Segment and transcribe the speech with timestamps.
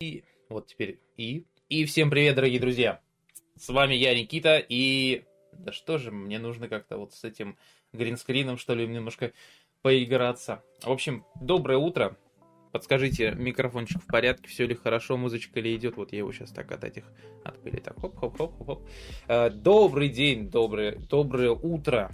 [0.00, 1.46] И вот теперь и.
[1.70, 3.00] И всем привет, дорогие друзья.
[3.56, 5.24] С вами я, Никита, и...
[5.52, 7.56] Да что же, мне нужно как-то вот с этим
[7.94, 9.32] гринскрином, что ли, немножко
[9.80, 10.62] поиграться.
[10.82, 12.18] В общем, доброе утро.
[12.72, 15.96] Подскажите, микрофончик в порядке, все ли хорошо, музычка ли идет?
[15.96, 17.04] Вот я его сейчас так от этих
[17.42, 17.80] отпыли.
[17.80, 18.86] Так, хоп-хоп-хоп-хоп.
[19.28, 22.12] Э, добрый день, доброе, доброе утро,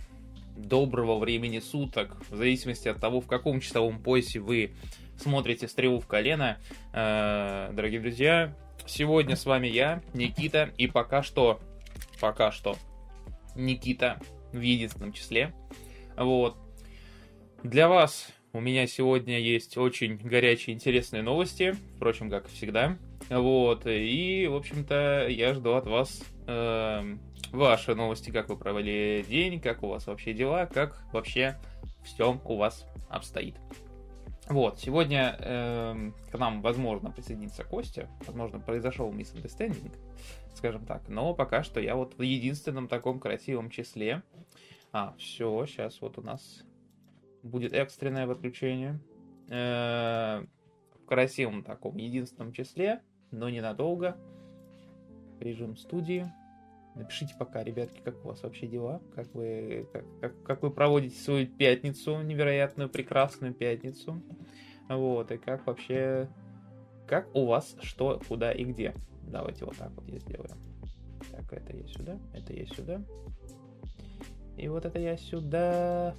[0.57, 4.73] доброго времени суток, в зависимости от того, в каком часовом поясе вы
[5.17, 6.59] смотрите «Стрелу в колено».
[6.93, 11.61] Э, дорогие друзья, сегодня с вами я, Никита, и пока что,
[12.21, 12.77] пока что,
[13.55, 14.21] Никита
[14.53, 15.55] в единственном числе.
[16.17, 16.57] Вот.
[17.63, 22.99] Для вас у меня сегодня есть очень горячие, интересные новости, впрочем, как всегда.
[23.31, 27.17] Вот, и, в общем-то, я жду от вас э,
[27.51, 31.57] ваши новости, как вы провели день, как у вас вообще дела, как вообще
[32.05, 33.57] все у вас обстоит.
[34.53, 38.11] Вот, сегодня э, к нам, возможно, присоединится Костя.
[38.27, 39.97] Возможно, произошел misunderstanding,
[40.55, 41.09] скажем так.
[41.09, 44.23] Но пока что я вот в единственном таком красивом числе.
[44.93, 46.65] А, все, сейчас вот у нас
[47.43, 49.01] будет экстренное подключение.
[49.49, 50.45] Э,
[50.97, 53.01] в красивом таком единственном числе,
[53.31, 54.19] но ненадолго.
[55.41, 56.31] Режим студии.
[56.95, 61.19] Напишите пока, ребятки, как у вас вообще дела, как вы, как, как, как вы проводите
[61.19, 64.23] свою пятницу, невероятную, прекрасную пятницу.
[64.89, 66.29] Вот, и как вообще,
[67.07, 68.95] как у вас что, куда и где.
[69.23, 70.51] Давайте вот так вот я сделаю.
[71.31, 73.03] Так, это я сюда, это я сюда.
[74.59, 76.15] И вот это я сюда.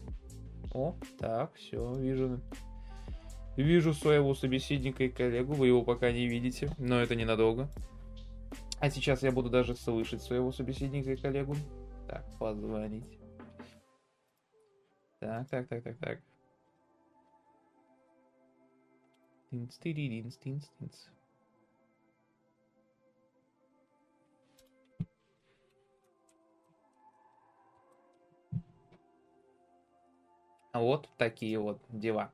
[0.73, 2.39] О, так, все, вижу.
[3.55, 7.69] Вижу своего собеседника и коллегу, вы его пока не видите, но это ненадолго.
[8.83, 11.55] А сейчас я буду даже слышать своего собеседника и коллегу.
[12.05, 13.17] Так, позвонить.
[15.21, 16.19] Так, так, так, так, так.
[19.49, 21.07] Тинц, тиридинц, тинц, тинц.
[30.73, 32.33] Вот такие вот дела.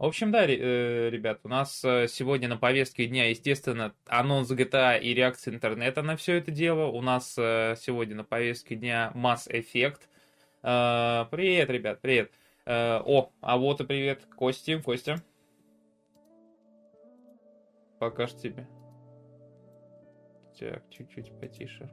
[0.00, 4.98] В общем, да, э, ребят, у нас э, сегодня на повестке дня, естественно, анонс GTA
[4.98, 6.86] и реакция интернета на все это дело.
[6.86, 10.00] У нас э, сегодня на повестке дня Mass Effect.
[10.62, 12.32] Привет, ребят, привет.
[12.64, 15.22] О, а вот и привет, Кости, Костя.
[17.98, 18.66] Покаж тебе.
[20.58, 21.90] Так, чуть-чуть потише.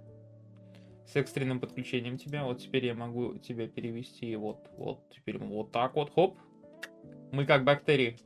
[1.05, 2.45] С экстренным подключением тебя.
[2.45, 6.37] Вот теперь я могу тебя перевести вот, вот, теперь вот так вот, хоп,
[7.31, 8.17] мы как бактерии.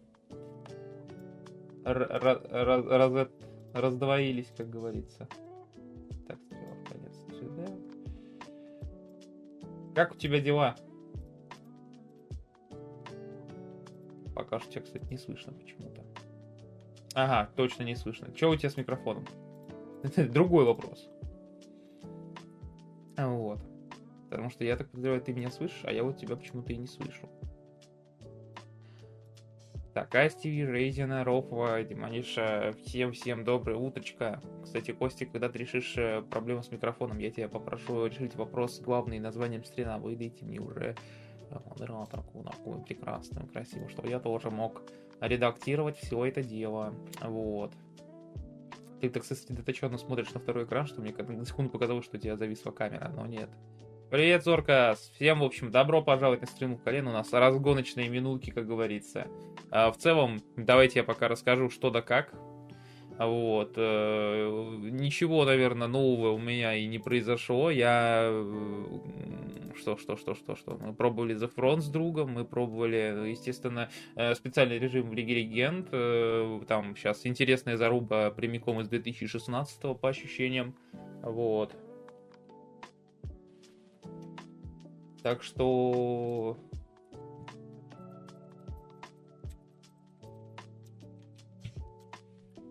[1.84, 2.39] Раз,
[3.73, 5.28] раздвоились, как говорится.
[6.28, 7.66] Так, стрела конец сюда.
[9.95, 10.75] Как у тебя дела?
[14.35, 16.03] Пока что тебя, кстати, не слышно почему-то.
[17.13, 18.33] Ага, точно не слышно.
[18.35, 19.25] Что у тебя с микрофоном?
[20.03, 21.09] Это другой вопрос.
[23.18, 23.59] Вот.
[24.29, 26.88] Потому что я так подозреваю, ты меня слышишь, а я вот тебя почему-то и не
[26.88, 27.29] слышу.
[29.94, 34.41] Так, Асти, Рейзина, Рофова, Диманиша, всем-всем доброе утречко.
[34.63, 38.80] Кстати, Костик, когда ты решишь э, проблему с микрофоном, я тебя попрошу решить вопрос с
[38.80, 39.97] главным названием стрима.
[39.97, 40.96] Выдайте мне уже
[41.50, 44.81] э, модераторку такую прекрасную, красивую, чтобы я тоже мог
[45.19, 46.96] редактировать все это дело.
[47.22, 47.74] Вот.
[49.01, 52.38] Ты так сосредоточенно смотришь на второй экран, что мне на секунду показалось, что у тебя
[52.38, 53.50] зависла камера, но нет.
[54.11, 54.97] Привет, Зорка!
[55.16, 57.11] Всем, в общем, добро пожаловать на стрим в колено.
[57.11, 59.27] У нас разгоночные минутки, как говорится.
[59.69, 62.33] А, в целом, давайте я пока расскажу, что да как.
[63.17, 63.75] Вот.
[63.77, 67.71] Э, ничего, наверное, нового у меня и не произошло.
[67.71, 68.23] Я...
[68.25, 69.00] Э,
[69.79, 70.77] что, что, что, что, что?
[70.77, 75.89] Мы пробовали The Front с другом, мы пробовали, естественно, э, специальный режим в Лиге Легенд.
[76.67, 80.75] Там сейчас интересная заруба прямиком из 2016 по ощущениям.
[81.23, 81.73] Вот.
[85.23, 86.57] Так что...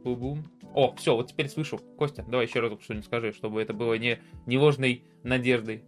[0.03, 0.43] Бу-бум.
[0.75, 1.79] О, все, вот теперь слышу.
[1.99, 5.85] Костя, давай еще разок что-нибудь скажи, чтобы это было не, не ложной надеждой.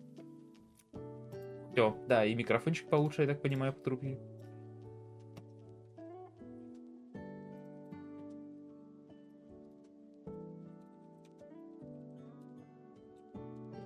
[1.72, 4.20] Все, да, и микрофончик получше, я так понимаю, потрубили.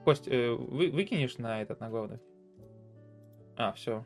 [0.04, 2.18] Кость, э, вы, выкинешь на этот, на главный?
[3.56, 4.04] А, все.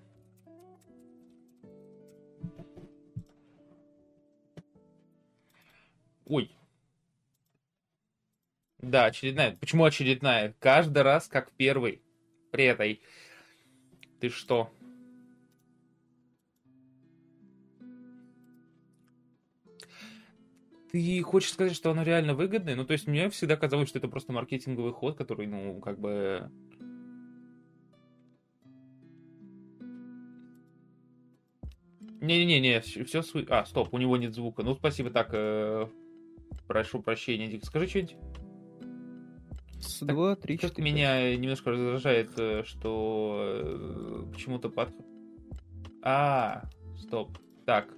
[6.26, 6.56] Ой.
[8.79, 9.56] Да, очередная.
[9.56, 10.55] Почему очередная?
[10.61, 12.02] Каждый раз как первый.
[12.52, 13.02] При этой.
[14.20, 14.73] Ты что?
[20.93, 22.75] Ты хочешь сказать, что оно реально выгодное?
[22.75, 26.50] Ну, то есть мне всегда казалось, что это просто маркетинговый ход, который, ну, как бы...
[32.20, 33.22] Не-не-не, все...
[33.22, 33.44] Су...
[33.49, 34.62] А, стоп, у него нет звука.
[34.62, 35.87] Ну, спасибо, так, э...
[36.67, 37.64] прошу прощения, Дик.
[37.64, 38.17] Скажи что-нибудь.
[39.81, 40.84] С 2, 3, 4.
[40.84, 44.90] Меня немножко раздражает, э, что э, почему-то под...
[46.02, 46.64] А,
[46.99, 47.38] стоп.
[47.64, 47.88] Так,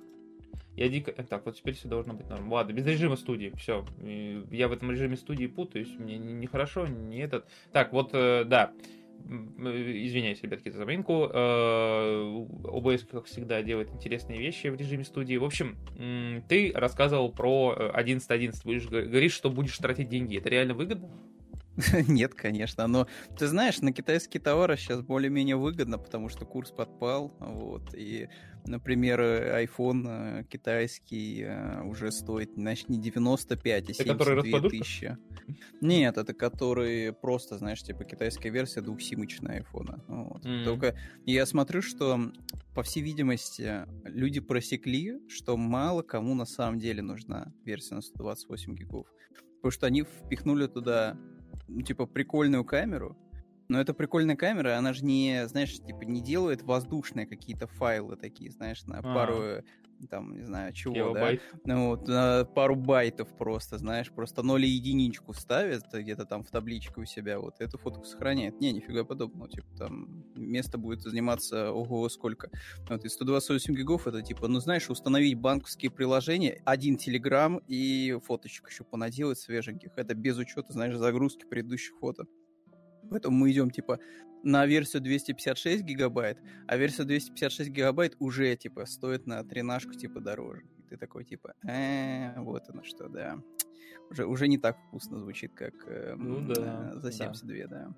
[0.77, 1.13] я дико...
[1.13, 2.51] Так, вот теперь все должно быть норм.
[2.53, 3.85] Ладно, без режима студии, все.
[4.51, 7.47] Я в этом режиме студии путаюсь, мне нехорошо, не, не этот...
[7.73, 8.73] Так, вот, э, да.
[9.25, 11.13] Извиняюсь, ребятки, за заминку.
[11.13, 15.37] OBS, как всегда, делает интересные вещи в режиме студии.
[15.37, 15.77] В общем,
[16.49, 19.09] ты рассказывал про 11.11.
[19.09, 20.37] Говоришь, что будешь тратить деньги.
[20.39, 21.11] Это реально выгодно?
[22.09, 23.07] Нет, конечно, но
[23.39, 28.29] ты знаешь, на китайские товары сейчас более-менее выгодно, потому что курс подпал, вот, и,
[28.67, 35.17] например, iPhone э, китайский э, уже стоит, значит, не 95, а 72 тысячи.
[35.81, 40.01] Нет, это который просто, знаешь, типа китайская версия двухсимочная iPhone.
[40.09, 40.45] Вот.
[40.45, 40.65] Mm-hmm.
[40.65, 40.95] Только
[41.25, 42.33] я смотрю, что,
[42.75, 48.75] по всей видимости, люди просекли, что мало кому на самом деле нужна версия на 128
[48.75, 49.07] гигов.
[49.57, 51.17] Потому что они впихнули туда
[51.69, 53.17] ну, типа, прикольную камеру,
[53.69, 58.51] но эта прикольная камера, она же не, знаешь, типа, не делает воздушные какие-то файлы такие,
[58.51, 59.15] знаешь, на А-а-а.
[59.15, 59.65] пару,
[60.07, 61.41] там, не знаю, чего, Килобайт.
[61.65, 61.75] да?
[61.75, 66.51] Ну, вот, на пару байтов просто, знаешь, просто ноль и единичку ставит где-то там в
[66.51, 68.61] табличке у себя, вот, эту фотку сохраняет.
[68.61, 72.51] Не, нифига подобного, типа, там место будет заниматься, ого, сколько.
[72.89, 78.69] Вот, и 128 гигов, это, типа, ну, знаешь, установить банковские приложения, один телеграм и фоточек
[78.69, 79.91] еще понаделать свеженьких.
[79.97, 82.27] Это без учета, знаешь, загрузки предыдущих фото.
[83.11, 83.99] Поэтому мы идем, типа,
[84.43, 90.63] на версию 256 гигабайт, а версия 256 гигабайт уже, типа, стоит на тренажку, типа, дороже.
[90.79, 93.39] И ты такой, типа, э, вот оно что, да.
[94.11, 97.67] Уже, уже не так вкусно звучит, как э, ну, да, за 72, да.
[97.69, 97.95] да.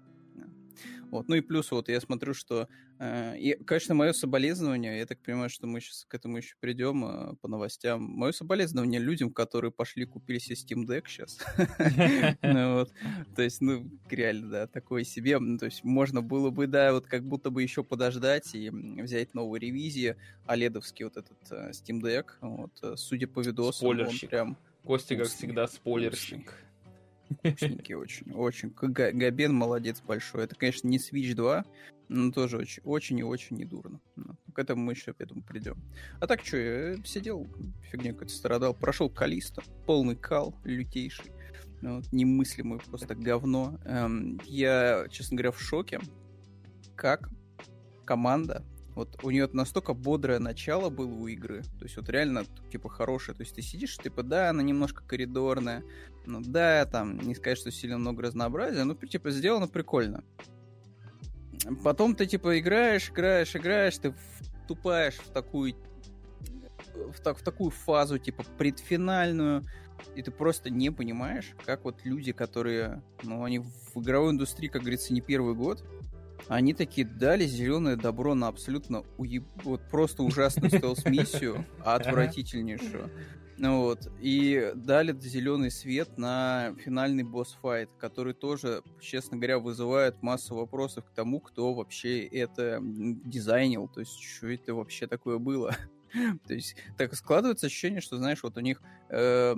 [1.10, 1.28] Вот.
[1.28, 2.68] Ну и плюс вот я смотрю, что...
[2.98, 7.04] Э, и, конечно, мое соболезнование, я так понимаю, что мы сейчас к этому еще придем
[7.04, 8.02] э, по новостям.
[8.02, 11.38] Мое соболезнование людям, которые пошли купили себе Steam Deck сейчас.
[12.42, 12.86] Ну
[13.34, 15.38] то есть, ну, реально, да, такое себе.
[15.38, 19.34] Ну, то есть можно было бы, да, вот как будто бы еще подождать и взять
[19.34, 20.16] новую ревизию,
[20.46, 22.26] оледовский вот этот э, Steam Deck.
[22.40, 24.56] Вот, э, судя по видосам, он прям...
[24.84, 26.63] Костя, как всегда, спойлерщик.
[27.30, 28.70] Вкусненький очень, очень.
[28.70, 30.44] Габен молодец большой.
[30.44, 31.64] Это, конечно, не Switch 2,
[32.08, 34.00] но тоже очень, очень и очень недурно.
[34.16, 35.76] Но к этому мы еще, я думаю, придем.
[36.20, 37.46] А так что, я сидел,
[37.90, 38.74] фигня какой-то страдал.
[38.74, 41.32] Прошел Калиста, полный кал, лютейший.
[41.80, 43.78] Ну, вот, немыслимое просто говно.
[43.84, 46.00] Эм, я, честно говоря, в шоке,
[46.96, 47.30] как
[48.04, 51.62] команда вот у нее настолько бодрое начало было у игры.
[51.78, 53.36] То есть вот реально, типа, хорошее.
[53.36, 55.82] То есть ты сидишь, типа, да, она немножко коридорная.
[56.26, 60.24] Ну да, там, не сказать, что сильно много разнообразия, но, типа, сделано прикольно.
[61.82, 64.14] Потом ты, типа, играешь, играешь, играешь, ты
[64.68, 65.74] тупаешь в такую
[66.94, 69.64] в, так, в такую фазу, типа, предфинальную,
[70.14, 74.82] и ты просто не понимаешь, как вот люди, которые, ну, они в игровой индустрии, как
[74.82, 75.84] говорится, не первый год,
[76.48, 79.44] они такие дали зеленое добро на абсолютно уеб...
[79.62, 83.10] вот просто ужасную стелс-миссию, отвратительнейшую.
[83.56, 90.56] Ну вот, и дали зеленый свет на финальный босс-файт, который тоже, честно говоря, вызывает массу
[90.56, 95.76] вопросов к тому, кто вообще это дизайнил, то есть что это вообще такое было.
[96.46, 99.54] то есть так складывается ощущение, что, знаешь, вот у них э,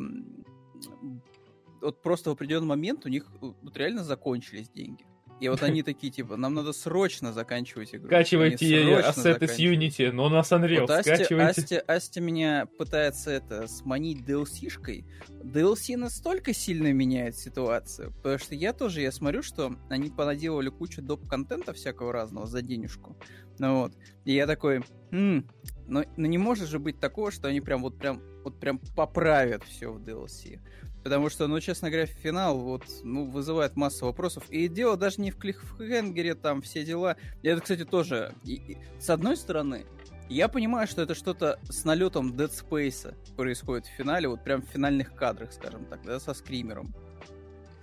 [1.80, 5.06] вот просто в определенный момент у них вот реально закончились деньги.
[5.40, 8.06] И вот они такие, типа, нам надо срочно заканчивать игру.
[8.06, 11.60] Скачивайте ассеты с Unity, но на Unreal вот Асти, скачивайте.
[11.60, 15.04] Асти, Асти меня пытается это сманить DLC-шкой.
[15.42, 21.02] DLC настолько сильно меняет ситуацию, потому что я тоже, я смотрю, что они понаделали кучу
[21.02, 23.16] доп-контента всякого разного за денежку.
[23.58, 23.92] Ну вот.
[24.24, 25.48] И я такой, м-м,
[25.86, 29.64] но, но не может же быть такого, что они прям вот прям вот прям поправят
[29.64, 30.60] все в DLC.
[31.06, 34.42] Потому что, ну, честно говоря, финал вот, ну, вызывает массу вопросов.
[34.50, 37.16] И дело даже не в клиффхенгере, там, все дела.
[37.42, 38.34] И это, кстати, тоже...
[38.42, 39.86] И, и, с одной стороны,
[40.28, 44.66] я понимаю, что это что-то с налетом Dead Space происходит в финале, вот прям в
[44.68, 46.92] финальных кадрах, скажем так, да, со скримером.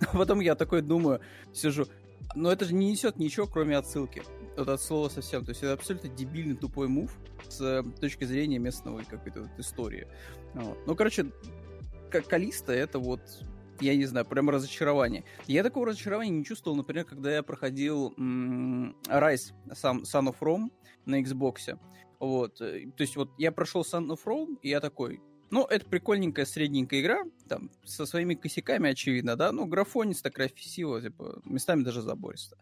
[0.00, 1.22] А потом я такой думаю,
[1.54, 1.86] сижу,
[2.34, 4.22] но это же не несет ничего, кроме отсылки.
[4.58, 5.46] Вот от слова совсем.
[5.46, 7.10] То есть это абсолютно дебильный тупой мув
[7.48, 10.06] с точки зрения местного какой-то вот истории.
[10.52, 10.78] Вот.
[10.86, 11.32] Ну, короче,
[12.22, 13.20] Калиста это вот
[13.80, 15.24] я не знаю, прям разочарование.
[15.48, 20.70] Я такого разочарования не чувствовал, например, когда я проходил Rise сам Son of Rome
[21.06, 21.76] на Xbox.
[22.20, 22.58] Вот.
[22.58, 22.66] То
[22.98, 27.22] есть вот я прошел Son of Rome, и я такой, Ну, это прикольненькая средненькая игра,
[27.48, 32.56] там, со своими косяками, очевидно, да, ну, графониста, красиво, типа, местами даже забористо.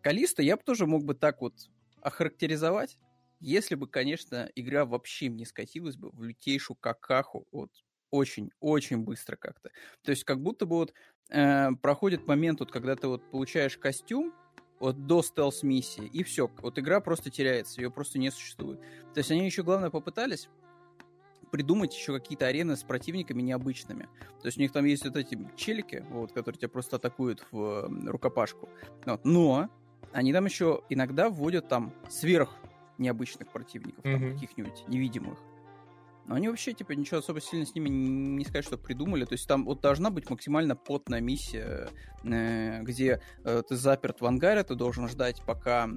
[0.00, 1.54] Калиста я бы тоже мог бы так вот
[2.02, 2.98] охарактеризовать,
[3.40, 7.70] если бы, конечно, игра вообще не скатилась бы в лютейшую какаху, вот,
[8.10, 9.70] очень-очень быстро как-то.
[10.02, 10.94] То есть как будто бы вот
[11.30, 14.32] э, проходит момент, вот, когда ты вот получаешь костюм,
[14.80, 18.80] вот до стелс-миссии, и все, вот игра просто теряется, ее просто не существует.
[19.12, 20.48] То есть они еще, главное, попытались
[21.50, 24.08] придумать еще какие-то арены с противниками необычными.
[24.40, 27.90] То есть у них там есть вот эти челики, вот, которые тебя просто атакуют в
[28.06, 28.68] рукопашку.
[29.04, 29.24] Вот.
[29.24, 29.68] Но
[30.12, 32.56] они там еще иногда вводят там сверх
[32.98, 34.18] необычных противников, mm-hmm.
[34.18, 35.38] там, каких-нибудь невидимых.
[36.30, 39.24] Но они вообще, типа, ничего особо сильно с ними не сказать, что придумали.
[39.24, 41.88] То есть там вот должна быть максимально потная миссия,
[42.22, 45.90] э, где э, ты заперт в ангаре, ты должен ждать, пока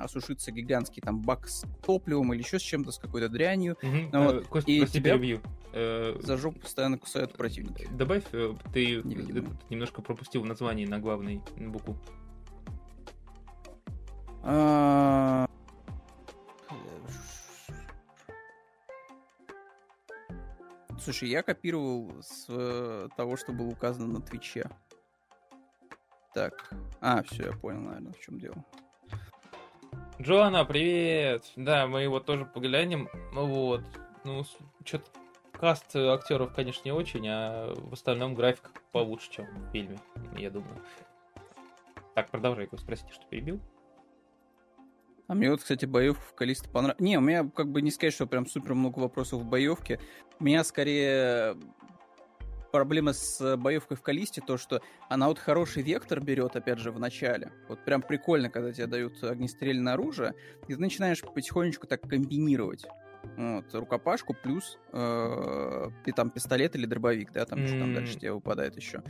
[0.00, 3.76] осушится гигантский там бак с топливом или еще с чем-то, с какой-то дрянью.
[3.82, 4.24] Угу.
[4.24, 4.34] Вот.
[4.36, 5.42] Э, Кость, и тебя перебью.
[5.74, 7.86] За жопу постоянно кусают противники.
[7.92, 8.24] Добавь,
[8.72, 9.50] ты Невидимый.
[9.68, 11.98] немножко пропустил название на главной букву.
[14.42, 15.46] А...
[21.04, 24.70] Слушай, я копировал с э, того, что было указано на Твиче.
[26.32, 26.70] Так.
[27.02, 28.64] А, все, я понял, наверное, в чем дело.
[30.18, 31.44] Джоанна, привет!
[31.56, 33.10] Да, мы его тоже поглянем.
[33.34, 33.82] Вот.
[34.24, 34.44] Ну,
[34.82, 35.10] что-то
[35.52, 39.98] каст актеров, конечно, не очень, а в остальном графика получше, чем в фильме,
[40.38, 40.82] я думаю.
[42.14, 43.60] Так, продолжай, спросите, что перебил?
[45.26, 47.00] А мне вот, кстати, боевка в Калиста понравилась.
[47.00, 49.98] Не, у меня как бы не сказать, что прям супер много вопросов в боевке.
[50.38, 51.56] У меня скорее
[52.74, 56.98] проблема с боевкой в Калисте то, что она вот хороший вектор берет, опять же, в
[56.98, 57.52] начале.
[57.68, 60.34] Вот прям прикольно, когда тебе дают огнестрельное оружие,
[60.66, 62.84] и ты начинаешь потихонечку так комбинировать.
[63.36, 67.66] Вот, рукопашку плюс э, и там пистолет или дробовик, да, там mm.
[67.68, 69.02] что там дальше тебе выпадает еще.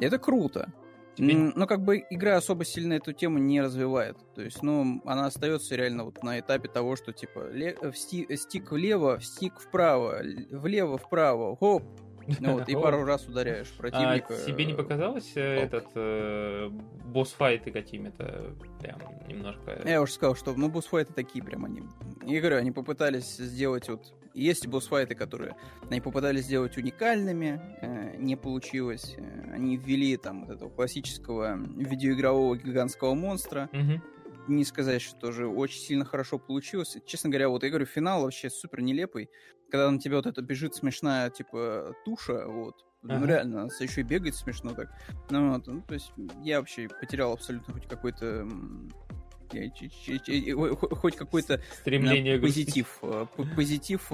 [0.00, 0.72] И это круто.
[1.14, 1.52] Тебе...
[1.54, 4.16] Ну, как бы игра особо сильно эту тему не развивает.
[4.34, 7.76] То есть, ну, она остается реально вот на этапе того, что типа ле...
[7.80, 8.34] в sti...
[8.36, 11.82] стик влево, стик вправо, влево, вправо, хоп,
[12.40, 14.34] ну, вот, и пару раз ударяешь противника.
[14.34, 16.70] А тебе не показалось э, этот э,
[17.06, 19.80] босс-файты какими-то прям немножко...
[19.84, 21.82] Я уже сказал, что ну босс-файты такие прям они...
[22.24, 25.56] Я говорю, они попытались сделать вот есть босс-файты, которые
[25.90, 29.14] они попытались сделать уникальными, э, не получилось.
[29.18, 33.68] Э, они ввели там вот этого классического видеоигрового гигантского монстра.
[33.72, 34.02] Угу.
[34.48, 36.96] Не сказать, что тоже очень сильно хорошо получилось.
[37.06, 39.30] Честно говоря, вот я говорю, финал вообще супер нелепый.
[39.72, 43.26] Когда на тебя вот это бежит смешная, типа, туша, вот, ну, ага.
[43.26, 44.90] Реально, она еще и бегает смешно так.
[45.30, 46.12] Ну, вот, ну, то есть
[46.42, 48.46] я вообще потерял абсолютно хоть какой-то
[50.96, 54.12] хоть какой-то стремление позитив, э, позитив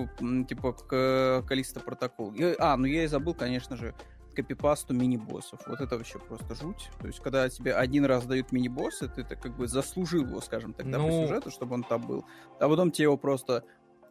[0.48, 2.34] типа к Калиста протокол.
[2.58, 3.94] А, ну я и забыл, конечно же,
[4.34, 5.60] копипасту мини-боссов.
[5.66, 6.90] Вот это вообще просто жуть.
[7.00, 10.72] То есть, когда тебе один раз дают мини-боссы, ты это как бы заслужил его, скажем
[10.72, 11.06] так, ну...
[11.06, 12.24] по сюжету, чтобы он там был.
[12.60, 13.64] А потом тебе его просто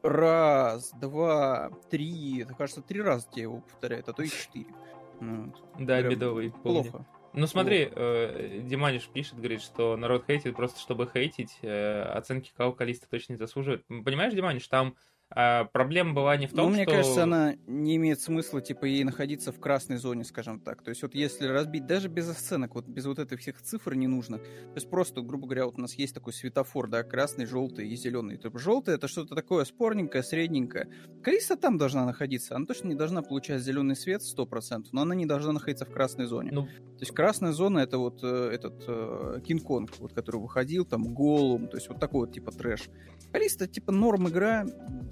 [0.10, 4.68] раз, два, три, кажется, три раза тебе его повторяют, а то и четыре.
[5.20, 6.52] Ну, да, бедовый.
[6.52, 7.04] Плохо.
[7.34, 12.74] Ну смотри, э, Диманиш пишет, говорит, что народ хейтит просто чтобы хейтить, э, оценки Кау
[12.74, 13.86] Калиста точно не заслуживают.
[13.88, 14.96] Понимаешь, Диманиш, там
[15.30, 16.76] а проблема была не в том, ну, что...
[16.76, 20.82] мне кажется, она не имеет смысла, типа, ей находиться в красной зоне, скажем так.
[20.84, 24.08] То есть вот если разбить, даже без оценок, вот без вот этих всех цифр не
[24.08, 24.38] нужно.
[24.38, 27.96] То есть просто, грубо говоря, вот у нас есть такой светофор, да, красный, желтый и
[27.98, 28.38] зеленый.
[28.38, 30.88] То есть желтый это что-то такое спорненькое, средненькое.
[31.22, 32.56] Калиста там должна находиться.
[32.56, 36.26] Она точно не должна получать зеленый свет 100%, но она не должна находиться в красной
[36.26, 36.52] зоне.
[36.54, 36.68] Ну...
[36.98, 41.68] То есть красная зона это вот э, этот э, Кинг-Конг, вот, который выходил, там, Голум,
[41.68, 42.90] то есть вот такой вот типа трэш.
[43.32, 44.66] Калиста типа норм игра,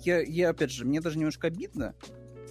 [0.06, 1.96] я, я, опять же, мне даже немножко обидно,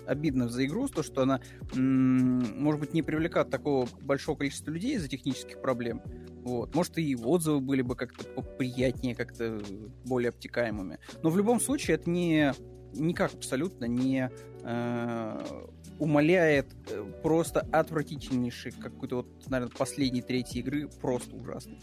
[0.06, 1.40] обидно за игру, то, что она,
[1.74, 6.02] может быть, не привлекает такого большого количества людей из-за технических проблем.
[6.42, 6.74] Вот.
[6.74, 9.62] Может, и отзывы были бы как-то приятнее, как-то
[10.04, 10.98] более обтекаемыми.
[11.22, 12.52] Но в любом случае это не
[12.96, 14.30] никак абсолютно не
[14.62, 15.64] э,
[15.98, 21.80] умаляет э, просто отвратительнейший какой-то вот, наверное, последней третьей игры просто ужасный.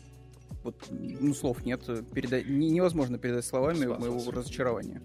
[0.64, 1.82] Вот, ну, слов нет,
[2.14, 2.42] переда...
[2.44, 5.02] невозможно передать словами моего разочарования.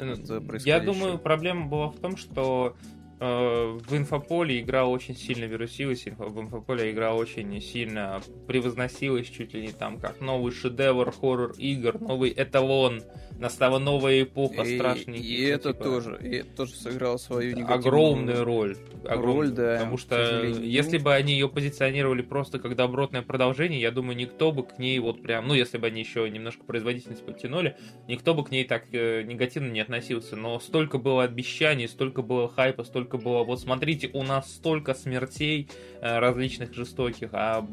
[0.00, 2.76] Э, я думаю, проблема была в том, что
[3.20, 9.72] в инфополе игра очень сильно вирусилась, в инфополе игра очень сильно превозносилась чуть ли не
[9.72, 13.02] там как новый шедевр хоррор игр, новый эталон,
[13.40, 15.24] настала новая эпоха, страшненьких.
[15.24, 18.76] И, и это типа, тоже, и это тоже сыграло свою негативную огромную роль.
[19.04, 19.34] огромную.
[19.34, 20.70] Роль, да, Потому что сожалению.
[20.70, 24.98] если бы они ее позиционировали просто как добротное продолжение, я думаю, никто бы к ней
[24.98, 27.76] вот прям, ну, если бы они еще немножко производительность подтянули,
[28.08, 30.36] никто бы к ней так э, негативно не относился.
[30.36, 35.68] Но столько было обещаний, столько было хайпа, столько было, вот смотрите, у нас столько смертей
[36.00, 37.66] э, различных жестоких, а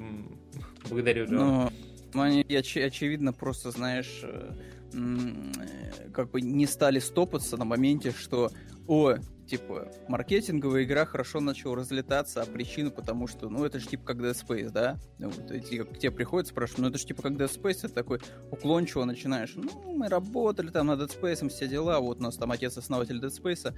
[0.89, 1.37] благодарю, Джон.
[1.37, 1.71] Но
[2.13, 4.53] ну, они, оч- очевидно, просто, знаешь, э,
[4.93, 8.51] э, как бы не стали стопаться на моменте, что,
[8.87, 9.15] о,
[9.47, 14.17] типа, маркетинговая игра хорошо начала разлетаться, а причина потому что, ну, это же типа как
[14.17, 14.97] Dead Space, да?
[15.17, 17.89] Ну, Вот, и к тебе приходят, спрашивают, ну, это же типа как Dead Space, ты
[17.89, 18.19] такой
[18.51, 22.51] уклончиво начинаешь, ну, мы работали там над Dead Space, все дела, вот у нас там
[22.51, 23.73] отец-основатель Dead Space,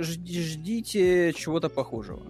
[0.00, 2.22] ждите чего-то похожего.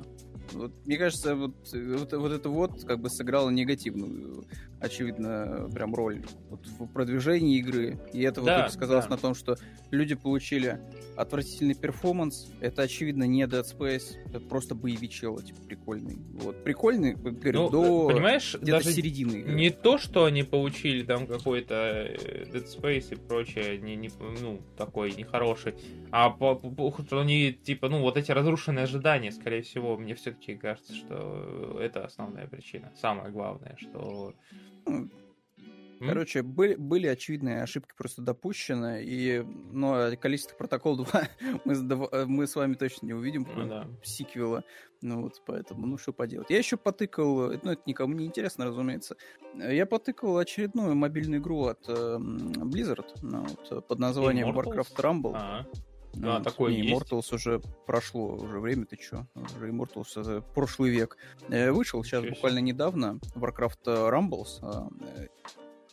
[0.53, 4.45] Вот, мне кажется, вот, вот, вот это вот как бы сыграло негативную,
[4.85, 7.99] очевидно, прям роль вот в продвижении игры.
[8.13, 9.13] И это вот Да, только сказалось да.
[9.13, 9.57] на том, что
[9.91, 10.81] люди получили
[11.17, 12.51] отвратительный перформанс.
[12.61, 14.17] Это, очевидно, не Dead Space.
[14.27, 16.19] Это просто боевичело, типа, прикольный.
[16.35, 16.63] Вот.
[16.65, 19.55] Прикольный, вот говорю, Ну, до понимаешь, даже середины игры.
[19.55, 24.11] не то, что они получили там какой-то э, Dead Space и прочее, не, не,
[24.41, 25.75] ну, такой нехороший,
[26.11, 30.57] а по- по- что они, типа, ну, вот эти разрушенные ожидания, скорее всего, мне все-таки
[30.57, 32.93] кажется, что это основная причина.
[33.01, 34.35] Самое главное, что...
[34.87, 35.11] Ну,
[36.01, 36.09] М?
[36.09, 41.07] Короче, были, были очевидные ошибки просто допущены, и, но количество протокол 2
[41.65, 43.89] мы, с дв- мы с вами точно не увидим, Ну да.
[44.03, 44.65] сиквела.
[45.03, 46.51] Ну вот, поэтому, ну что поделать.
[46.51, 49.17] Я еще потыкал, ну это никому не интересно, разумеется,
[49.55, 54.75] я потыкал очередную мобильную игру от э, Blizzard ну, вот, под названием Immortals?
[54.75, 55.33] Warcraft Rumble.
[55.35, 55.67] А,
[56.17, 56.93] Ну, а, вот, такой не, есть?
[56.93, 59.27] Immortals уже прошло, уже время, ты чё?
[59.35, 61.17] Уже Immortals это прошлый век.
[61.49, 62.31] Э, Вышел сейчас себе.
[62.33, 64.91] буквально недавно Warcraft э, Rumbles.
[65.19, 65.29] э,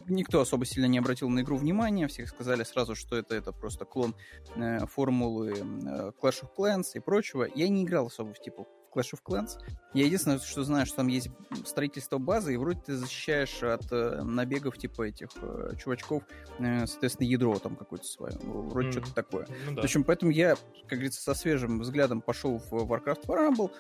[0.08, 3.86] Никто особо сильно не обратил на игру внимания, всех сказали сразу, что это, это просто
[3.86, 4.16] клон
[4.56, 7.48] э, формулы э, Clash of Clans и прочего.
[7.54, 9.60] Я не играл особо в типа Clash of Clans.
[9.94, 11.30] Я единственное, что знаю, что там есть
[11.66, 16.24] строительство базы, и вроде ты защищаешь от э, набегов типа этих э, чувачков,
[16.60, 18.38] э, соответственно, ядро там какое-то свое.
[18.44, 18.92] Вроде Мгм.
[19.06, 19.48] что-то такое.
[19.66, 19.82] ну да.
[19.82, 20.56] В общем, поэтому я,
[20.88, 23.72] как говорится, со свежим взглядом пошел в Warcraft Rumble.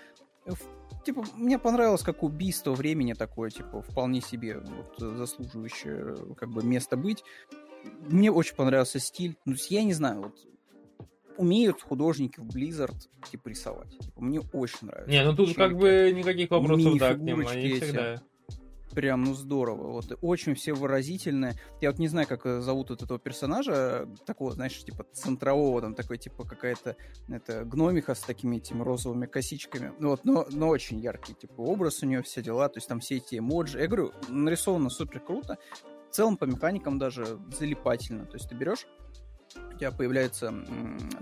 [0.46, 0.60] В-
[1.04, 6.96] Типа, мне понравилось как убийство времени такое, типа, вполне себе вот, заслуживающее как бы место
[6.96, 7.24] быть.
[8.02, 9.36] Мне очень понравился стиль.
[9.46, 10.36] Ну, я не знаю, вот
[11.38, 12.98] умеют художники в Blizzard
[13.30, 13.98] типа рисовать.
[14.00, 15.12] Типа, мне очень нравится.
[15.12, 17.84] Не, ну тут Чем как бы никаких вопросов, да, к ним, они эти.
[17.84, 18.22] всегда...
[18.94, 19.92] Прям, ну, здорово.
[19.92, 21.56] Вот, очень все выразительные.
[21.80, 25.96] Я вот не знаю, как э, зовут вот этого персонажа, такого, знаешь, типа центрового, там
[25.96, 26.98] такой, типа, какая-то,
[27.30, 29.94] это, гномиха с такими этими розовыми косичками.
[30.00, 33.00] Ну Вот, но, но очень яркий, типа, образ у нее, все дела, то есть там
[33.00, 33.80] все эти эмоджи.
[33.80, 35.58] Я говорю, нарисовано супер круто.
[36.10, 38.26] В целом, по механикам даже залипательно.
[38.26, 38.86] То есть ты берешь,
[39.56, 40.54] у тебя появляются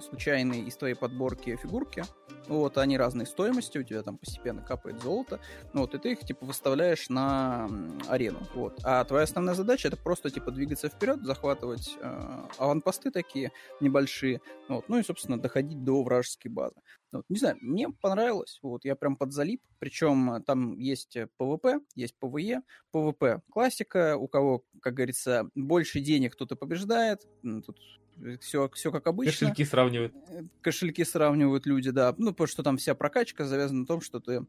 [0.08, 2.04] случайные из твоей подборки фигурки,
[2.48, 5.40] вот, они разной стоимости, у тебя там постепенно капает золото,
[5.74, 7.70] вот, и ты их, типа, выставляешь на
[8.08, 8.80] арену, вот.
[8.84, 14.90] А твоя основная задача это просто, типа, двигаться вперед, захватывать э, аванпосты такие небольшие, вот,
[14.90, 16.76] ну и, собственно, доходить до вражеской базы.
[17.12, 21.80] Вот, не знаю, мне понравилось, вот, я прям подзалип, причем э, там есть э, PvP,
[21.96, 22.62] есть PvE,
[22.94, 27.28] PvP классика, у кого, как говорится, больше денег, кто-то побеждает,
[27.66, 27.80] тут
[28.42, 30.14] все, все как обычно Кошельки сравнивают.
[30.30, 32.14] э, кошельки сравнивают люди, да.
[32.18, 34.46] Ну, потому что там вся прокачка завязана на том, что ты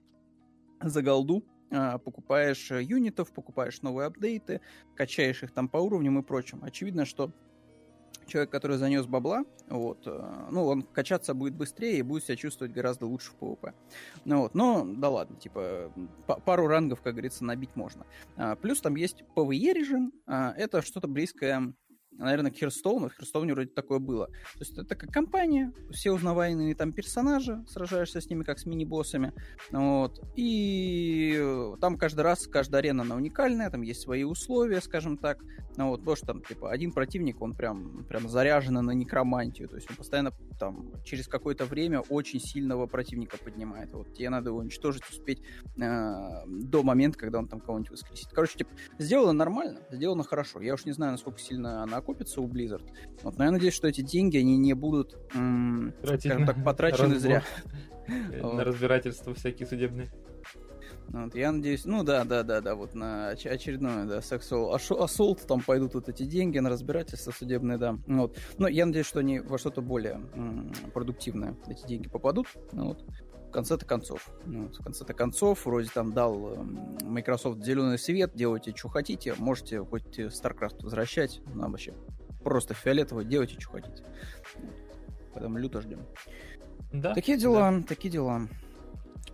[0.82, 4.60] за голду а, покупаешь э, юнитов, покупаешь новые апдейты,
[4.96, 6.64] качаешь их там по уровням и прочим.
[6.64, 7.32] Очевидно, что
[8.30, 12.72] человек, который занес бабла, вот, э, ну, он качаться будет быстрее и будет себя чувствовать
[12.72, 13.74] гораздо лучше в PvP.
[14.24, 15.92] Ну, вот, но, да ладно, типа,
[16.26, 18.06] па- пару рангов, как говорится, набить можно.
[18.36, 21.74] А, плюс там есть PvE режим, а, это что-то близкое
[22.12, 23.08] наверное, к Херстоуну.
[23.08, 24.26] В Херстоуне вроде такое было.
[24.26, 29.32] То есть это как компания, все узнаваемые там персонажи, сражаешься с ними как с мини-боссами.
[29.70, 30.20] Вот.
[30.36, 31.42] И
[31.80, 35.38] там каждый раз, каждая арена, она уникальная, там есть свои условия, скажем так.
[35.76, 39.68] Ну, вот, потому что там, типа, один противник, он прям, прям заряжен на некромантию.
[39.68, 43.92] То есть он постоянно там через какое-то время очень сильного противника поднимает.
[43.92, 45.42] Вот тебе надо его уничтожить, успеть
[45.80, 48.28] э, до момента, когда он там кого-нибудь воскресит.
[48.32, 50.60] Короче, типа, сделано нормально, сделано хорошо.
[50.60, 52.82] Я уж не знаю, насколько сильно она окупится у Blizzard.
[53.22, 57.42] Вот, но я надеюсь, что эти деньги, они не будут, м, скажем так, потрачены разбор.
[58.08, 58.42] зря.
[58.42, 58.64] На Вот.
[58.64, 60.10] разбирательства всякие судебные.
[61.08, 65.44] Вот, я надеюсь, ну да, да, да, да, вот на оч- очередное, да, assault, assault,
[65.46, 67.98] там пойдут вот эти деньги на разбирательство судебное, да.
[68.06, 68.38] Ну Вот.
[68.58, 72.46] Но я надеюсь, что они во что-то более м, продуктивное эти деньги попадут.
[72.72, 73.04] Ну Вот.
[73.50, 74.30] В конце-то концов.
[74.46, 74.68] Ну.
[74.68, 80.20] В конце-то концов, вроде там дал м, Microsoft зеленый свет, делайте, что хотите, можете хоть
[80.20, 81.92] StarCraft возвращать, нам вообще
[82.44, 84.04] просто фиолетово, делайте, что хотите.
[85.34, 85.98] Поэтому люто ждем.
[86.92, 87.12] Да.
[87.12, 87.82] Такие дела, да.
[87.88, 88.42] такие дела.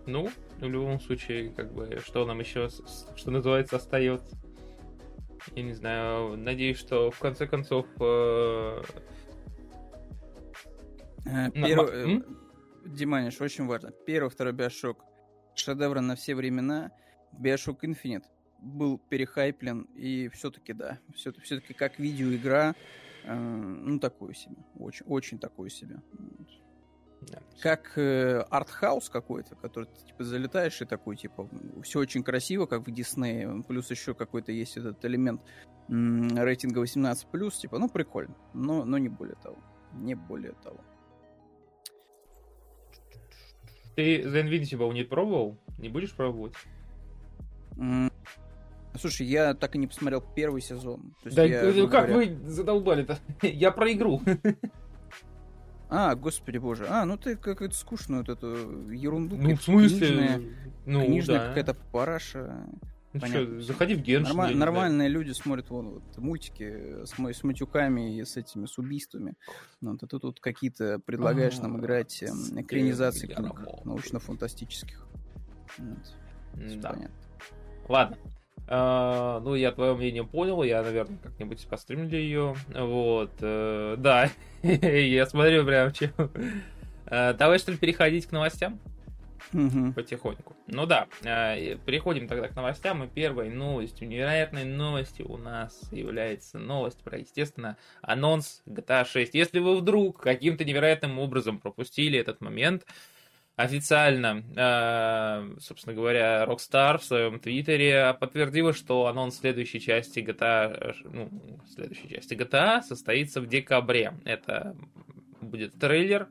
[0.07, 2.69] Ну, в любом случае, как бы, что нам еще,
[3.15, 4.35] что называется, остается?
[5.53, 7.85] Я не знаю, надеюсь, что в конце концов...
[7.99, 8.81] Э...
[11.25, 12.23] Э, перв...
[12.87, 13.91] Диманиш, очень важно.
[13.91, 15.03] Первый, второй Биошок.
[15.55, 16.91] Шедевры на все времена.
[17.33, 18.25] Биошок Infinite
[18.59, 22.75] был перехайплен, и все-таки, да, все-таки, все-таки как видеоигра,
[23.23, 24.55] э, ну, такую себе.
[24.79, 26.01] Очень, очень такую себе.
[27.21, 27.39] Да.
[27.61, 31.49] Как э, артхаус какой-то, который ты типа залетаешь и такой, типа,
[31.83, 35.41] все очень красиво, как в Диснее, плюс еще какой-то есть этот элемент
[35.89, 39.57] м- рейтинга 18+, типа, ну, прикольно, но, но не более того.
[39.93, 40.79] Не более того.
[43.97, 45.57] Ты The Invincible не пробовал?
[45.79, 46.53] Не будешь пробовать?
[48.95, 51.15] Слушай, я так и не посмотрел первый сезон.
[51.23, 52.29] да я, ну как говоря...
[52.29, 53.17] вы задолбали-то?
[53.41, 54.21] я про игру.
[55.89, 56.85] А, господи боже.
[56.87, 59.35] А, ну ты какую-то скучную вот эту ерунду.
[59.35, 59.97] Ну, в смысле?
[59.97, 60.41] Книжная,
[60.85, 61.47] ну, книжная да.
[61.47, 62.67] какая-то параша.
[63.13, 64.35] Ну что, заходи в Геншин.
[64.35, 69.33] Норма- нормальные люди смотрят вон вот мультики с, с матюками и с этими, с убийствами.
[69.81, 75.07] Ну, вот, а ты тут какие-то предлагаешь нам играть э, экранизации книг научно-фантастических.
[75.77, 76.15] Вот.
[76.53, 76.89] Да.
[76.89, 77.15] Понятно.
[77.87, 78.17] Ладно.
[78.67, 82.53] Uh, ну, я твое мнение понял, я, наверное, как-нибудь постримлю ее.
[82.67, 84.29] Вот, uh, да,
[84.61, 86.11] я смотрю прям чем.
[87.05, 88.77] Uh, давай, что ли, переходить к новостям?
[89.53, 89.93] Угу.
[89.93, 90.55] Потихоньку.
[90.67, 93.03] Ну да, переходим тогда к новостям.
[93.03, 99.33] И первой новостью, невероятной новостью у нас является новость про, естественно, анонс GTA 6.
[99.33, 102.85] Если вы вдруг каким-то невероятным образом пропустили этот момент,
[103.57, 111.29] официально, э, собственно говоря, Rockstar в своем твиттере подтвердила, что анонс следующей части GTA, ну,
[111.73, 114.13] следующей части GTA состоится в декабре.
[114.25, 114.75] Это
[115.41, 116.27] будет трейлер,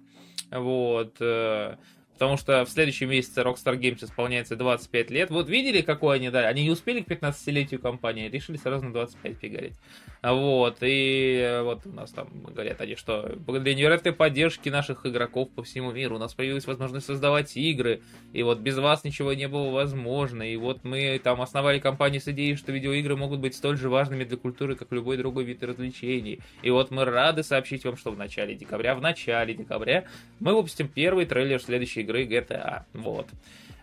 [0.52, 1.76] вот, э,
[2.16, 5.30] Потому что в следующем месяце Rockstar Games исполняется 25 лет.
[5.30, 6.46] Вот видели, какой они дали?
[6.46, 9.74] Они не успели к 15-летию компании, решили сразу на 25 фигарить.
[10.22, 15.62] Вот, и вот у нас там говорят они, что благодаря невероятной поддержке наших игроков по
[15.62, 18.00] всему миру у нас появилась возможность создавать игры,
[18.32, 22.28] и вот без вас ничего не было возможно, и вот мы там основали компанию с
[22.28, 26.40] идеей, что видеоигры могут быть столь же важными для культуры, как любой другой вид развлечений.
[26.62, 30.06] И вот мы рады сообщить вам, что в начале декабря, в начале декабря
[30.40, 32.84] мы выпустим первый трейлер следующей игры GTA.
[32.94, 33.26] Вот.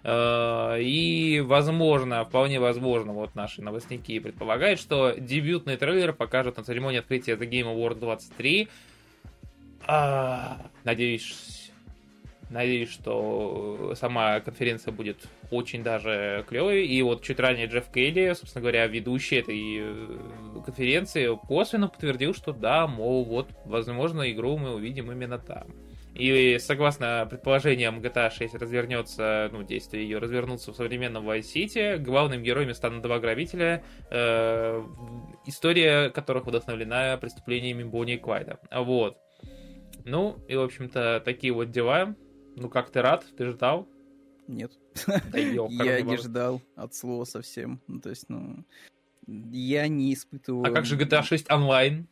[0.03, 6.99] Э, и, возможно, вполне возможно, вот наши новостники предполагают, что дебютный трейлер покажут на церемонии
[6.99, 8.67] открытия The Game Award 23.
[9.85, 11.71] А, надеюсь,
[12.49, 15.17] надеюсь, что сама конференция будет
[15.51, 16.85] очень даже клевой.
[16.85, 20.17] И вот чуть ранее Джефф Кейли, собственно говоря, ведущий этой э,
[20.65, 25.67] конференции, косвенно подтвердил, что да, мол, вот, возможно, игру мы увидим именно там.
[26.13, 31.97] И согласно предположениям, GTA 6 развернется, ну, действие ее развернутся в современном Vice City.
[31.97, 34.83] Главными героями станут два грабителя, э,
[35.47, 38.59] история которых вдохновлена преступлениями Бонни и Клайда.
[38.71, 39.17] Вот.
[40.05, 42.15] Ну, и, в общем-то, такие вот дела.
[42.55, 43.25] Ну, как ты рад?
[43.35, 43.87] Ты ждал?
[44.47, 44.71] Нет.
[45.33, 47.81] я не ждал от слова совсем.
[47.87, 48.63] Ну, то есть, ну,
[49.25, 50.65] я не испытываю...
[50.65, 52.07] А как же GTA 6 онлайн?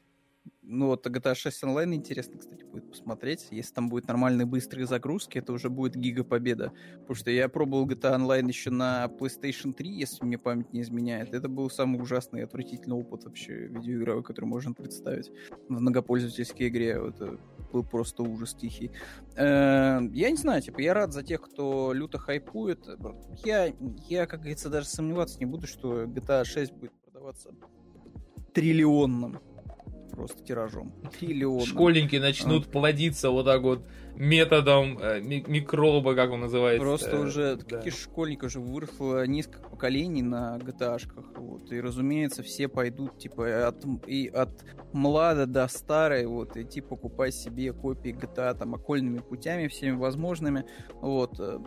[0.74, 3.48] Ну вот GTA 6 онлайн интересно, кстати, будет посмотреть.
[3.52, 6.72] Если там будет нормальные быстрые загрузки, это уже будет гига победа.
[7.02, 11.34] Потому что я пробовал GTA Online еще на PlayStation 3, если мне память не изменяет.
[11.34, 15.30] Это был самый ужасный и отвратительный опыт вообще видеоигровой, который можно представить
[15.68, 16.92] в многопользовательской игре.
[16.92, 17.38] Это
[17.74, 18.92] был просто ужас тихий.
[19.36, 22.88] Э, я не знаю, типа, я рад за тех, кто люто хайпует.
[23.44, 23.74] Я,
[24.08, 27.50] я как говорится, даже сомневаться не буду, что GTA 6 будет продаваться
[28.54, 29.42] триллионным
[30.22, 30.94] просто тиражом.
[31.20, 31.66] Триллион.
[31.66, 32.70] Школьники начнут а.
[32.70, 33.84] плодиться вот так вот
[34.16, 36.86] методом э, микроба, как он называется.
[36.86, 37.78] Просто уже да.
[37.78, 41.26] каких школьников уже выросло несколько поколений на GTA-шках.
[41.38, 47.34] Вот, и, разумеется, все пойдут, типа, от, и от млада до старой, вот, идти покупать
[47.34, 50.66] себе копии GTA там окольными путями, всеми возможными.
[51.02, 51.60] Вот, э,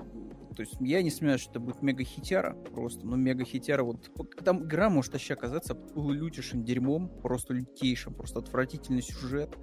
[0.54, 4.10] то есть я не сомневаюсь, что это будет мега-хитяра просто, ну мега-хитяра, вот
[4.44, 9.56] там игра может вообще оказаться лютейшим дерьмом, просто лютейшим, просто отвратительный сюжет,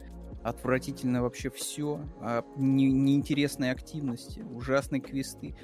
[0.44, 5.56] отвратительно вообще все, а не, неинтересные активности, ужасные квесты.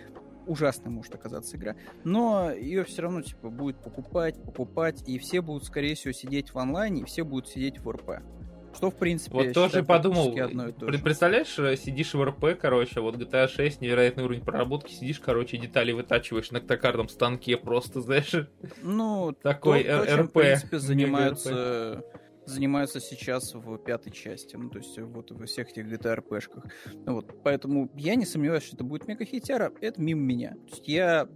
[0.46, 1.76] Ужасная может оказаться игра.
[2.06, 6.58] Но ее все равно, типа, будет покупать, покупать, и все будут, скорее всего, сидеть в
[6.58, 8.24] онлайне, и все будут сидеть в РП.
[8.78, 10.34] Что, в принципе, Вот тоже подумал,
[11.04, 15.92] представляешь, э, сидишь в РП, короче, вот GTA 6, невероятный уровень проработки, сидишь, короче, детали
[15.92, 18.34] вытачиваешь на токарном станке просто, знаешь.
[18.82, 20.10] Ну, такой то, РП.
[20.10, 22.04] Чем, в принципе, занимаются
[22.48, 26.64] занимаются сейчас в пятой части, ну, то есть вот во всех этих GTA RPG-шках.
[27.06, 30.52] Вот, поэтому я не сомневаюсь, что это будет мега-хитяра, это мимо меня.
[30.52, 31.28] То есть я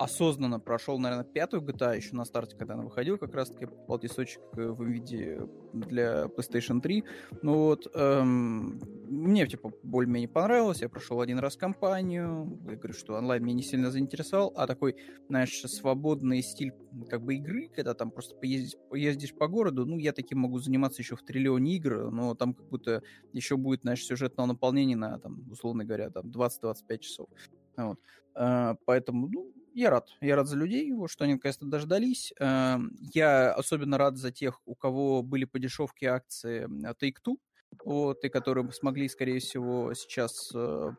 [0.00, 4.68] осознанно прошел, наверное, пятую GTA еще на старте, когда она выходила, как раз-таки полтисочек э,
[4.68, 7.04] в виде для PlayStation 3.
[7.42, 13.14] Ну вот, эм, мне, типа, более-менее понравилось, я прошел один раз кампанию, я говорю, что
[13.14, 14.96] онлайн меня не сильно заинтересовал, а такой,
[15.28, 16.72] знаешь, свободный стиль,
[17.10, 21.02] как бы, игры, когда там просто поездишь, поездишь по городу, ну, я таким могу заниматься
[21.02, 23.02] еще в триллионе игр, но там как будто
[23.34, 27.28] еще будет, знаешь, сюжетного наполнения на, там, условно говоря, там, 20-25 часов.
[27.76, 27.98] Вот.
[28.36, 30.08] Uh, поэтому, ну, я рад.
[30.20, 32.32] Я рад за людей, что они наконец-то дождались.
[32.40, 32.80] Uh,
[33.14, 36.66] я особенно рад за тех, у кого были по дешевке акции
[37.00, 37.36] Take-Two,
[37.84, 40.94] вот, и которые смогли, скорее всего, сейчас uh,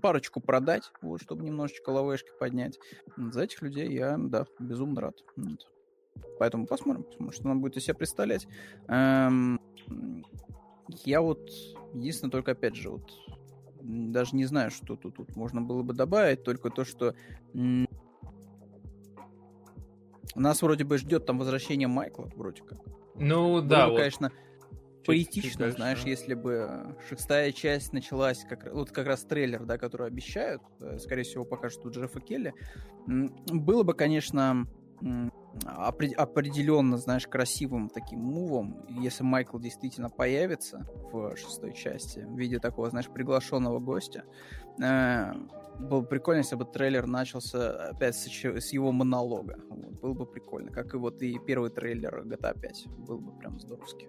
[0.00, 2.78] парочку продать, вот, чтобы немножечко лавешки поднять.
[3.16, 5.16] За этих людей я, да, безумно рад.
[5.36, 5.66] Вот.
[6.38, 8.46] Поэтому посмотрим, посмотрим, что нам будет из себя представлять.
[8.88, 9.60] Эм,
[11.04, 11.50] я вот,
[11.92, 13.10] единственное, только опять же, вот
[13.82, 17.14] даже не знаю, что тут, тут можно было бы добавить, только то, что
[20.40, 22.78] нас вроде бы ждет там возвращение Майкла, вроде как.
[23.14, 23.98] Ну, да, бы, вот.
[23.98, 24.32] конечно,
[25.06, 30.62] поэтично, знаешь, если бы шестая часть началась, как, вот как раз трейлер, да, который обещают,
[30.80, 32.54] э, скорее всего, покажут тут Джеффа Келли,
[33.06, 34.66] было бы, конечно,
[35.64, 42.90] определенно, знаешь, красивым таким мувом, если Майкл действительно появится в шестой части в виде такого,
[42.90, 44.24] знаешь, приглашенного гостя.
[45.78, 49.58] Было бы прикольно, если бы трейлер начался опять с, с его монолога.
[49.68, 50.70] Вот, было бы прикольно.
[50.70, 52.86] Как и вот и первый трейлер GTA 5.
[53.06, 54.08] Был бы прям здоровски.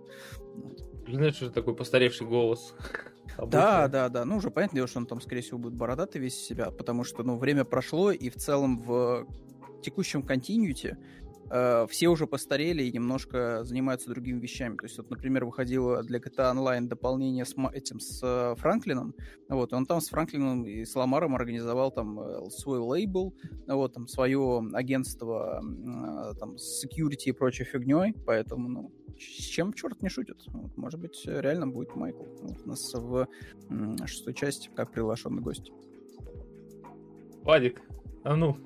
[0.56, 0.80] Вот.
[1.08, 2.76] Знаешь, что такой постаревший голос.
[3.48, 4.24] Да, да, да.
[4.24, 7.24] Ну, уже понятно, дело, что он там, скорее всего, будет бородатый весь себя, потому что,
[7.24, 9.28] ну, время прошло, и в целом в
[9.82, 10.98] текущем континьюте
[11.50, 14.78] э, все уже постарели и немножко занимаются другими вещами.
[14.78, 19.14] То есть, вот, например, выходило для GTA Online дополнение с этим, с э, Франклином,
[19.50, 23.36] вот, он там с Франклином и с Ламаром организовал там э, свой лейбл,
[23.68, 25.62] вот, там, свое агентство
[26.40, 30.44] там, security и прочей фигней, поэтому, ну, с чем черт не шутит?
[30.48, 33.28] Вот, может быть, реально будет Майкл вот, у нас в
[34.06, 35.72] шестой части как приглашенный гость.
[37.44, 37.82] Вадик,
[38.24, 38.58] а ну.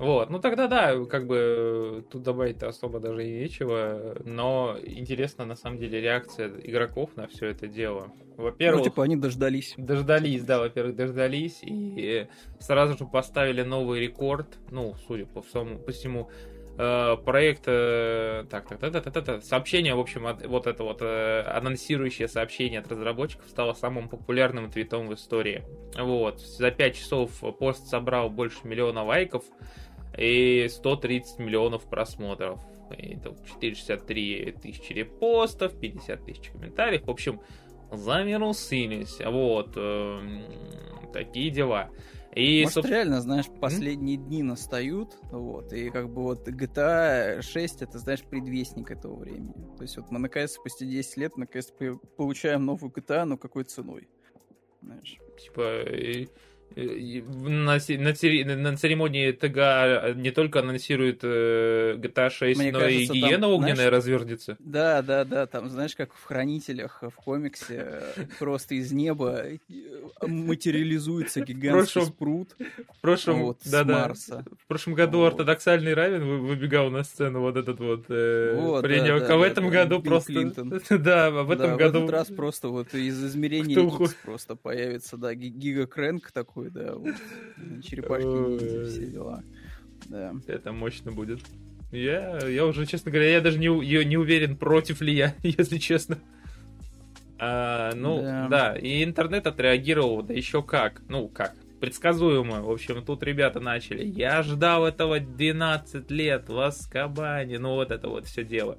[0.00, 5.56] Вот, ну тогда да, как бы тут добавить-то особо даже и нечего, но интересно на
[5.56, 8.10] самом деле реакция игроков на все это дело.
[8.38, 8.78] Во-первых...
[8.78, 9.74] Ну, типа они дождались.
[9.76, 12.26] Дождались, да, во-первых, дождались, и
[12.60, 16.30] сразу же поставили новый рекорд, ну, судя по всему, по всему
[16.78, 20.82] э, проект, э, так, так, так, так, так, так, сообщение, в общем, от, вот это
[20.82, 25.62] вот э, анонсирующее сообщение от разработчиков стало самым популярным твитом в истории.
[25.98, 29.44] Вот, за 5 часов пост собрал больше миллиона лайков,
[30.16, 32.60] и 130 миллионов просмотров.
[32.96, 37.06] И 463 тысячи репостов, 50 тысяч комментариев.
[37.06, 37.40] В общем,
[37.92, 39.18] замирусились.
[39.24, 39.72] Вот.
[39.76, 40.20] Э,
[41.12, 41.90] такие дела.
[42.34, 42.86] И, Может, соб...
[42.86, 44.26] реально, знаешь, последние mm?
[44.26, 49.52] дни настают, вот, и как бы вот GTA 6, это, знаешь, предвестник этого времени.
[49.76, 51.72] То есть вот мы, наконец, спустя 10 лет, наконец,
[52.16, 54.08] получаем новую GTA, но какой ценой?
[54.80, 55.18] Знаешь.
[55.40, 55.82] Типа,
[56.76, 63.20] на, на, на церемонии ТГ не только анонсируют э, GTA 6, Мне но кажется, и
[63.20, 64.56] гиена там, огненная знаешь, развернется.
[64.60, 68.02] Да, да, да, там, знаешь, как в Хранителях, в комиксе,
[68.38, 69.58] просто из неба э,
[70.22, 72.54] материализуется гигантский спрут.
[72.96, 74.02] В прошлом, вот, да, да.
[74.02, 74.44] Марса.
[74.62, 75.34] В прошлом году вот.
[75.34, 79.18] ортодоксальный Равен выбегал на сцену вот этот вот, э, вот принял.
[79.18, 80.32] Да, да, а в этом да, году Билл просто...
[80.32, 80.80] Клинтон.
[80.90, 82.00] да, в этом да, году...
[82.00, 83.90] в этот раз просто вот из измерения
[84.22, 87.14] просто появится, да, гигакрэнк такой такой, да, вот,
[87.84, 89.42] черепашки, все дела.
[90.06, 90.34] Да.
[90.46, 91.40] Это мощно будет.
[91.92, 93.66] Я, я уже, честно говоря, я даже не,
[94.04, 96.18] не уверен, против ли я, если честно.
[97.38, 98.48] А, ну, да.
[98.48, 101.02] да, и интернет отреагировал, да еще как.
[101.08, 102.62] Ну, как, предсказуемо.
[102.62, 104.04] В общем, тут ребята начали.
[104.04, 107.58] Я ждал этого 12 лет в Аскабане.
[107.58, 108.76] Ну, вот это вот все дело.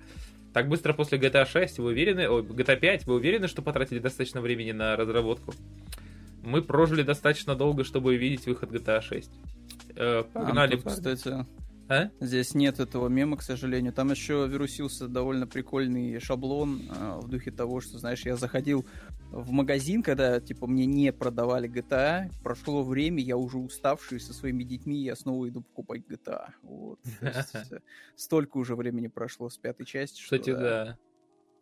[0.54, 4.41] Так быстро после GTA 6 вы уверены, ой, GTA 5, вы уверены, что потратили достаточно
[4.41, 5.54] времени на разработку?
[6.44, 9.32] Мы прожили достаточно долго, чтобы увидеть выход GTA 6.
[9.96, 10.76] Э, погнали.
[10.76, 11.46] А, тут, кстати,
[11.92, 12.10] а?
[12.22, 13.92] Здесь нет этого мема, к сожалению.
[13.92, 18.86] Там еще вирусился довольно прикольный шаблон э, в духе того, что, знаешь, я заходил
[19.30, 24.64] в магазин, когда, типа, мне не продавали GTA, прошло время, я уже уставший со своими
[24.64, 26.52] детьми, я снова иду покупать GTA.
[26.64, 27.00] Вот.
[28.16, 30.24] Столько уже времени прошло с пятой части.
[30.24, 30.98] Кстати, да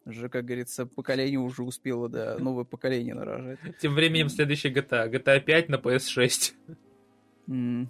[0.09, 3.59] уже, как говорится, поколение уже успело, да, новое поколение нарожать.
[3.79, 5.09] Тем временем следующий GTA.
[5.11, 6.53] GTA 5 на PS6.
[7.47, 7.87] Mm.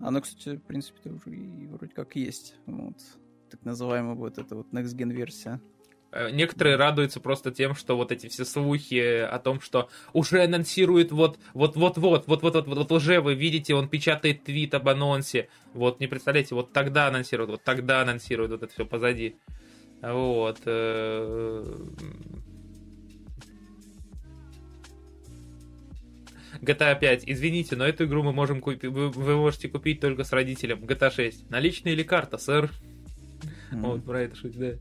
[0.00, 2.56] Оно, кстати, в принципе, уже и вроде как есть.
[2.66, 2.96] Вот.
[3.50, 5.60] так называемая вот эта вот Next Gen версия.
[6.14, 11.10] Э, некоторые радуются просто тем, что вот эти все слухи о том, что уже анонсирует
[11.10, 14.88] вот вот вот вот вот вот вот вот уже вы видите, он печатает твит об
[14.88, 15.48] анонсе.
[15.72, 19.36] Вот не представляете, вот тогда анонсируют, вот тогда анонсируют вот это все позади.
[20.12, 20.60] Вот.
[26.60, 27.24] GTA 5.
[27.26, 28.84] Извините, но эту игру мы можем купить.
[28.84, 30.84] Вы, вы можете купить только с родителем.
[30.84, 31.50] GTA 6.
[31.50, 32.70] Наличные или карта, сэр?
[33.72, 33.80] Mm.
[33.80, 34.72] Вот, про это шутить, да.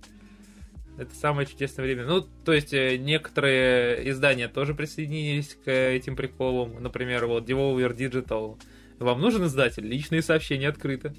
[0.97, 2.05] Это самое чудесное время.
[2.05, 6.81] Ну, то есть, э, некоторые издания тоже присоединились к этим приколам.
[6.81, 8.59] Например, вот Devolver Digital.
[8.99, 9.85] Вам нужен издатель?
[9.85, 11.13] Личные сообщения открыты.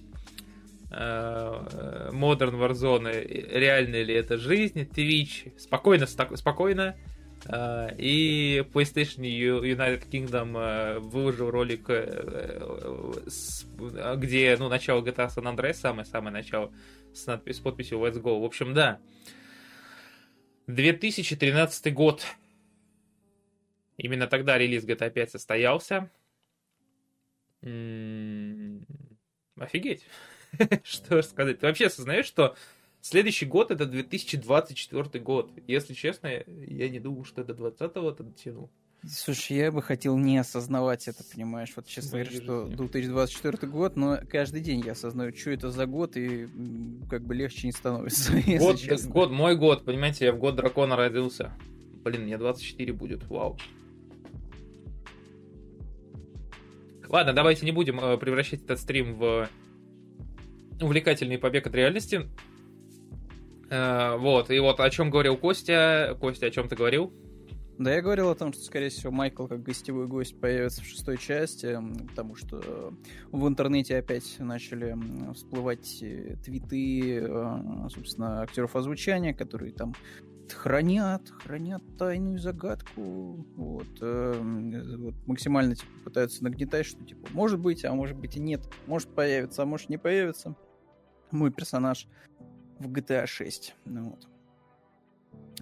[0.97, 3.27] Э, Modern Warzone.
[3.59, 4.83] Реальная ли это жизнь?
[4.83, 5.53] Twitch.
[5.59, 6.97] Спокойно, спокойно.
[7.47, 11.89] Э, и PlayStation United Kingdom выложил ролик,
[14.19, 16.73] где, ну, начало GTA San Andreas, самое-самое начало,
[17.13, 18.41] с, надпись, с подписью Let's Go.
[18.41, 19.01] В общем, да,
[20.69, 22.25] 2013 год.
[23.97, 26.11] Именно тогда релиз GTA 5 состоялся.
[27.63, 28.87] М-м-м,
[29.59, 30.07] офигеть.
[30.85, 31.61] что сказать.
[31.61, 32.57] Ты вообще осознаешь, что
[33.01, 35.51] следующий год это 2024 год.
[35.67, 38.71] Если честно, я не думал, что до 20-го это дотянул.
[39.07, 41.71] Слушай, я бы хотел не осознавать это, понимаешь?
[41.77, 46.17] Вот честно говоря, что 2024 год, но каждый день я осознаю, что это за год,
[46.17, 46.49] и
[47.11, 48.33] как бы легче не становится.
[48.59, 51.53] Год, год, мой год, понимаете, я в год дракона родился.
[52.03, 53.59] Блин, мне 24 будет, вау.
[57.09, 59.49] Ладно, давайте не будем э, превращать этот стрим в
[60.81, 62.29] увлекательный побег от реальности.
[63.71, 66.17] Э, вот, и вот о чем говорил Костя.
[66.21, 67.13] Костя, о чем ты говорил?
[67.79, 71.19] Да, я говорил о том, что, скорее всего, Майкл как гостевой гость появится в шестой
[71.19, 71.77] части,
[72.09, 72.95] потому что
[73.33, 74.97] в интернете опять начали
[75.35, 79.93] всплывать э, твиты, э, собственно, актеров озвучания, которые там
[80.53, 87.85] хранят, хранят тайную загадку, вот, э, вот максимально типа, пытаются нагнетать, что типа может быть,
[87.85, 90.55] а может быть и нет, может появиться, а может не появится
[91.35, 92.07] мой персонаж
[92.79, 94.29] в GTA 6, ну, вот.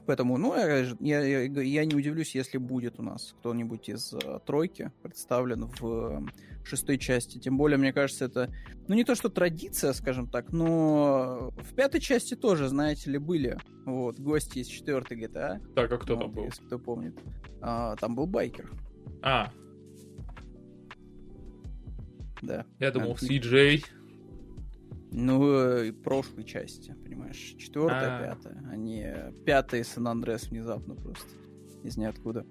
[0.07, 4.91] Поэтому, ну, я, я, я не удивлюсь, если будет у нас кто-нибудь из uh, тройки
[5.03, 6.29] представлен в uh,
[6.65, 7.39] шестой части.
[7.39, 8.51] Тем более, мне кажется, это,
[8.89, 13.59] ну, не то, что традиция, скажем так, но в пятой части тоже, знаете ли, были
[13.85, 15.61] вот гости из четвертой GTA.
[15.75, 16.45] Так, а кто вот, там был?
[16.45, 17.19] Если кто помнит.
[17.61, 18.73] А, там был байкер.
[19.23, 19.53] А.
[22.43, 22.67] Да.
[22.81, 23.85] Я думал, CJ.
[25.15, 28.35] Ну, и прошлой части, понимаешь, четвертая, А-а-а.
[28.35, 31.29] пятая, а не пятая Сан-Андрес внезапно просто
[31.83, 32.47] из ниоткуда.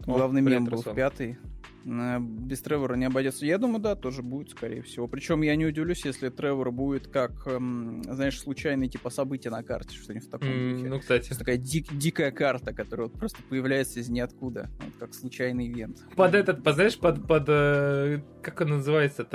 [0.00, 1.38] Главный мем был в пятой,
[1.84, 3.44] без Тревора не обойдется.
[3.46, 5.08] Я думаю, да, тоже будет, скорее всего.
[5.08, 9.96] Причем я не удивлюсь, если Тревор будет как, эм, знаешь, случайный типа событие на карте,
[9.96, 10.88] что-нибудь в таком mm, духе.
[10.88, 11.28] Ну, кстати.
[11.30, 14.70] То такая дик, дикая карта, которая вот просто появляется из ниоткуда.
[14.80, 15.98] Вот как случайный ивент.
[16.16, 19.26] Под этот, под, знаешь, под, под э, как он называется?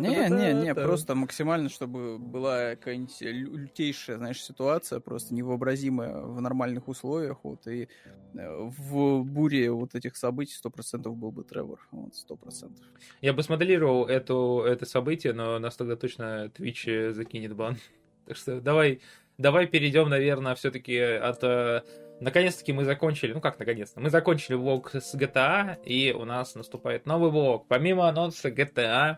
[0.00, 6.88] Не, не, не, просто максимально, чтобы была какая-нибудь лютейшая, знаешь, ситуация, просто невообразимая в нормальных
[6.88, 7.88] условиях, вот, и
[8.34, 11.80] в буре вот этих событий сто процентов был бы Тревор.
[11.90, 12.84] Вот, сто процентов.
[13.20, 17.76] Я бы смоделировал эту, это событие, но нас тогда точно Twitch закинет бан.
[18.26, 19.00] Так что давай,
[19.38, 21.42] давай перейдем, наверное, все-таки от...
[21.42, 21.82] Э,
[22.20, 27.06] наконец-таки мы закончили, ну как наконец-то, мы закончили влог с GTA, и у нас наступает
[27.06, 27.66] новый влог.
[27.68, 29.16] Помимо анонса GTA,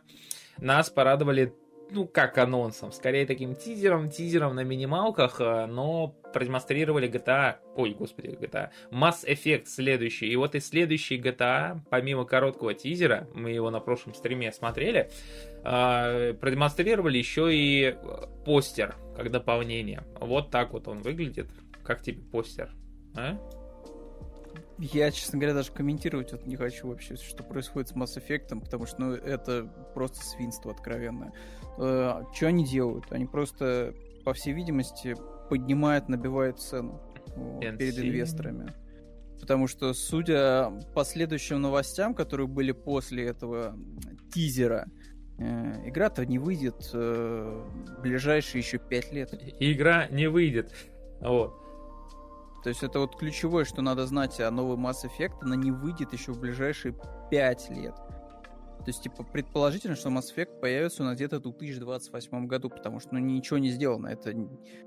[0.59, 1.53] нас порадовали
[1.91, 8.29] ну, как анонсом, скорее таким тизером, тизером на минималках, э, но продемонстрировали GTA, ой, господи,
[8.29, 10.29] GTA, Mass Effect следующий.
[10.29, 15.11] И вот и следующий GTA, помимо короткого тизера, мы его на прошлом стриме смотрели,
[15.65, 17.97] э, продемонстрировали еще и
[18.45, 20.03] постер, как дополнение.
[20.21, 21.49] Вот так вот он выглядит.
[21.83, 22.71] Как тебе постер?
[23.17, 23.39] А?
[24.79, 28.87] Я, честно говоря, даже комментировать вот не хочу вообще, что происходит с Mass Effect, потому
[28.87, 31.33] что ну, это просто свинство откровенное.
[31.79, 33.07] Э, что они делают?
[33.11, 35.17] Они просто, по всей видимости,
[35.49, 37.01] поднимают, набивают цену
[37.37, 38.73] вот, перед инвесторами.
[39.41, 43.75] Потому что, судя по следующим новостям, которые были после этого
[44.33, 44.87] тизера,
[45.39, 47.65] э, игра-то не выйдет э,
[47.97, 49.33] в ближайшие еще пять лет.
[49.59, 50.73] Игра не выйдет.
[51.21, 51.55] Вот.
[52.63, 56.13] То есть это вот ключевое, что надо знать о новой Mass Effect, она не выйдет
[56.13, 56.95] еще в ближайшие
[57.31, 57.95] пять лет.
[58.81, 62.99] То есть, типа, предположительно, что Mass Effect появится у нас где-то в 2028 году, потому
[63.01, 64.09] что, ну, ничего не сделано.
[64.09, 64.33] Это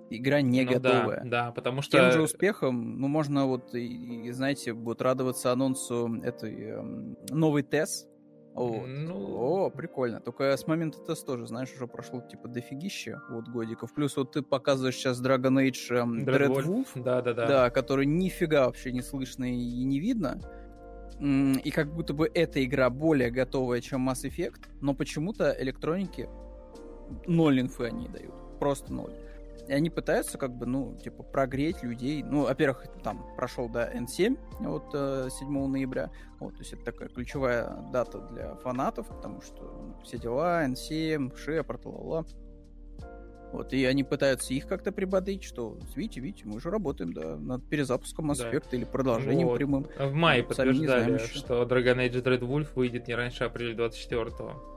[0.10, 1.22] игра не ну, готовая.
[1.24, 1.98] Да, да, потому что...
[1.98, 6.82] Тем же успехом, ну, можно вот, и, и, знаете, вот радоваться анонсу этой э,
[7.30, 8.08] новой TES,
[8.56, 8.88] Вот.
[8.88, 9.16] Ну...
[9.16, 10.20] О, прикольно.
[10.20, 13.94] Только с момента теста тоже, знаешь, уже прошло типа дофигища вот годиков.
[13.94, 16.88] Плюс вот ты показываешь сейчас Dragon Age эм, Dread Wolf.
[16.96, 17.48] Да, да, да.
[17.48, 20.40] Да, который нифига вообще не слышно и не видно.
[21.20, 26.28] И как будто бы эта игра более готовая, чем Mass Effect, но почему-то электроники
[27.28, 28.34] ноль инфы они дают.
[28.60, 29.14] Просто ноль.
[29.68, 32.22] И они пытаются как бы, ну, типа, прогреть людей.
[32.22, 36.12] Ну, во-первых, там прошел, да, N7 вот 7 э, ноября.
[36.40, 41.38] Вот, то есть это такая ключевая дата для фанатов, потому что ну, все дела, N7,
[41.38, 42.26] Шепард, ла-ла.
[43.54, 47.64] Вот, и они пытаются их как-то прибодрить, что, видите, видите, мы уже работаем, да, над
[47.70, 48.78] перезапуском Mass Effect да.
[48.78, 49.58] или продолжением вот.
[49.58, 49.88] прямым.
[49.96, 54.74] В мае вот, подтверждали, что Dragon Age Dread Wolf выйдет не раньше апреля 24-го.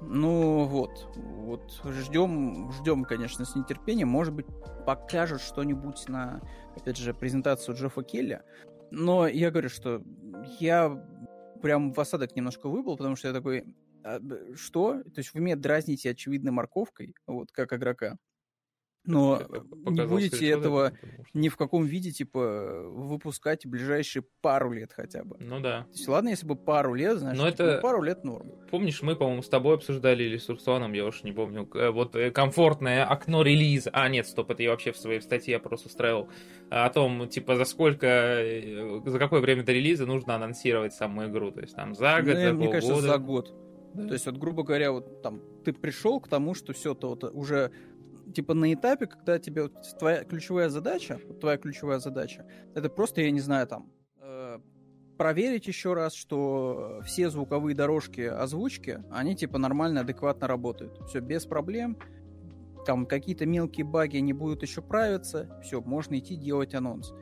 [0.00, 4.08] Ну вот, вот ждем, ждем, конечно, с нетерпением.
[4.08, 4.46] Может быть,
[4.84, 6.42] покажут что-нибудь на,
[6.76, 8.42] опять же, презентацию Джеффа Келли.
[8.90, 10.02] Но я говорю, что
[10.58, 11.00] я
[11.62, 13.64] прям в осадок немножко выбыл, потому что я такой,
[14.54, 15.02] что?
[15.02, 18.18] То есть вы меня дразните очевидной морковкой, вот как игрока.
[19.06, 19.40] Но
[19.86, 20.92] не будете этого
[21.32, 25.36] ни в каком виде, типа, выпускать в ближайшие пару лет хотя бы.
[25.38, 25.82] Ну да.
[25.82, 27.76] То есть, ладно, если бы пару лет, знаешь, Но типа, это...
[27.76, 28.50] ну, пару лет норм.
[28.70, 32.16] Помнишь, мы, по-моему, с тобой обсуждали или с Урсуаном, я уж не помню, э, вот
[32.16, 33.90] э, комфортное окно релиза.
[33.92, 36.28] А, нет, стоп, это я вообще в своей статье я просто устраивал.
[36.70, 41.52] О том, типа, за сколько, э, за какое время до релиза нужно анонсировать саму игру.
[41.52, 42.72] То есть там за год, ну, за Мне полгода.
[42.72, 43.65] кажется, за год.
[43.96, 47.24] То есть, вот, грубо говоря, вот там ты пришел к тому, что все, то вот
[47.24, 47.72] уже
[48.34, 53.22] типа на этапе, когда тебе вот, твоя ключевая задача, вот твоя ключевая задача, это просто,
[53.22, 53.90] я не знаю, там,
[54.20, 54.58] э,
[55.16, 60.98] проверить еще раз, что все звуковые дорожки озвучки, они типа нормально, адекватно работают.
[61.08, 61.96] Все без проблем.
[62.84, 65.60] Там какие-то мелкие баги не будут еще правиться.
[65.62, 67.12] Все, можно идти делать анонс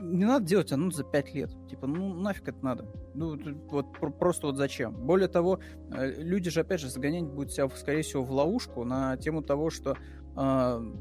[0.00, 1.50] не надо делать анонс за 5 лет.
[1.68, 2.86] Типа, ну нафиг это надо.
[3.14, 4.94] Ну, вот просто вот зачем.
[4.94, 5.60] Более того,
[5.92, 9.70] э, люди же, опять же, загонять будут себя, скорее всего, в ловушку на тему того,
[9.70, 9.96] что
[10.36, 10.92] э,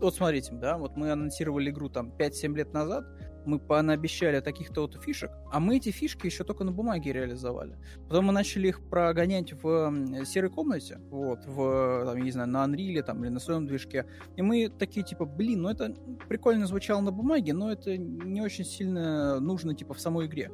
[0.00, 3.06] вот смотрите, да, вот мы анонсировали игру там 5-7 лет назад,
[3.46, 7.76] мы пообещали таких-то вот фишек, а мы эти фишки еще только на бумаге реализовали.
[8.08, 13.02] Потом мы начали их прогонять в серой комнате, вот, в, там, не знаю, на Unreal
[13.02, 15.94] там, или на своем движке, и мы такие, типа, блин, ну это
[16.28, 20.50] прикольно звучало на бумаге, но это не очень сильно нужно, типа, в самой игре.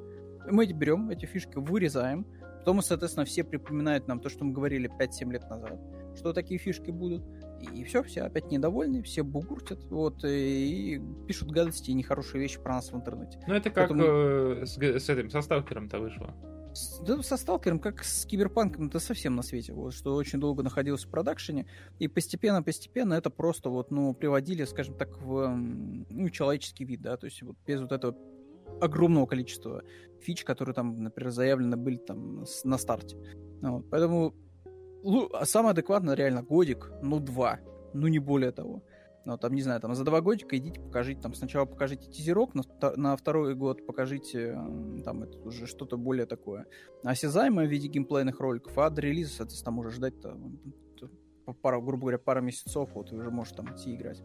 [0.50, 2.26] Мы эти берем, эти фишки вырезаем,
[2.58, 5.80] потом, соответственно, все припоминают нам то, что мы говорили 5-7 лет назад,
[6.16, 7.24] что такие фишки будут,
[7.74, 12.74] и все, все опять недовольны, все бугуртят, вот, и пишут гадости и нехорошие вещи про
[12.74, 13.40] нас в интернете.
[13.46, 14.02] Ну, это как Поэтому...
[14.04, 16.34] э, с, с этим, со Сталкером-то вышло.
[17.02, 19.74] Да, со Сталкером, как с Киберпанком, это совсем на свете.
[19.74, 21.66] Вот, что очень долго находился в продакшене,
[21.98, 27.26] и постепенно-постепенно это просто вот, ну, приводили, скажем так, в ну, человеческий вид, да, то
[27.26, 28.16] есть вот без вот этого
[28.80, 29.82] огромного количества
[30.22, 33.18] фич, которые там, например, заявлены были там на старте.
[33.60, 34.34] Вот, поэтому
[35.44, 37.60] самое адекватное реально годик, ну два,
[37.92, 38.82] ну не более того.
[39.24, 42.64] Ну, там, не знаю, там за два годика идите, покажите, там сначала покажите тизерок, на,
[42.96, 44.58] на второй год покажите
[45.04, 46.66] там это уже что-то более такое
[47.04, 50.36] осязаемое в виде геймплейных роликов, а до релиза, соответственно, там уже ждать-то
[51.54, 54.22] пару, грубо говоря, пару месяцев, вот, и уже можешь там идти играть.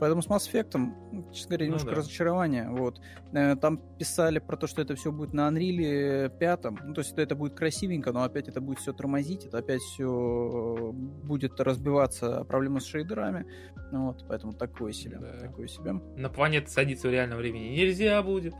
[0.00, 1.98] Поэтому с Mass Effect, честно говоря, немножко ну, да.
[1.98, 2.70] разочарование.
[2.70, 3.00] Вот.
[3.32, 6.64] Э, там писали про то, что это все будет на Unreal 5.
[6.84, 10.92] Ну, то есть это, будет красивенько, но опять это будет все тормозить, это опять все
[10.92, 13.46] будет разбиваться проблемы с шейдерами.
[13.90, 15.18] Вот, поэтому такое себе.
[15.18, 15.38] Да.
[15.40, 15.92] Такое себе.
[16.16, 18.54] На планету садиться в реальном времени нельзя будет.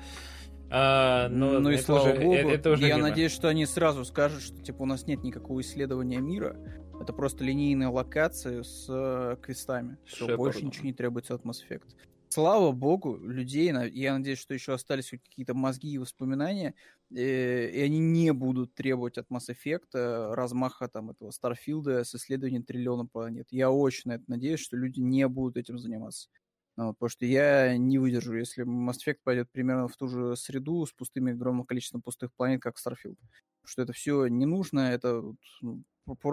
[0.75, 2.35] А, но ну и слава уже, богу.
[2.35, 3.11] Это, это уже я мимо.
[3.11, 6.57] надеюсь, что они сразу скажут, что типа у нас нет никакого исследования мира,
[7.01, 9.97] это просто линейные локации с э, квестами.
[10.05, 11.95] Все, больше ничего не требуется от Mass Effect.
[12.29, 16.75] Слава богу, людей, я надеюсь, что еще остались какие-то мозги и воспоминания,
[17.15, 22.15] э, и они не будут требовать от Mass Effect э, размаха там этого Старфилда с
[22.15, 23.49] исследованием триллиона планет.
[23.51, 26.31] Я очень на это надеюсь, что люди не будут этим заниматься.
[26.77, 30.87] Ну, потому что я не выдержу, если Mass Effect пойдет примерно в ту же среду
[30.87, 33.19] с пустыми огромным количеством пустых планет, как Starfield.
[33.65, 35.23] Что это все не нужно, это
[35.61, 35.85] ну,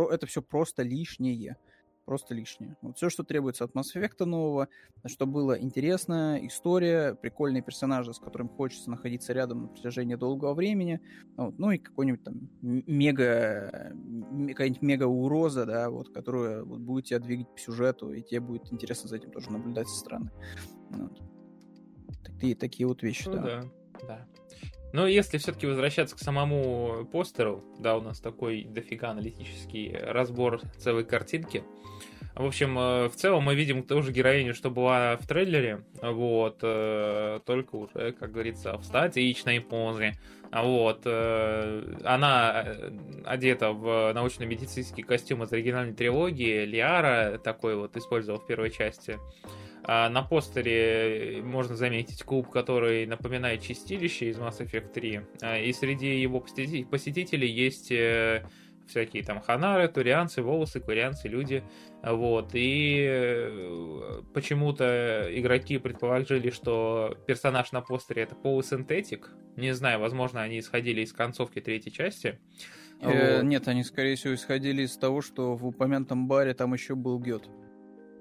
[0.10, 1.58] это все просто лишнее.
[2.10, 2.76] Просто лишнее.
[2.82, 4.68] Вот все, что требуется от Mass Effect нового,
[5.06, 11.02] чтобы было интересная история, прикольные персонажи, с которыми хочется находиться рядом на протяжении долгого времени,
[11.38, 13.94] вот, ну и какой-нибудь там мега,
[14.48, 18.74] какая-нибудь мега уроза, да, вот, которая вот, будет тебя двигать по сюжету, и тебе будет
[18.74, 20.32] интересно за этим тоже наблюдать со стороны.
[20.90, 21.22] Вот.
[22.24, 23.42] Такие, такие вот вещи, ну, да.
[23.44, 23.64] да.
[24.08, 24.28] Да.
[24.94, 31.04] Но если все-таки возвращаться к самому постеру, да, у нас такой дофига аналитический разбор целой
[31.04, 31.64] картинки.
[32.36, 37.76] В общем, в целом мы видим ту же героиню, что была в трейлере, вот, только
[37.76, 40.14] уже, как говорится, в статичной позе.
[40.52, 42.66] Вот, она
[43.26, 49.20] одета в научно-медицинский костюм из оригинальной трилогии, Лиара такой вот использовал в первой части.
[49.84, 55.22] А на постере можно заметить куб, который напоминает чистилище из Mass Effect 3.
[55.42, 58.44] А, и среди его посетителей есть э,
[58.90, 61.64] всякие там ханары, турианцы, волосы, курианцы, люди.
[62.04, 62.52] Вот.
[62.54, 69.30] И э, почему-то игроки предположили, что персонаж на постере это полусинтетик.
[69.56, 72.40] Не знаю, возможно, они исходили из концовки третьей части.
[73.02, 73.44] Э, вот.
[73.44, 77.50] Нет, они, скорее всего, исходили из того, что в упомянутом баре там еще был Гет.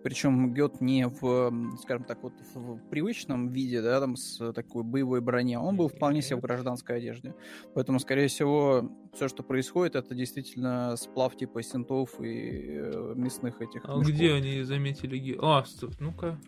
[0.03, 5.21] Причем Гет не в, скажем так, вот в привычном виде, да, там с такой боевой
[5.21, 7.35] броне, он был вполне себе в гражданской одежде.
[7.75, 13.85] Поэтому, скорее всего, все, что происходит, это действительно сплав типа синтов и э, мясных этих.
[13.85, 14.15] А мешков.
[14.15, 15.39] где они заметили Гет?
[15.43, 16.39] А, стоп, ну-ка.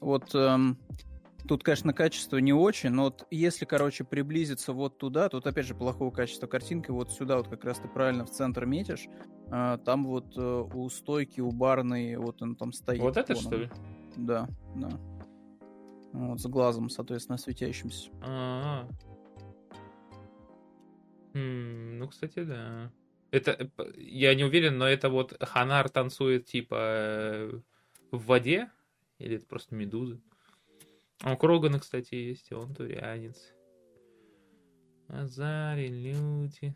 [0.00, 0.78] Вот эм,
[1.48, 5.74] Тут, конечно, качество не очень, но вот если, короче, приблизиться вот туда, тут, опять же,
[5.74, 9.06] плохого качества картинки, вот сюда вот как раз ты правильно в центр метишь,
[9.50, 10.40] а, там вот э,
[10.74, 13.00] у стойки, у барной, вот он там стоит.
[13.00, 13.70] Вот это, что ли?
[14.16, 14.90] Да, да.
[16.12, 18.10] Вот, с глазом, соответственно, светящимся.
[18.22, 19.06] А, -а, -а.
[21.34, 22.90] Хм, ну, кстати, да.
[23.30, 27.60] Это, э, я не уверен, но это вот Ханар танцует, типа, э,
[28.10, 28.70] в воде?
[29.18, 30.20] Или это просто медузы?
[31.22, 33.52] А у Крогана, кстати, есть, он турианец.
[35.08, 36.74] Азари, люди.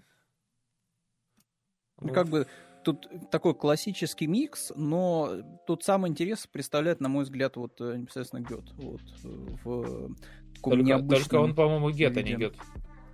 [2.00, 2.46] Ну, как бы
[2.82, 8.40] тут такой классический микс, но тут самый интерес представляет, на мой взгляд, вот э, непосредственно
[8.40, 8.72] Гет.
[8.72, 10.14] Вот, в
[10.54, 11.22] таком только, необычном...
[11.22, 12.56] Только он, по-моему, Гет, а не Гет.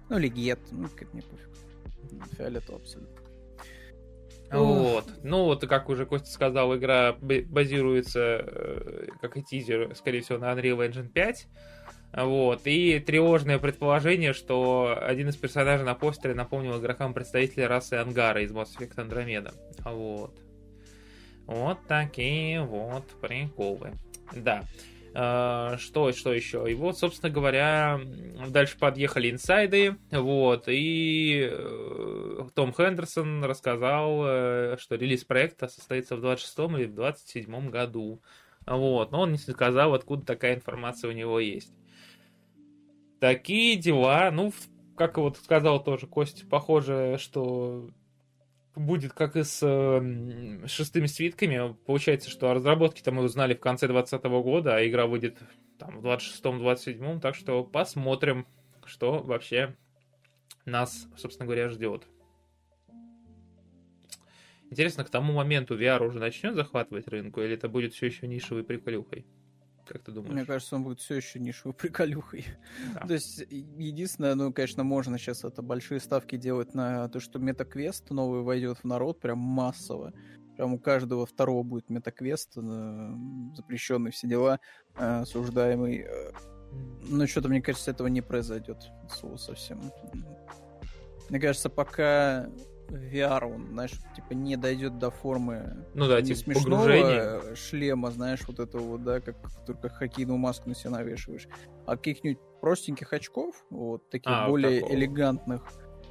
[0.09, 1.51] Ну, или Гет, ну, как мне пофиг.
[2.37, 3.26] Фиолетово абсолютно.
[4.53, 5.07] Вот.
[5.23, 10.53] Ну, вот, как уже Костя сказал, игра базируется, э, как и тизер, скорее всего, на
[10.53, 11.49] Unreal Engine 5.
[12.13, 12.63] Вот.
[12.65, 18.53] И тревожное предположение, что один из персонажей на постере напомнил игрокам представителя расы Ангара из
[18.53, 19.53] Mass Effect Andromeda.
[19.85, 20.39] Вот.
[21.47, 23.93] Вот такие вот приколы.
[24.35, 24.65] Да.
[25.19, 26.71] А, что, что еще?
[26.71, 27.99] И вот, собственно говоря,
[28.49, 36.21] дальше подъехали инсайды, вот, и э, Том Хендерсон рассказал, э, что релиз проекта состоится в
[36.21, 38.21] 26 или в 27 году.
[38.67, 41.73] Вот, но он не сказал, откуда такая информация у него есть.
[43.19, 44.53] Такие дела, ну,
[44.99, 47.89] как вот сказал тоже Костя, похоже, что
[48.77, 51.75] будет как и с э, шестыми свитками.
[51.87, 55.39] Получается, что о разработке-то мы узнали в конце 2020 года, а игра выйдет
[55.79, 58.47] там в 26-27, так что посмотрим,
[58.85, 59.75] что вообще
[60.65, 62.07] нас, собственно говоря, ждет.
[64.71, 68.65] Интересно, к тому моменту VR уже начнет захватывать рынку, или это будет все еще нишевой
[68.65, 69.25] приколюхой?
[69.87, 70.35] Как ты думаешь?
[70.35, 72.47] Мне кажется, он будет все еще нишевой приколюхой.
[72.95, 73.07] Да.
[73.07, 78.11] то есть, единственное, ну, конечно, можно сейчас это большие ставки делать на то, что метаквест
[78.11, 80.13] новый войдет в народ прям массово.
[80.57, 83.15] Прям у каждого второго будет метаквест, э,
[83.55, 84.59] запрещенный все дела,
[84.97, 86.07] э, осуждаемый.
[86.09, 86.33] Э,
[87.09, 88.89] но что-то, мне кажется, этого не произойдет.
[89.11, 89.81] Слово совсем.
[91.29, 92.49] Мне кажется, пока
[92.89, 97.55] VR, он, знаешь, типа не дойдет до формы ну да, не типа смешного погружения.
[97.55, 101.49] шлема, знаешь, вот этого вот, да, как только хоккейную маску на себя навешиваешь,
[101.87, 105.63] а каких-нибудь простеньких очков, вот таких а, более вот элегантных,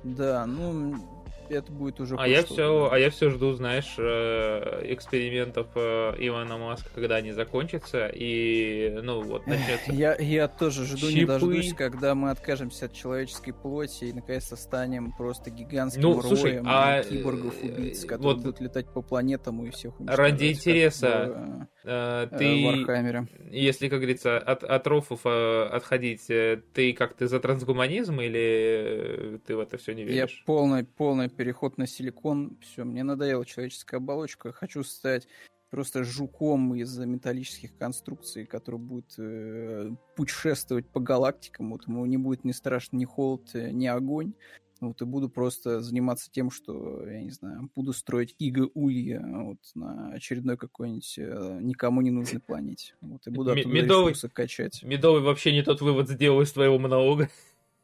[0.04, 2.16] да, ну это будет уже.
[2.18, 7.32] А я все, а я все жду, знаешь, э, экспериментов э, Ивана Маска, когда они
[7.32, 9.92] закончатся и, ну вот начнется.
[9.92, 11.14] Я я тоже жду Чипы.
[11.14, 16.24] не дождусь, когда мы откажемся от человеческой плоти и наконец-то станем просто гигантским ну, роем
[16.24, 17.04] слушай, а...
[17.04, 22.66] киборгов убийц, э, которые вот будут летать по планетам и всех Ради интереса, в, ты,
[22.66, 23.28] Вархаммере.
[23.52, 29.60] если, как говорится, от, от рофлов отходить, ты как ты за трансгуманизм или ты в
[29.60, 30.40] это все не веришь?
[30.40, 32.58] Я полный, полный переход на силикон.
[32.62, 34.52] Все, мне надоела человеческая оболочка.
[34.52, 35.28] Хочу стать
[35.70, 41.72] просто жуком из металлических конструкций, который будет э, путешествовать по галактикам.
[41.72, 44.34] Вот ему не будет ни страшно ни холод, э, ни огонь.
[44.82, 50.12] Вот, и буду просто заниматься тем, что, я не знаю, буду строить иго-улья вот, на
[50.12, 52.94] очередной какой-нибудь э, никому не нужной планете.
[53.00, 54.84] Вот, и буду оттуда медовый, качать.
[54.84, 57.30] Медовый вообще не тот вывод сделал из твоего монолога.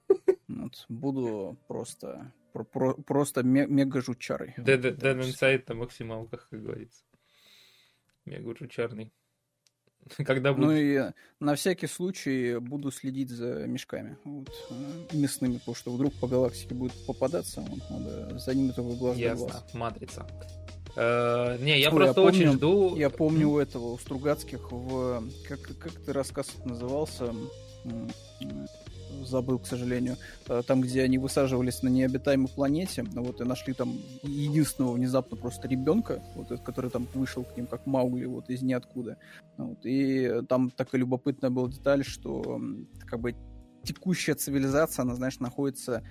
[0.48, 4.54] Вот, буду просто про, про, просто мега жучарый.
[4.58, 7.04] Dead, Dead Inside на максималках, как говорится.
[8.26, 9.12] Мега жучарный.
[10.26, 10.66] Когда будет...
[10.66, 16.14] Ну и на всякий случай буду следить за мешками вот, э, мясными, потому что вдруг
[16.14, 19.48] по галактике будет попадаться, вот, надо за ними только глаз Ясно.
[19.48, 19.74] глаз.
[19.74, 20.28] Матрица.
[20.96, 22.96] Э, не, я Ой, просто я помню, очень жду.
[22.98, 25.24] Я помню у этого, у Стругацких в...
[25.48, 27.34] Как, как ты рассказ назывался?
[29.24, 33.98] Забыл, к сожалению, э, там, где они высаживались на необитаемой планете, вот, и нашли там
[34.24, 39.18] единственного внезапно просто ребенка, вот, который там вышел к ним, как Маугли, вот, из ниоткуда.
[39.58, 42.62] Вот, и там такая любопытная была деталь, что
[43.06, 43.36] как бы
[43.84, 46.04] текущая цивилизация, она, знаешь, находится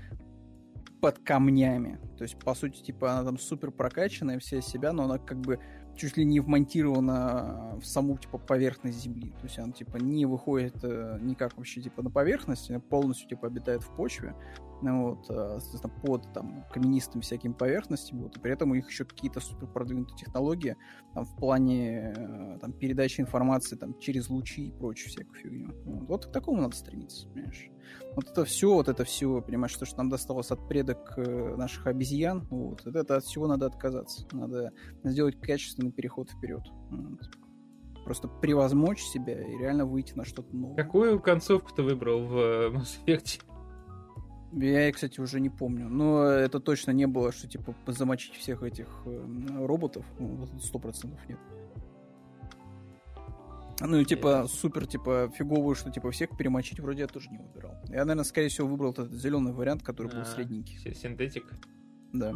[1.01, 1.99] под камнями.
[2.19, 5.59] То есть, по сути, типа, она там супер прокачанная вся себя, но она как бы
[6.01, 9.33] чуть ли не вмонтирована в саму, типа, поверхность Земли.
[9.41, 13.49] То есть она, типа, не выходит э, никак вообще, типа, на поверхность, она полностью, типа,
[13.49, 14.35] обитает в почве,
[14.83, 15.59] вот, э,
[16.03, 20.17] под, там, каменистыми всякими поверхностями, вот, и при этом у них еще какие-то супер продвинутые
[20.17, 20.77] технологии,
[21.15, 25.75] там, в плане, э, там, передачи информации, там, через лучи и прочую всякую фигню.
[25.85, 27.71] Вот, вот к такому надо стремиться, понимаешь?
[28.15, 31.87] Вот это все, вот это все, понимаешь, то, что нам досталось от предок э, наших
[31.87, 34.27] обезьян, вот, вот это от всего надо отказаться.
[34.33, 34.73] Надо
[35.05, 36.63] сделать качественный переход вперед.
[36.91, 37.21] Вот.
[38.05, 40.77] Просто превозмочь себя и реально выйти на что-то новое.
[40.77, 42.35] Какую концовку ты выбрал в
[42.75, 43.43] Mass Effect?
[44.53, 45.89] Я, кстати, уже не помню.
[45.89, 50.05] Но это точно не было, что типа замочить всех этих э, роботов.
[50.19, 51.39] Ну, сто процентов нет.
[53.81, 57.77] Ну и типа супер, типа фиговую, что типа всех перемочить вроде я тоже не выбирал.
[57.89, 60.95] Я, наверное, скорее всего выбрал этот зеленый вариант, который был а, средненький.
[60.95, 61.45] Синтетик.
[62.13, 62.35] Да.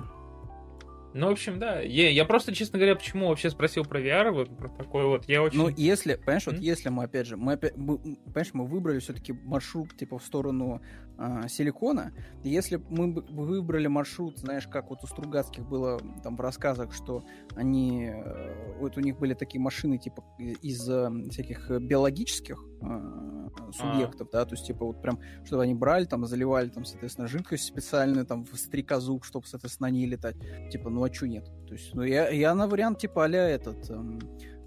[1.15, 1.81] Ну, в общем, да.
[1.81, 5.29] Я, я просто, честно говоря, почему вообще спросил про VR, вот про такой вот.
[5.29, 5.59] Я очень...
[5.59, 6.55] Ну, если, понимаешь, mm-hmm.
[6.55, 10.25] вот если мы, опять же, мы опять, мы, понимаешь, мы выбрали все-таки маршрут, типа, в
[10.25, 10.83] сторону
[11.19, 12.12] э, силикона,
[12.43, 17.25] если мы бы выбрали маршрут, знаешь, как вот у Стругацких было там в рассказах, что
[17.57, 24.29] они, э, вот у них были такие машины, типа, из э, всяких биологических э, субъектов,
[24.33, 24.39] а.
[24.39, 28.27] да, то есть, типа, вот прям, чтобы они брали, там, заливали, там, соответственно, жидкость специальную,
[28.27, 30.37] там, в стрекозу, чтобы, соответственно, ней летать.
[30.71, 31.45] Типа, ну, а чё нет?
[31.67, 33.91] То есть, ну, я, я на вариант, типа, а этот...
[33.91, 34.19] Эм,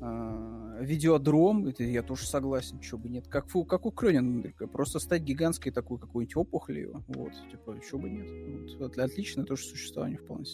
[0.02, 3.28] э, видеодром, это я тоже согласен, чё бы нет.
[3.28, 8.78] Как, как у Крёнинберга, просто стать гигантской такой какой-нибудь опухолью, вот, типа, чё бы нет.
[8.80, 10.46] Вот, отличное тоже существование вполне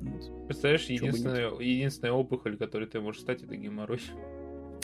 [0.00, 0.46] вот.
[0.46, 4.00] Представляешь, единственная, единственная опухоль, которой ты можешь стать, это геморрой.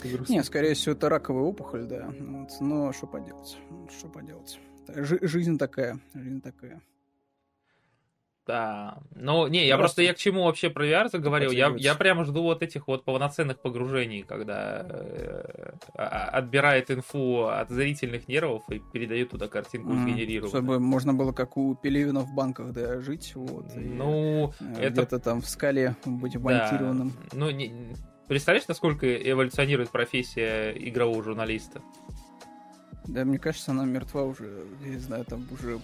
[0.29, 2.13] Не, скорее всего, это раковая опухоль, да.
[2.19, 2.49] Вот.
[2.59, 3.57] Но что поделать?
[3.95, 4.59] Что поделать?
[4.87, 6.81] Ж- жизнь такая, жизнь такая.
[8.47, 8.97] Да.
[9.15, 11.51] Ну, не, я просто, просто я к чему вообще про VR заговорил.
[11.51, 17.45] Я, я прямо жду вот этих вот полноценных погружений, когда э, а, а, отбирает инфу
[17.45, 20.49] от зрительных нервов и передает туда картинку mm, сгенерированную.
[20.49, 23.33] Чтобы можно было, как у Пелевина в банках, да, жить.
[23.35, 25.01] Вот, ну, и, это...
[25.01, 27.09] Где-то там в скале быть вмонтированным.
[27.09, 27.37] Да.
[27.37, 27.95] Ну, не,
[28.27, 31.81] представляешь, насколько эволюционирует профессия игрового журналиста?
[33.05, 35.79] Да, мне кажется, она мертва уже, я не знаю, там уже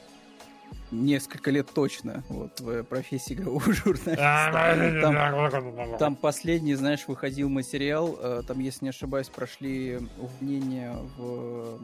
[0.92, 5.02] несколько лет точно вот, в профессии игрового журналиста.
[5.02, 11.80] Там, там последний, знаешь, выходил материал, э, там, если не ошибаюсь, прошли увольнения в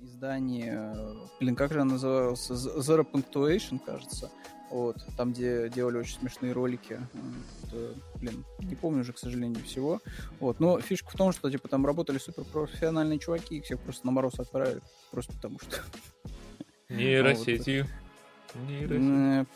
[0.00, 0.74] издании,
[1.40, 4.30] блин, как же оно называлось, Zero Punctuation, кажется,
[4.70, 6.98] вот, там, где делали очень смешные ролики.
[7.64, 10.00] Это, блин, не помню уже, к сожалению, всего.
[10.40, 14.12] Вот, но фишка в том, что, типа, там работали суперпрофессиональные чуваки, их всех просто на
[14.12, 15.76] мороз отправили, просто потому что...
[16.88, 17.86] Нейросетью.
[18.54, 19.46] Нейросетью.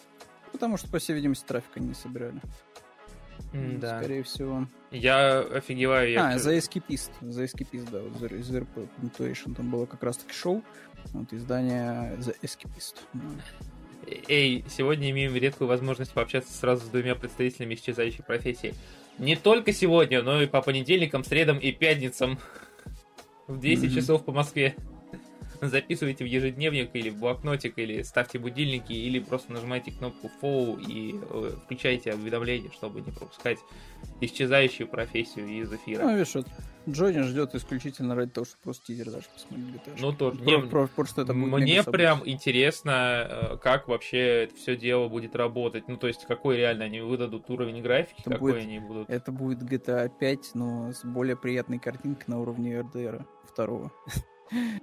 [0.53, 2.40] Потому что, по всей видимости, трафика не собирали.
[3.53, 3.99] Да.
[3.99, 4.66] Скорее всего.
[4.90, 6.11] Я офигеваю.
[6.11, 6.30] Я...
[6.30, 7.11] А, за Escapist.
[7.20, 8.01] За Escapist, да.
[8.01, 10.62] Вот из RP Punctuation там было как раз-таки шоу.
[11.12, 12.97] Вот издание The Escapist.
[14.28, 18.74] Эй, сегодня имеем редкую возможность пообщаться сразу с двумя представителями исчезающей профессии.
[19.18, 22.38] Не только сегодня, но и по понедельникам, средам и пятницам
[23.47, 23.94] в 10 mm-hmm.
[23.94, 24.76] часов по Москве
[25.68, 31.18] записывайте в ежедневник или в блокнотик, или ставьте будильники, или просто нажимайте кнопку follow и
[31.30, 33.59] э, включайте уведомления, чтобы не пропускать
[34.20, 36.02] исчезающую профессию из эфира.
[36.02, 36.46] Ну, видишь, вот
[36.88, 39.80] Джонни ждет исключительно ради того, чтобы просто тизер даже посмотрели.
[39.98, 40.40] Ну, тоже.
[40.40, 45.09] не, про, про, что это будет мне прям интересно, э, как вообще это все дело
[45.09, 45.88] будет работать.
[45.88, 49.11] Ну, то есть, какой реально они выдадут уровень графики, это какой будет, они будут.
[49.11, 53.24] Это будет GTA 5, но с более приятной картинкой на уровне RDR
[53.57, 53.90] 2.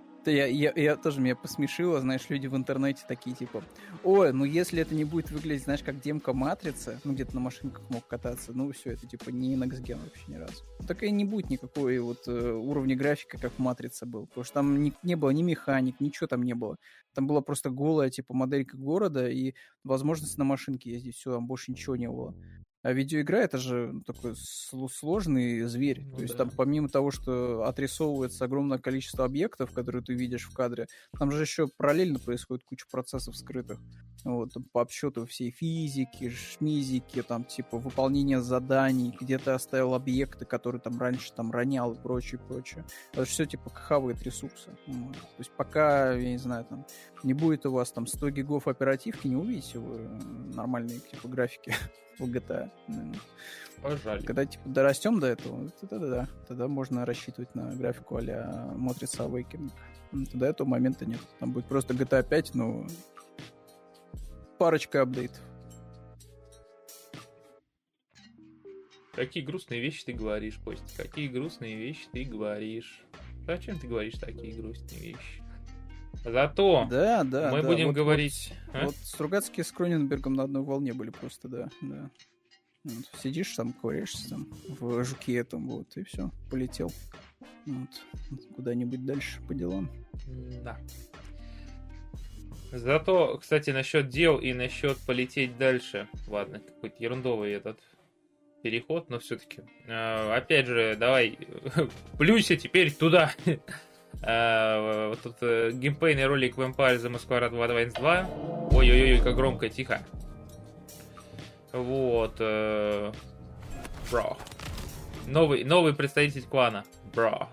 [0.32, 3.63] я, я, я тоже меня посмешило, знаешь, люди в интернете такие, типа,
[4.03, 7.89] ой, ну если это не будет выглядеть, знаешь, как демка Матрицы, ну где-то на машинках
[7.89, 10.63] мог кататься, ну все, это типа не Next вообще ни разу.
[10.88, 14.53] Так и не будет никакой вот э, уровня графика, как в Матрице был, потому что
[14.55, 16.78] там не, не было ни механик, ничего там не было.
[17.13, 19.53] Там была просто голая, типа, моделька города и
[19.84, 22.36] возможность на машинке ездить, все, там больше ничего не было.
[22.84, 26.04] А видеоигра это же такой сложный зверь.
[26.04, 26.44] Ну, То есть да.
[26.44, 31.42] там помимо того, что отрисовывается огромное количество объектов, которые ты видишь в кадре, там же
[31.42, 33.80] еще параллельно происходит куча процессов скрытых.
[34.26, 40.46] Вот, там, по обсчету всей физики, шмизики, там, типа, выполнение заданий, где ты оставил объекты,
[40.46, 42.86] которые там раньше там ронял и прочее, прочее.
[43.14, 44.72] Это все, типа, хавает ресурсы.
[44.88, 45.14] Вот.
[45.14, 46.86] То есть пока, я не знаю, там,
[47.24, 50.00] не будет у вас там 100 гигов оперативки, не увидите вы
[50.54, 51.74] нормальные, типа, графики
[52.20, 52.70] в GTA.
[53.82, 54.24] Пожалуй.
[54.24, 59.72] Когда типа дорастем до этого, тогда да, тогда можно рассчитывать на графику а-ля Matrix Awakening.
[60.34, 61.20] До этого момента нет.
[61.39, 62.88] Там будет просто GTA 5, но
[64.57, 65.41] парочка апдейтов.
[69.14, 70.86] Какие грустные вещи ты говоришь, Костя?
[70.97, 73.03] Какие грустные вещи ты говоришь?
[73.45, 75.43] Зачем ты говоришь такие грустные вещи?
[76.24, 77.67] Зато да, да, мы да.
[77.67, 78.53] будем вот, говорить...
[78.67, 78.86] Вот, а?
[78.86, 81.69] вот Стругацкие с Кроненбергом на одной волне были просто, да.
[81.82, 82.09] да.
[82.84, 86.91] Вот, сидишь там, ковыряешься там в жуке этом, вот, и все, полетел.
[87.65, 87.89] Вот,
[88.55, 89.89] куда-нибудь дальше по делам.
[90.63, 90.78] Да.
[92.71, 96.07] Зато, кстати, насчет дел и насчет полететь дальше.
[96.28, 97.80] Ладно, какой-то ерундовый этот
[98.63, 99.61] переход, но все-таки.
[99.86, 101.38] Э, опять же, давай,
[102.17, 103.32] плюйся теперь туда.
[104.22, 108.30] Э, вот тут э, геймплейный ролик Vampire The Masquerade 2 2
[108.72, 110.01] Ой-ой-ой, как громко, тихо.
[111.72, 112.36] Вот.
[112.39, 113.11] Э,
[114.11, 114.38] бро.
[115.28, 116.84] Новый, новый представитель клана.
[117.14, 117.49] Бро.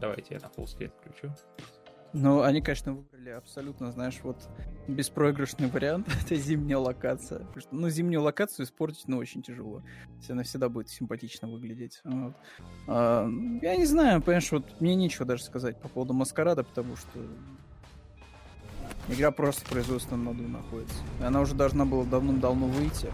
[0.00, 1.34] Давайте я на full включу.
[2.12, 4.36] Ну, они, конечно, выбрали абсолютно, знаешь, вот
[4.86, 6.08] беспроигрышный вариант.
[6.24, 7.46] это зимняя локация.
[7.56, 9.82] Что, ну, зимнюю локацию испортить, ну, очень тяжело.
[10.16, 12.00] Если она всегда будет симпатично выглядеть.
[12.04, 12.34] Вот.
[12.86, 13.28] А,
[13.62, 17.20] я не знаю, понимаешь, вот мне нечего даже сказать по поводу Маскарада, потому что
[19.08, 20.96] игра просто в производственном моду находится.
[21.22, 23.08] Она уже должна была давным-давно выйти.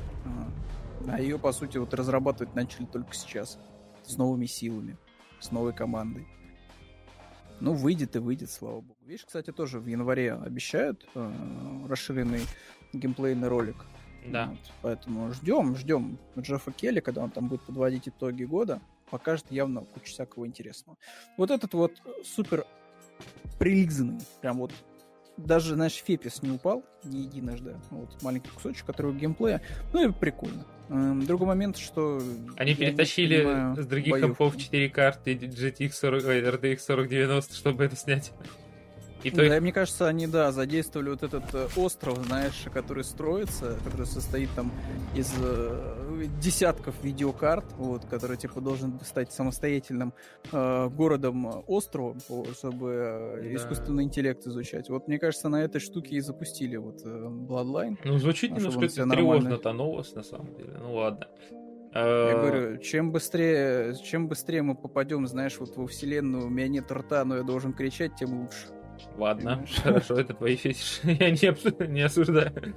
[1.08, 3.58] А ее, по сути, вот разрабатывать начали только сейчас.
[4.04, 4.96] С новыми силами,
[5.40, 6.26] с новой командой.
[7.60, 8.98] Ну, выйдет и выйдет, слава богу.
[9.06, 11.32] Видишь, кстати, тоже в январе обещают э,
[11.88, 12.42] расширенный
[12.92, 13.76] геймплейный ролик.
[14.26, 14.48] Да.
[14.48, 18.80] Вот, поэтому ждем, ждем Джеффа Келли, когда он там будет подводить итоги года.
[19.10, 20.96] Покажет явно кучу всякого интересного.
[21.36, 21.92] Вот этот вот
[22.24, 22.66] супер
[23.58, 24.72] прилизанный, прям вот
[25.36, 27.76] даже, знаешь, Фепис не упал не единожды.
[27.90, 29.60] Вот маленький кусочек, который геймплея.
[29.92, 30.64] Ну и прикольно.
[30.90, 32.20] Эм, другой момент, что...
[32.56, 38.32] Они перетащили понимаю, с других компов 4 карты GTX 40, RTX 4090, чтобы это снять.
[39.24, 39.48] И то...
[39.48, 44.50] Да, мне кажется, они, да, задействовали вот этот э, остров, знаешь, который строится, который состоит
[44.54, 44.70] там
[45.14, 50.12] из э, десятков видеокарт, вот, который, типа, должен стать самостоятельным
[50.52, 52.18] э, городом-островом,
[52.52, 53.54] чтобы э, да.
[53.56, 54.90] искусственный интеллект изучать.
[54.90, 57.96] Вот, мне кажется, на этой штуке и запустили вот э, Bloodline.
[58.04, 60.76] Ну, звучит немножко тревожно-то новость, на самом деле.
[60.80, 61.26] Ну, ладно.
[61.94, 66.68] Я э, говорю, чем быстрее, чем быстрее мы попадем, знаешь, вот во вселенную, у меня
[66.68, 68.66] нет рта, но я должен кричать, тем лучше.
[69.16, 71.00] Ладно, хорошо, это твои фетиши.
[71.04, 72.74] Я не, не осуждаю.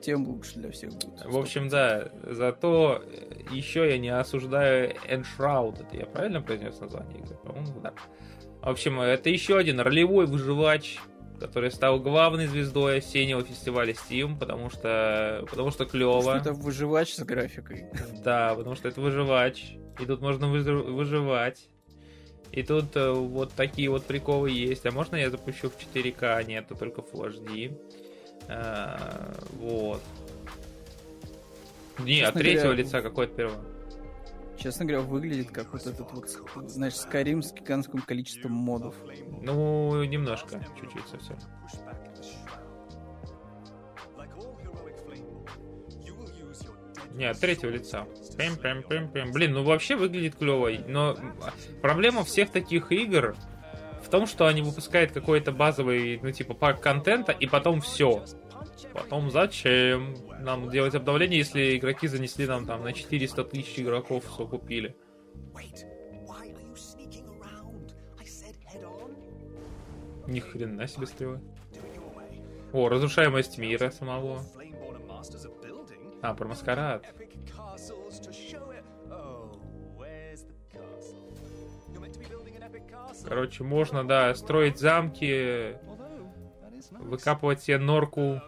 [0.00, 1.24] Тем лучше для всех будет.
[1.24, 2.10] В общем, да.
[2.22, 3.02] Зато
[3.50, 5.86] еще я не осуждаю Enshroud.
[5.86, 7.36] Это я правильно произнес название игры?
[7.44, 7.92] По-моему, да.
[8.62, 10.98] В общем, это еще один ролевой выживач,
[11.38, 16.36] который стал главной звездой осеннего фестиваля Steam, потому что, потому что клево.
[16.36, 17.86] это выживач с графикой.
[18.24, 19.76] Да, потому что это выживач.
[20.00, 21.68] И тут можно выживать.
[22.54, 24.86] И тут э, вот такие вот приколы есть.
[24.86, 26.44] А можно я запущу в 4К?
[26.46, 27.76] Нет, это только Full HD.
[28.48, 30.00] А, вот.
[31.98, 33.58] Не, от третьего говоря, лица какое-то первое.
[34.56, 38.94] Честно говоря, выглядит как вот этот вот, знаешь, Skyrim с гигантским количеством модов.
[39.42, 41.36] Ну, немножко, чуть-чуть совсем.
[47.14, 48.06] Не, от третьего лица.
[48.36, 49.30] Пэм, пэм, пэм, пэм.
[49.30, 50.68] Блин, ну вообще выглядит клево.
[50.88, 51.16] Но
[51.80, 53.36] проблема всех таких игр
[54.02, 58.24] в том, что они выпускают какой-то базовый, ну типа, пак контента, и потом все.
[58.92, 64.46] Потом зачем нам делать обновление, если игроки занесли нам там на 400 тысяч игроков, все
[64.46, 64.96] купили?
[70.26, 71.40] Ни хрена себе стрелы.
[72.72, 74.40] О, разрушаемость мира самого.
[76.24, 77.04] А, про маскарад.
[83.28, 85.76] Короче, можно, да, строить замки,
[86.92, 88.40] выкапывать себе норку.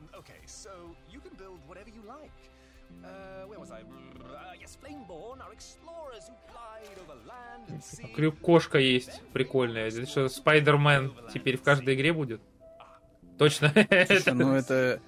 [8.14, 9.89] Крюк кошка есть прикольная.
[9.89, 12.41] Это что, Спайдермен теперь в каждой игре будет?
[13.39, 13.68] Точно.
[14.07, 15.03] Слушай, ну это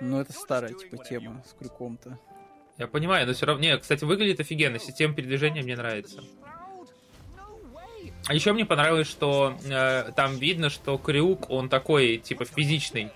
[0.00, 2.18] Ну, это старая, типа, тема с крюком-то.
[2.78, 3.62] Я понимаю, но все равно...
[3.62, 4.78] Не, кстати, выглядит офигенно.
[4.78, 6.22] Система передвижения мне нравится.
[8.26, 13.12] А еще мне понравилось, что э, там видно, что крюк, он такой, типа, физичный.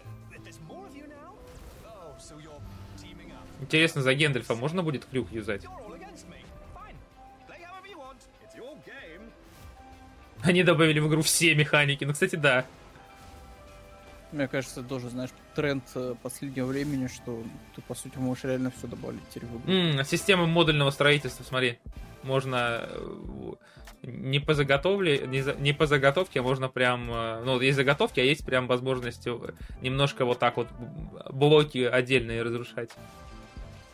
[3.61, 5.65] Интересно, за Гендальфа можно будет крюк юзать?
[10.43, 12.05] Они добавили в игру все механики.
[12.05, 12.65] Ну, кстати, да.
[14.31, 17.43] Мне кажется, тоже, знаешь, тренд э, последнего времени, что
[17.75, 19.73] ты, по сути, можешь реально все добавить теперь в игру.
[19.73, 21.79] М-м, система модульного строительства, смотри.
[22.23, 23.53] Можно э,
[24.03, 28.21] не по заготовле, не, за, не по заготовке, а можно прям, э, ну, есть заготовки,
[28.21, 29.27] а есть прям возможность
[29.81, 30.69] немножко вот так вот
[31.31, 32.91] блоки отдельные разрушать.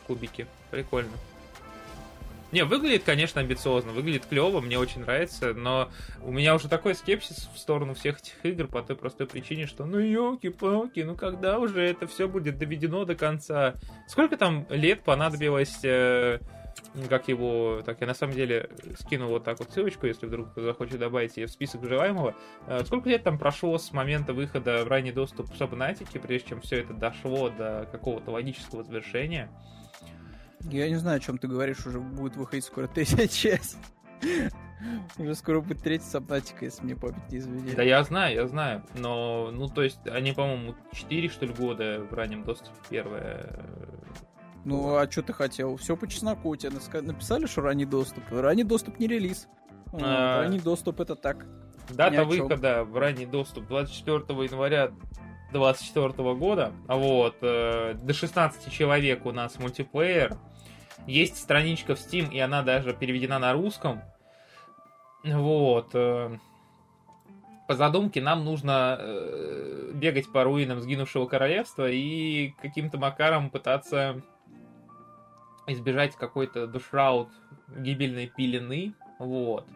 [0.05, 0.47] Кубики.
[0.69, 1.13] Прикольно.
[2.55, 5.89] Не, выглядит, конечно, амбициозно, выглядит клево, мне очень нравится, но
[6.23, 9.85] у меня уже такой скепсис в сторону всех этих игр по той простой причине, что
[9.85, 13.73] ну елки-палки, ну когда уже это все будет доведено до конца?
[14.07, 16.39] Сколько там лет понадобилось э,
[17.09, 18.69] как его, так я на самом деле
[19.01, 22.35] скину вот так вот ссылочку, если вдруг кто захочет добавить ее в список желаемого.
[22.67, 26.79] Э, сколько лет там прошло с момента выхода в ранний доступ Сабнатики, прежде чем все
[26.79, 29.49] это дошло до какого-то логического завершения?
[30.71, 33.77] Я не знаю, о чем ты говоришь, уже будет выходить скоро третья часть.
[35.17, 37.75] Уже скоро будет третья сабнатика, если мне память не изменяет.
[37.75, 38.83] Да я знаю, я знаю.
[38.95, 43.65] Но, ну, то есть, они, по-моему, 4, что ли, года в раннем доступе первое.
[44.63, 45.77] Ну, а что ты хотел?
[45.77, 46.49] Все по чесноку.
[46.49, 48.23] У тебя написали, что ранний доступ.
[48.31, 49.47] Ранний доступ не релиз.
[49.93, 50.41] А...
[50.41, 51.45] Ранний доступ это так.
[51.89, 54.91] Дата выхода в ранний доступ 24 января
[55.51, 56.71] 2024 года.
[56.87, 57.37] Вот.
[57.41, 60.37] Э, до 16 человек у нас мультиплеер.
[61.07, 64.01] Есть страничка в Steam, и она даже переведена на русском.
[65.23, 65.89] Вот.
[65.93, 66.37] Э,
[67.67, 74.21] по задумке нам нужно э, бегать по руинам сгинувшего королевства и каким-то макаром пытаться
[75.67, 77.29] избежать какой-то душраут
[77.75, 78.93] гибельной пелены.
[79.19, 79.67] Вот.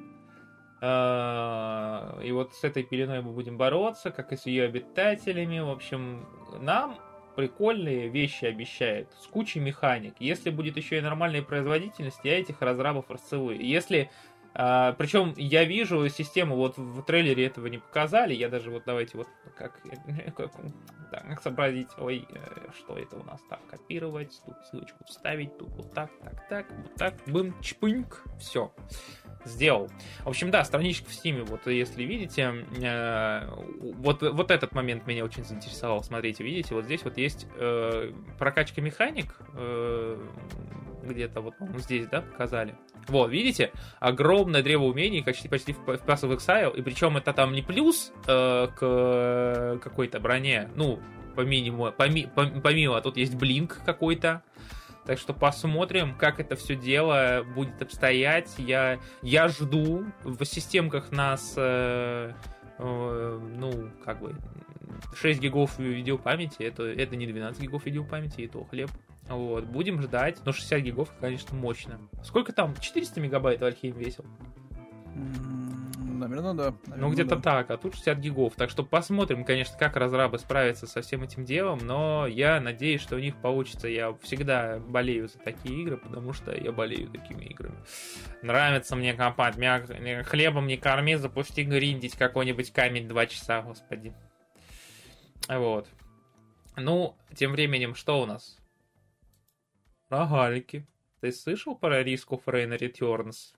[0.81, 5.59] Э, и вот с этой пеленой мы будем бороться, как и с ее обитателями.
[5.59, 6.27] В общем,
[6.59, 6.97] нам
[7.39, 10.13] прикольные вещи обещает, с кучей механик.
[10.19, 13.65] Если будет еще и нормальная производительность, я этих разрабов расцелую.
[13.65, 14.09] Если
[14.53, 19.17] а, причем я вижу систему, вот в трейлере этого не показали, я даже вот давайте
[19.17, 19.79] вот как,
[20.35, 20.51] как,
[21.11, 25.69] да, как сообразить, ой, э, что это у нас так, копировать, тут ссылочку вставить, тут
[25.75, 28.73] вот так, так, так, вот так, бым, чпыньк, все
[29.45, 29.89] сделал.
[30.23, 33.47] В общем, да, страничка в Steam, вот если видите, э,
[33.97, 36.03] вот, вот этот момент меня очень заинтересовал.
[36.03, 40.17] Смотрите, видите, вот здесь вот есть э, прокачка механик, э,
[41.09, 42.75] где-то вот здесь, да, показали.
[43.07, 47.53] Вот, видите, огромное древо умений, почти, почти в Pass of Exile, и причем это там
[47.53, 50.99] не плюс э, к какой-то броне, ну,
[51.35, 54.43] по минимуму, поми, помимо, а тут есть блинк какой-то,
[55.05, 58.53] так что посмотрим, как это все дело будет обстоять.
[58.59, 60.05] Я, я жду.
[60.23, 62.33] В системках нас, э,
[62.77, 64.35] э, ну, как бы,
[65.15, 66.61] 6 гигов видеопамяти.
[66.61, 68.91] Это, это не 12 гигов видеопамяти, и то хлеб.
[69.29, 70.39] Вот, будем ждать.
[70.43, 71.99] Но 60 гигов, конечно, мощно.
[72.23, 72.75] Сколько там?
[72.75, 74.25] 400 мегабайт Вальхейм весил?
[76.19, 76.73] Наверное, да.
[76.87, 77.41] Наверное, ну, где-то да.
[77.41, 78.55] так, а тут 60 гигов.
[78.55, 83.15] Так что посмотрим, конечно, как разрабы справятся со всем этим делом, но я надеюсь, что
[83.15, 83.87] у них получится.
[83.87, 87.77] Я всегда болею за такие игры, потому что я болею такими играми.
[88.41, 89.55] Нравится мне копать.
[89.55, 94.13] Меня хлебом не корми, запусти гриндить какой-нибудь камень 2 часа, господи.
[95.47, 95.87] Вот.
[96.75, 98.58] Ну, тем временем, что у нас?
[100.09, 100.85] Рогалики.
[101.21, 103.53] Ты слышал про Risk of Rain Returns?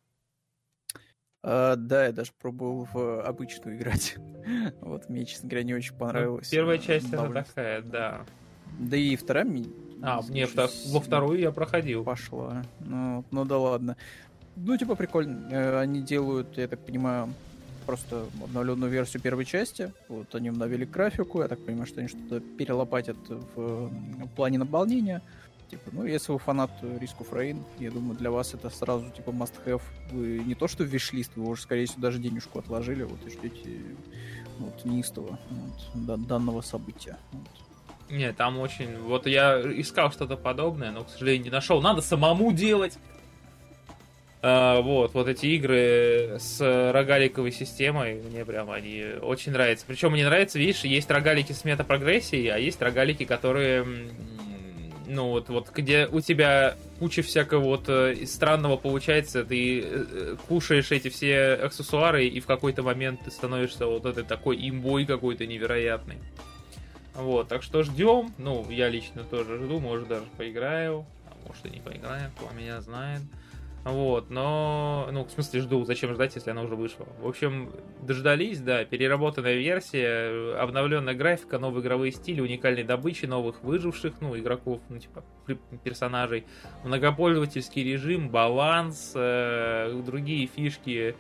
[1.44, 4.16] А, да, я даже пробовал в обычную играть.
[4.82, 6.50] вот, мне, честно говоря, не очень понравилось.
[6.50, 8.26] Первая часть она такая, да.
[8.80, 9.66] Да и вторая мне...
[10.04, 12.04] А, нет, во вторую я проходил.
[12.04, 12.64] Пошла.
[12.80, 13.98] Ну, ну да ладно.
[14.56, 15.48] Ну, типа, прикольно.
[15.52, 17.32] Э, они делают, я так понимаю,
[17.86, 19.94] просто обновленную версию первой части.
[20.08, 21.42] Вот они обновили графику.
[21.42, 23.92] Я так понимаю, что они что-то перелопатят в
[24.36, 25.22] плане наполнения.
[25.72, 29.82] Типа, ну, если вы фанат of Rain, я думаю, для вас это сразу, типа, must-have.
[30.12, 33.80] Вы не то что в вы уже, скорее всего, даже денежку отложили, вот, и ждете
[34.60, 37.18] вот, неистово вот, данного события.
[37.32, 37.48] Вот.
[38.10, 38.98] Не, там очень...
[38.98, 41.82] Вот я искал что-то подобное, но, к сожалению, не нашел.
[41.82, 42.98] Надо самому делать.
[44.42, 46.60] А, вот, вот эти игры с
[46.92, 49.86] рогаликовой системой, мне прям они очень нравятся.
[49.88, 53.86] Причем мне нравится, видишь, есть рогалики с метапрогрессией, а есть рогалики, которые
[55.12, 60.92] ну вот, вот где у тебя куча всякого вот э, странного получается, ты э, кушаешь
[60.92, 66.18] эти все аксессуары, и в какой-то момент ты становишься вот этой такой имбой какой-то невероятный.
[67.14, 68.34] Вот, так что ждем.
[68.38, 72.80] Ну, я лично тоже жду, может даже поиграю, а может и не поиграю, кто меня
[72.82, 73.22] знает.
[73.84, 77.08] Вот, но, ну, в смысле жду, зачем ждать, если она уже вышла.
[77.20, 77.72] В общем,
[78.02, 84.82] дождались, да, переработанная версия, обновленная графика, новые игровые стили, уникальные добычи, новых выживших, ну, игроков,
[84.90, 85.24] ну, типа,
[85.84, 86.46] персонажей,
[86.84, 91.16] многопользовательский режим, баланс, э, другие фишки,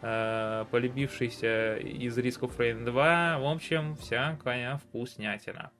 [0.00, 5.70] э, полюбившиеся из Risk of Rain 2, в общем, всякая вкуснятина.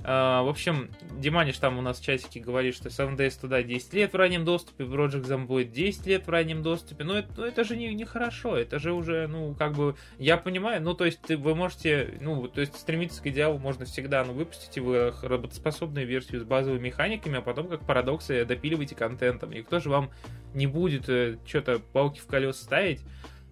[0.00, 3.92] Uh, в общем, Диманиш там у нас в чатике говорит, что 7 Days туда 10
[3.94, 7.02] лет в раннем доступе, Project Zomboid 10 лет в раннем доступе.
[7.02, 10.36] Но это, ну, это же не, не хорошо, это же уже, ну, как бы, я
[10.36, 14.24] понимаю, ну, то есть ты, вы можете, ну, то есть стремиться к идеалу можно всегда,
[14.24, 19.50] ну, выпустите вы работоспособную версию с базовыми механиками, а потом, как парадоксы, допиливайте контентом.
[19.52, 20.10] И кто же вам
[20.54, 23.00] не будет э, что-то палки в колеса ставить,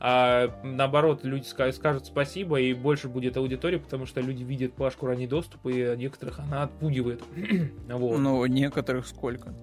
[0.07, 5.27] а наоборот, люди скажут спасибо, и больше будет аудитории, потому что люди видят плашку ранний
[5.27, 7.23] доступ, и некоторых она отпугивает.
[7.89, 8.19] вот.
[8.19, 9.55] Ну, некоторых сколько?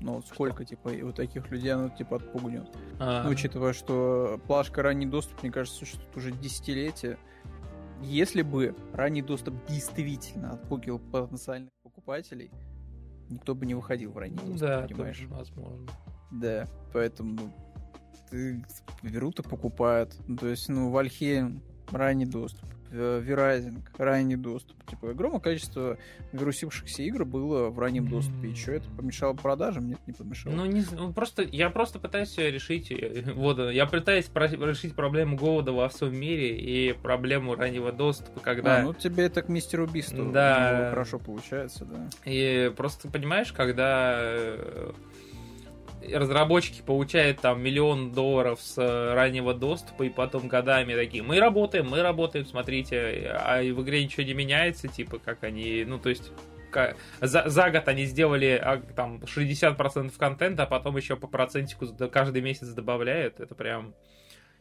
[0.00, 0.70] Ну, сколько, что?
[0.70, 2.66] типа, и вот таких людей оно, типа, отпугнет.
[2.98, 3.24] А...
[3.24, 7.18] Ну, учитывая, что плашка ранний доступ, мне кажется, существует уже десятилетия.
[8.00, 12.50] Если бы ранний доступ действительно отпугивал потенциальных покупателей,
[13.28, 15.26] никто бы не выходил в ранний доступ, да, понимаешь?
[15.28, 15.90] возможно.
[16.30, 17.52] Да, поэтому
[19.02, 20.16] берут и покупают.
[20.38, 24.76] То есть, ну, Вальхейм ранний доступ, Верайзинг ранний доступ.
[24.86, 25.96] Типа, огромное количество
[26.32, 28.48] вирусившихся игр было в раннем доступе.
[28.48, 29.88] И что, это помешало продажам?
[29.88, 30.54] Нет, не помешало.
[30.54, 35.36] Ну, не, ну просто, я просто пытаюсь решить, э, вот, я пытаюсь про- решить проблему
[35.36, 38.78] голода во всем мире и проблему раннего доступа, когда...
[38.78, 40.88] А, ну тебе это к мистеру Бисту да.
[40.90, 42.08] хорошо получается, да.
[42.24, 44.92] И просто, понимаешь, когда э,
[46.08, 51.88] разработчики получают там миллион долларов с э, раннего доступа, и потом годами такие, мы работаем,
[51.88, 56.32] мы работаем, смотрите, а в игре ничего не меняется, типа, как они, ну, то есть,
[57.20, 62.42] за, за год они сделали а, там 60% контента, а потом еще по процентику каждый
[62.42, 63.94] месяц добавляют, это прям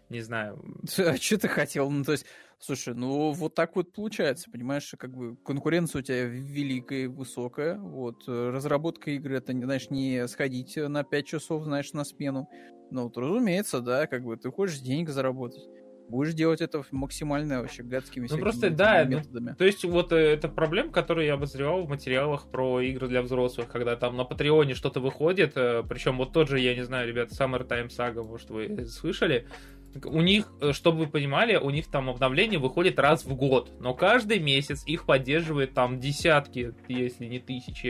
[0.09, 0.59] не знаю.
[0.97, 1.89] А что ты хотел?
[1.89, 2.25] Ну, то есть,
[2.59, 8.23] слушай, ну вот так вот получается, понимаешь, как бы конкуренция у тебя великая, высокая, вот,
[8.27, 12.49] э, разработка игры, это, знаешь, не сходить на 5 часов, знаешь, на смену.
[12.91, 15.67] Ну, вот, разумеется, да, как бы ты хочешь денег заработать
[16.09, 19.49] будешь делать это максимально вообще гадскими ну, просто, да, ну, методами.
[19.51, 23.21] Ну, то есть вот э, это проблема, которую я обозревал в материалах про игры для
[23.21, 27.07] взрослых, когда там на Патреоне что-то выходит, э, причем вот тот же, я не знаю,
[27.07, 29.47] ребята, Summertime Saga, может вы слышали,
[30.05, 33.93] у них, э, чтобы вы понимали, у них там обновление выходит раз в год, но
[33.93, 37.87] каждый месяц их поддерживает там десятки, если не тысячи,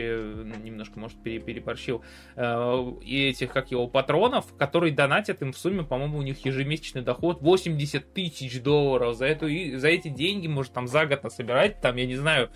[0.62, 2.02] немножко, может, переборщил,
[2.36, 7.42] э, этих, как его, патронов, которые донатят им в сумме, по-моему, у них ежемесячный доход
[7.42, 9.16] 80 тысяч долларов.
[9.16, 9.46] За, эту,
[9.78, 12.50] за эти деньги, может, там за год насобирать, там, я не знаю,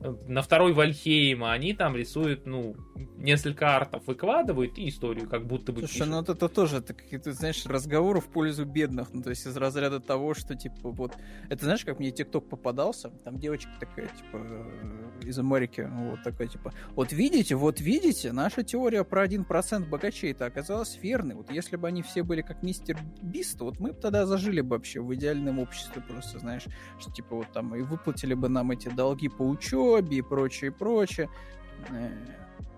[0.00, 2.76] на второй Вальхейма они там рисуют, ну,
[3.16, 6.08] несколько артов выкладывают и историю как будто бы Слушай, пишут.
[6.08, 9.98] ну это тоже, это какие-то, знаешь, разговоры в пользу бедных, ну, то есть из разряда
[9.98, 11.16] того, что, типа, вот,
[11.48, 14.66] это знаешь, как мне ТикТок попадался, там девочка такая, типа,
[15.22, 20.96] из Америки, вот такая, типа, вот видите, вот видите, наша теория про 1% богачей-то оказалась
[21.02, 24.60] верной, вот если бы они все были как мистер Бист, вот мы бы тогда зажили
[24.60, 26.66] бы вообще в идеальном обществе просто, знаешь,
[27.00, 30.70] что, типа, вот там и выплатили бы нам эти долги по учебе, учебе и прочее,
[30.70, 31.28] и прочее.
[31.90, 32.10] Э,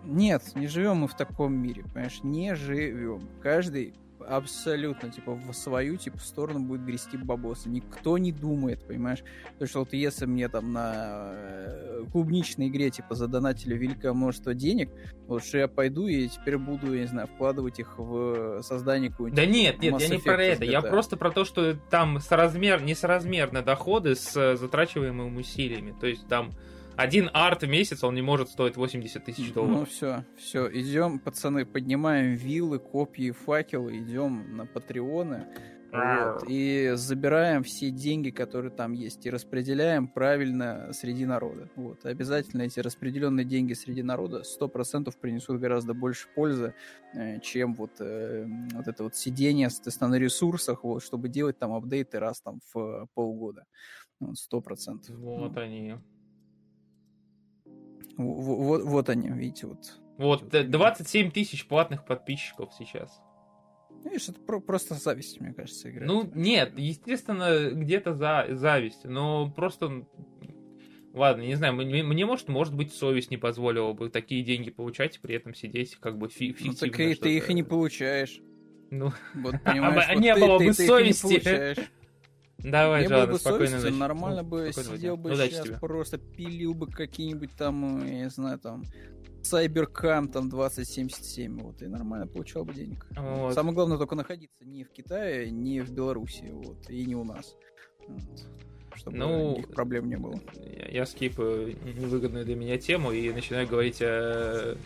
[0.04, 3.28] нет, не живем мы в таком мире, понимаешь, не живем.
[3.42, 3.94] Каждый
[4.26, 7.68] абсолютно, типа, в свою, типа, сторону будет грести бабосы.
[7.68, 9.22] Никто не думает, понимаешь?
[9.52, 14.90] Потому что вот если мне там на э, клубничной игре, типа, задонатили великое множество денег,
[15.26, 19.36] вот что я пойду и теперь буду, я не знаю, вкладывать их в создание какой-нибудь...
[19.36, 20.64] Да нет, нет, я не про это.
[20.64, 25.94] Я просто про то, что там соразмер, несоразмерно доходы с э, затрачиваемыми усилиями.
[25.98, 26.50] То есть там
[27.01, 29.78] один арт в месяц, он не может стоить 80 тысяч долларов.
[29.78, 35.46] Ну все, все, идем, пацаны, поднимаем виллы, копии, факелы, идем на патреоны.
[35.92, 41.68] Вот, и забираем все деньги, которые там есть, и распределяем правильно среди народа.
[41.74, 42.07] Вот.
[42.07, 46.74] Обязательно эти распределенные деньги среди народа 100% принесут гораздо больше пользы,
[47.14, 49.68] э, чем вот, э, вот это вот сидение
[50.01, 53.64] на ресурсах, вот, чтобы делать там апдейты раз там в полгода.
[54.34, 55.16] Сто процентов.
[55.16, 55.61] Вот ну.
[55.61, 55.96] они.
[58.16, 59.78] Вот, вот они, видите, вот.
[60.18, 63.20] Вот, 27 тысяч платных подписчиков сейчас.
[64.04, 66.06] Видишь, это про- просто зависть, мне кажется, играет.
[66.06, 70.06] Ну, нет, естественно, где-то за зависть, но просто...
[71.12, 75.20] Ладно, не знаю, мне, мне может, может быть, совесть не позволила бы такие деньги получать
[75.20, 76.70] при этом сидеть как бы фи- фиктивно.
[76.70, 78.40] Ну, так и ты их и не получаешь.
[78.90, 81.90] Ну, вот, понимаешь, а, вот не ты, было ты, бы ты совести.
[82.62, 84.00] Давай, Мне Жанна, было бы спокойной совестно, ночи.
[84.00, 85.22] нормально Ну, бы спокойного сидел дня.
[85.24, 85.78] бы Удачи сейчас тебе.
[85.78, 88.84] просто пилил бы какие-нибудь там, э, я не знаю, там,
[89.42, 93.06] Cybercam там 2077, вот, и нормально получал бы денег.
[93.16, 93.54] Вот.
[93.54, 97.56] Самое главное только находиться не в Китае, не в Беларуси, вот, и не у нас.
[98.06, 98.46] Вот.
[98.94, 100.38] Чтобы Ну, никаких проблем не было.
[100.56, 104.76] Я, я скипаю невыгодную для меня тему и начинаю говорить о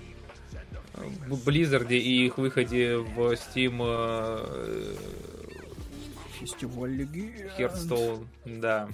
[1.29, 4.95] Blizzard и их выходе в Steam э,
[6.45, 7.35] Фестиваль легенд.
[7.59, 8.27] Hearthstone.
[8.45, 8.89] Да.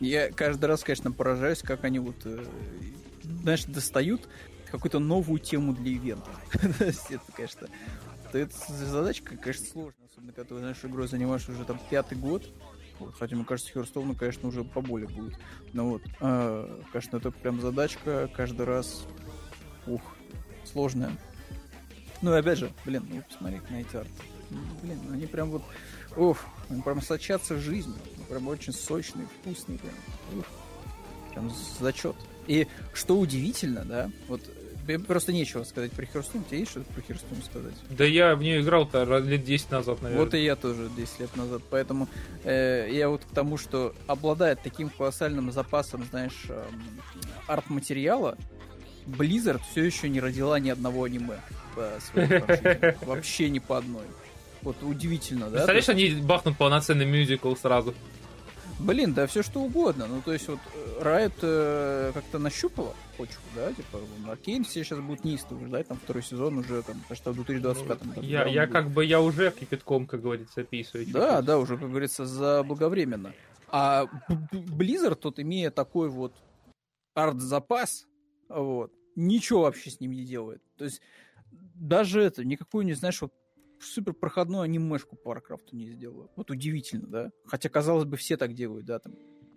[0.00, 2.44] Я каждый раз, конечно, поражаюсь, как они вот, э,
[3.42, 4.28] знаешь, достают
[4.70, 6.30] какую-то новую тему для ивента.
[6.52, 7.68] Это, конечно,
[8.32, 12.46] это задачка, конечно, сложная, особенно когда ты, знаешь, игрой занимаешься уже там пятый год.
[12.98, 15.38] Вот, хотя, мне кажется, Херстоуну, конечно, уже поболее будет.
[15.72, 19.06] Но вот, а, конечно, это прям задачка каждый раз,
[19.86, 20.02] ух,
[20.64, 21.12] сложная.
[22.22, 24.10] Ну и опять же, блин, ну посмотри на эти арты.
[24.50, 25.62] Ну, Блин, они прям вот,
[26.16, 26.46] уф,
[26.84, 27.98] прям сочатся жизнью.
[28.28, 29.78] Прям очень сочные, вкусные.
[29.78, 29.94] Прям,
[30.38, 30.46] ух,
[31.32, 32.16] прям зачет.
[32.46, 34.40] И что удивительно, да, вот
[34.86, 36.44] э, просто нечего сказать про Херстун.
[36.44, 37.74] Тебе есть что-то про Херстун сказать?
[37.90, 40.24] Да я в нее играл-то лет 10 назад, наверное.
[40.24, 41.62] Вот и я тоже 10 лет назад.
[41.70, 42.08] Поэтому
[42.44, 46.82] э, я вот к тому, что обладает таким колоссальным запасом, знаешь, эм,
[47.46, 48.36] арт-материала,
[49.06, 51.40] Blizzard все еще не родила ни одного аниме
[51.74, 52.98] по своей франшизе.
[53.02, 54.04] Вообще ни по одной.
[54.66, 55.64] Вот удивительно, да?
[55.64, 57.94] Представляешь, они бахнут полноценный мюзикл сразу.
[58.80, 60.08] Блин, да все что угодно.
[60.08, 63.72] Ну, то есть вот э, Riot э, как-то нащупала почву, да?
[63.72, 67.36] Типа, Аркейн все сейчас будут неистовы ждать, там второй сезон уже, там, потому что в
[67.36, 68.26] 2025 году.
[68.26, 71.06] Я, я как бы, я уже кипятком, как говорится, описываю.
[71.12, 73.34] Да, да, уже, как говорится, заблаговременно.
[73.68, 74.06] А
[74.50, 76.34] Blizzard, тут имея такой вот
[77.14, 78.08] арт-запас,
[78.48, 80.60] вот, ничего вообще с ним не делает.
[80.76, 81.00] То есть
[81.52, 83.32] даже это, никакую, не знаешь, вот
[83.80, 86.30] супер проходную анимешку по Варкрафту не сделала.
[86.36, 87.30] Вот удивительно, да?
[87.46, 89.14] Хотя, казалось бы, все так делают, да, там,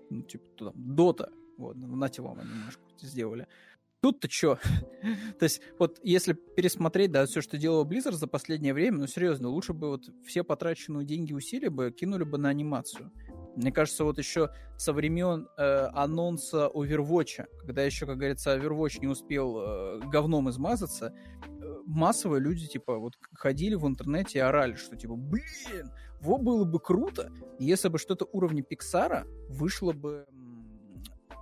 [0.09, 3.47] ну, типа, там, Дота, вот, ну, нате вам анимешку сделали.
[4.01, 4.59] Тут-то что?
[5.39, 9.49] То есть, вот если пересмотреть, да, все, что делал Blizzard за последнее время, ну, серьезно,
[9.49, 13.11] лучше бы вот все потраченные деньги усилия бы кинули бы на анимацию.
[13.55, 19.07] Мне кажется, вот еще со времен э, анонса Overwatch, когда еще, как говорится, Overwatch не
[19.07, 21.13] успел э, говном измазаться,
[21.89, 26.79] массово люди, типа, вот ходили в интернете и орали, что, типа, блин, вот было бы
[26.79, 30.25] круто, если бы что-то уровня Пиксара вышло бы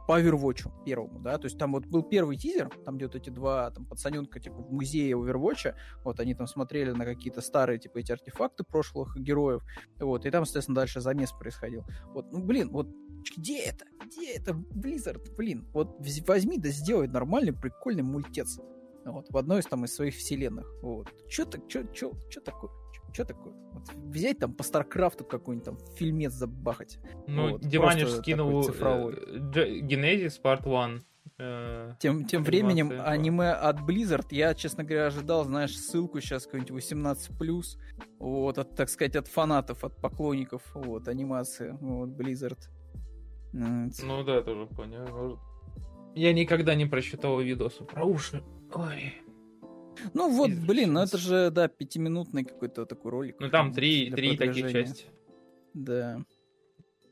[0.07, 3.29] по Overwatch первому, да, то есть там вот был первый тизер, там где вот эти
[3.29, 5.75] два там пацаненка, типа, в музее Overwatch,
[6.05, 9.63] вот они там смотрели на какие-то старые, типа, эти артефакты прошлых героев,
[9.99, 11.85] вот, и там, соответственно, дальше замес происходил.
[12.13, 12.87] Вот, ну, блин, вот
[13.37, 13.85] где это?
[14.05, 15.35] Где это, Blizzard?
[15.35, 18.61] Блин, вот возьми да сделай нормальный, прикольный мультец.
[19.11, 20.67] Вот, в одной из там из своих вселенных.
[20.81, 21.07] Вот.
[21.29, 22.71] Чё так, чё, чё, чё такое?
[23.13, 23.53] Чё такое?
[23.73, 26.99] Вот взять там по Старкрафту какой-нибудь там фильмец забахать.
[27.27, 29.13] Ну, Вот, Диманиш скинул цифровой.
[29.15, 31.03] э, Genesis Part 1.
[31.39, 33.05] э, Тем, тем временем да.
[33.05, 37.77] аниме от Blizzard, я, честно говоря, ожидал, знаешь, ссылку сейчас какой-нибудь 18+,
[38.19, 42.59] вот, от, так сказать, от фанатов, от поклонников, вот, анимации, вот, Blizzard.
[43.53, 45.39] Ну да, тоже понял.
[46.15, 48.43] Я никогда не просчитывал видосы про уши.
[48.73, 49.13] Ой.
[50.13, 50.67] Ну вот, Извращенцы.
[50.67, 53.37] блин, ну это же, да, пятиминутный какой-то такой ролик.
[53.39, 55.05] Ну там три, три таких части.
[55.73, 56.19] Да.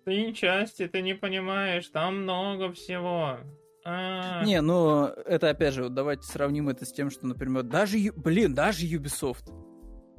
[0.03, 3.39] Три части, ты не понимаешь, там много всего.
[3.83, 4.43] А.
[4.43, 8.53] Не, ну, это опять же, вот давайте сравним это с тем, что, например, даже, блин,
[8.53, 9.51] даже Ubisoft.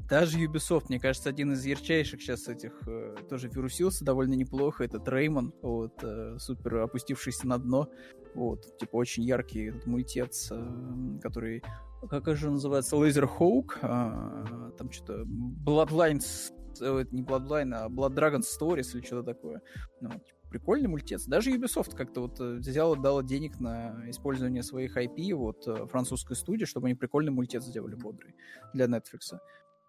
[0.09, 4.85] Даже Ubisoft, мне кажется, один из ярчайших сейчас этих э, тоже вирусился довольно неплохо.
[4.85, 7.89] Это Треймон, вот, э, супер опустившийся на дно.
[8.37, 11.63] Вот, типа очень яркий мультец, э, который,
[12.11, 15.23] как же называется, Laser Hawk, а, там что-то
[15.65, 19.63] Bloodlines, э, не Bloodline, а Blood Dragon Stories или что-то такое.
[20.03, 21.25] Ну, типа, прикольный мультец.
[21.25, 26.67] Даже Ubisoft как-то вот э, взяла, дала денег на использование своих IP, вот, французской студии,
[26.67, 28.35] чтобы они прикольный мультец сделали бодрый
[28.75, 29.39] для Netflix.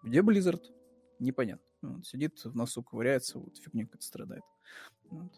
[0.02, 0.62] Где Blizzard?
[1.18, 1.66] Непонятно.
[1.82, 4.42] Вот, сидит в носу, ковыряется, вот фигня какая-то страдает.
[5.10, 5.32] Вот.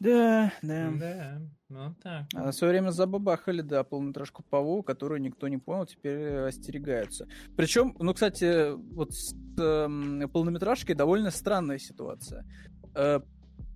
[0.00, 0.90] Да, да.
[0.98, 2.24] Да, ну так.
[2.34, 6.46] А в свое время забабахали, да, полнометражку по WoW, которую никто не понял, теперь э,
[6.46, 7.28] остерегаются.
[7.54, 12.46] Причем, ну, кстати, вот с эм, полнометражкой довольно странная ситуация.
[12.94, 13.20] Э,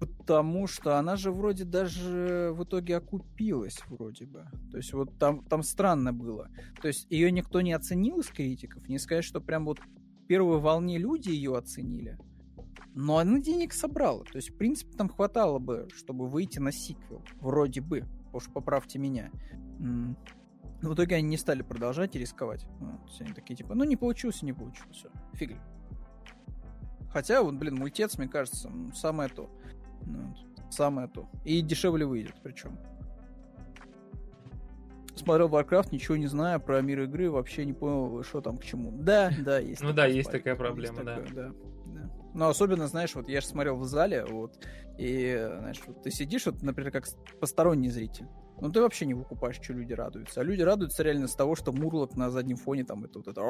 [0.01, 4.47] потому что она же вроде даже в итоге окупилась, вроде бы.
[4.71, 6.49] То есть вот там, там странно было.
[6.81, 8.89] То есть ее никто не оценил из критиков.
[8.89, 12.19] Не сказать, что прям вот в первой волне люди ее оценили.
[12.95, 14.25] Но она денег собрала.
[14.25, 17.23] То есть, в принципе, там хватало бы, чтобы выйти на сиквел.
[17.41, 18.05] Вроде бы.
[18.33, 19.31] Уж поправьте меня.
[19.79, 22.67] Но в итоге они не стали продолжать и рисковать.
[22.79, 24.93] Вот, они такие, типа, ну не получился, не получился.
[24.93, 25.61] Все, фигли.
[27.11, 29.49] Хотя, вот, блин, мультец, мне кажется, самое то.
[30.05, 30.35] Ну,
[30.71, 31.29] самое то.
[31.45, 32.79] И дешевле выйдет, причем.
[35.15, 38.91] Смотрел Warcraft, ничего не знаю про мир игры, вообще не понял, что там к чему.
[38.93, 39.81] Да, да, есть.
[39.81, 41.53] Ну да, есть такая проблема, да.
[42.35, 44.59] Но особенно, знаешь, вот я же смотрел в зале, вот,
[44.99, 47.07] и, знаешь, вот ты сидишь, вот, например, как
[47.41, 48.27] посторонний зритель.
[48.61, 50.41] Ну, ты вообще не выкупаешь, что люди радуются.
[50.41, 53.41] А люди радуются реально с того, что Мурлок на заднем фоне там это вот это,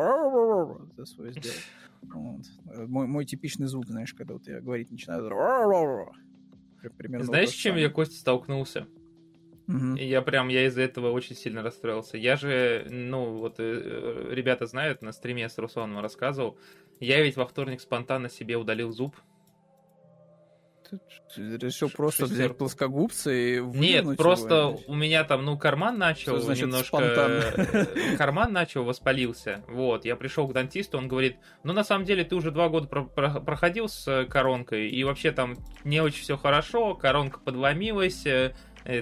[0.93, 1.56] это свое сделал.
[2.02, 2.89] Вот.
[2.89, 5.31] Мой, мой типичный звук, знаешь, когда вот я говорить начинаю.
[6.97, 8.86] Примерно Знаешь, с чем я, Костя, столкнулся?
[9.69, 9.97] Угу.
[9.97, 12.19] И я прям, я из-за этого очень сильно расстроился.
[12.19, 16.59] Я же, ну, вот э, ребята знают, на стриме с Русланом рассказывал,
[17.00, 19.16] я ведь во вторник спонтанно себе удалил зуб.
[21.34, 26.38] Ты решил просто взять плоскогубцы и Нет, просто его, у меня там, ну, карман начал
[26.38, 26.98] значит, немножко...
[26.98, 27.86] Спонтанно?
[28.18, 29.64] Карман начал, воспалился.
[29.66, 32.86] Вот, я пришел к дантисту, он говорит, ну, на самом деле, ты уже два года
[32.86, 38.34] про- про- проходил с коронкой, и вообще там не очень все хорошо, коронка подломилась, э,
[38.34, 38.52] Э,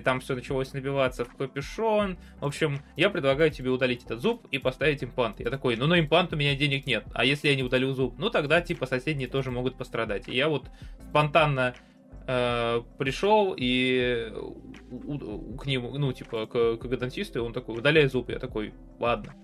[0.05, 2.19] там все началось набиваться в капюшон.
[2.41, 5.41] В общем, я предлагаю тебе удалить этот зуб и поставить имплант.
[5.41, 7.05] Я такой, ну на имплант у меня денег нет.
[7.15, 8.15] А если я не удалю зуб?
[8.19, 10.29] Ну тогда типа соседние тоже могут пострадать.
[10.29, 10.71] И я вот
[11.09, 11.75] спонтанно
[12.27, 14.33] э, пришел и
[14.91, 18.31] у, у, к нему, ну типа к, к дантисту, и он такой, удаляй зуб.
[18.31, 19.35] Я такой, ладно.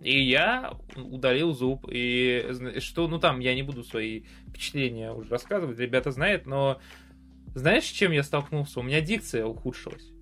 [0.00, 1.86] И я удалил зуб.
[1.90, 2.46] И
[2.78, 6.80] что, ну там я не буду свои впечатления уже рассказывать, ребята знают, но
[7.58, 8.80] знаешь, с чем я столкнулся?
[8.80, 10.12] У меня дикция ухудшилась.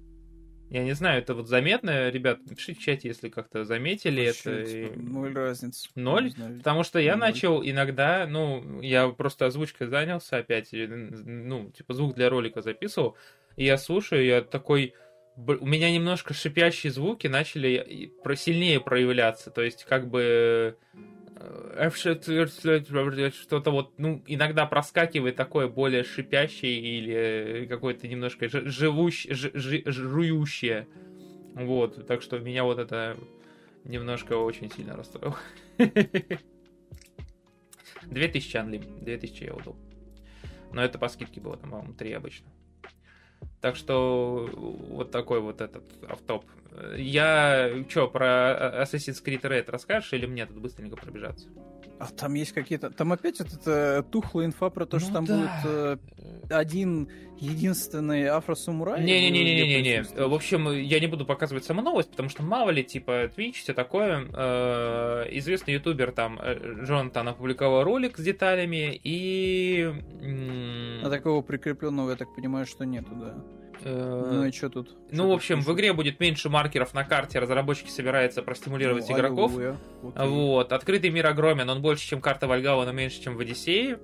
[0.68, 4.98] Я не знаю, это вот заметно, ребят, напишите в чате, если как-то заметили Вообще, это.
[4.98, 5.88] Ноль разницы.
[5.94, 6.32] Ноль?
[6.58, 7.28] Потому что я Ноль.
[7.28, 13.16] начал иногда, ну, я просто озвучкой занялся опять, ну, типа звук для ролика записывал,
[13.54, 14.94] и я слушаю, я такой,
[15.36, 20.76] у меня немножко шипящие звуки начали сильнее проявляться, то есть как бы
[23.32, 30.88] что-то вот, ну, иногда проскакивает такое более шипящее или какое-то немножко живущее, жующее.
[31.54, 33.16] Вот, так что меня вот это
[33.84, 35.38] немножко очень сильно расстроило.
[38.04, 39.76] 2000 анлим, 2000 я удал.
[40.72, 42.46] Но это по скидке было, там, по-моему, 3 обычно.
[43.60, 46.44] Так что вот такой вот этот автоп.
[46.96, 51.48] Я что, про Assassin's Creed Red расскажешь или мне тут быстренько пробежаться?
[51.98, 52.90] А там есть какие-то...
[52.90, 55.36] Там опять вот эта тухлая инфа про то, ну, что там да.
[55.36, 55.96] будет э,
[56.50, 57.08] один
[57.38, 59.02] единственный афросамурай?
[59.02, 60.26] Не-не-не-не-не-не.
[60.26, 63.72] В общем, я не буду показывать саму новость, потому что мало ли, типа, Twitch, все
[63.72, 64.26] такое.
[64.32, 69.90] Э, известный ютубер там, э, Джонатан, опубликовал ролик с деталями, и...
[71.02, 73.44] А такого прикрепленного, я так понимаю, что нету, да.
[73.84, 74.96] Э, ну и что тут?
[75.10, 79.52] Ну, в общем, в игре будет меньше маркеров на карте, разработчики собираются простимулировать ну, игроков.
[80.02, 83.98] Вот, открытый мир огромен, он больше, чем карта Вальгала, но меньше, чем в Одиссее.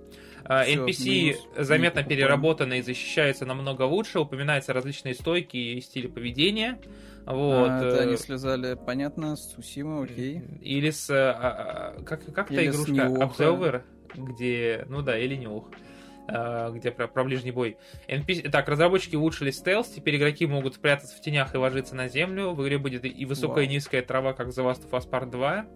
[0.44, 6.08] А, Все, NPC минус, заметно переработаны и защищаются намного лучше, упоминаются различные стойки и стили
[6.08, 6.80] поведения.
[7.26, 7.68] Вот.
[7.70, 10.42] А, это они слезали, понятно, с Сусима, окей.
[10.60, 11.08] Или с...
[11.10, 12.92] А, а, как, как та игрушка?
[12.92, 13.82] Observer,
[14.14, 14.84] где...
[14.88, 15.70] Ну да, или Нюх.
[15.70, 15.91] А,
[16.28, 17.76] где про, про ближний бой.
[18.08, 18.50] NPC...
[18.50, 22.50] Так, разработчики улучшили стелс, теперь игроки могут спрятаться в тенях и ложиться на землю.
[22.52, 25.66] В игре будет и высокая, и низкая трава, как The Last of Us Part 2.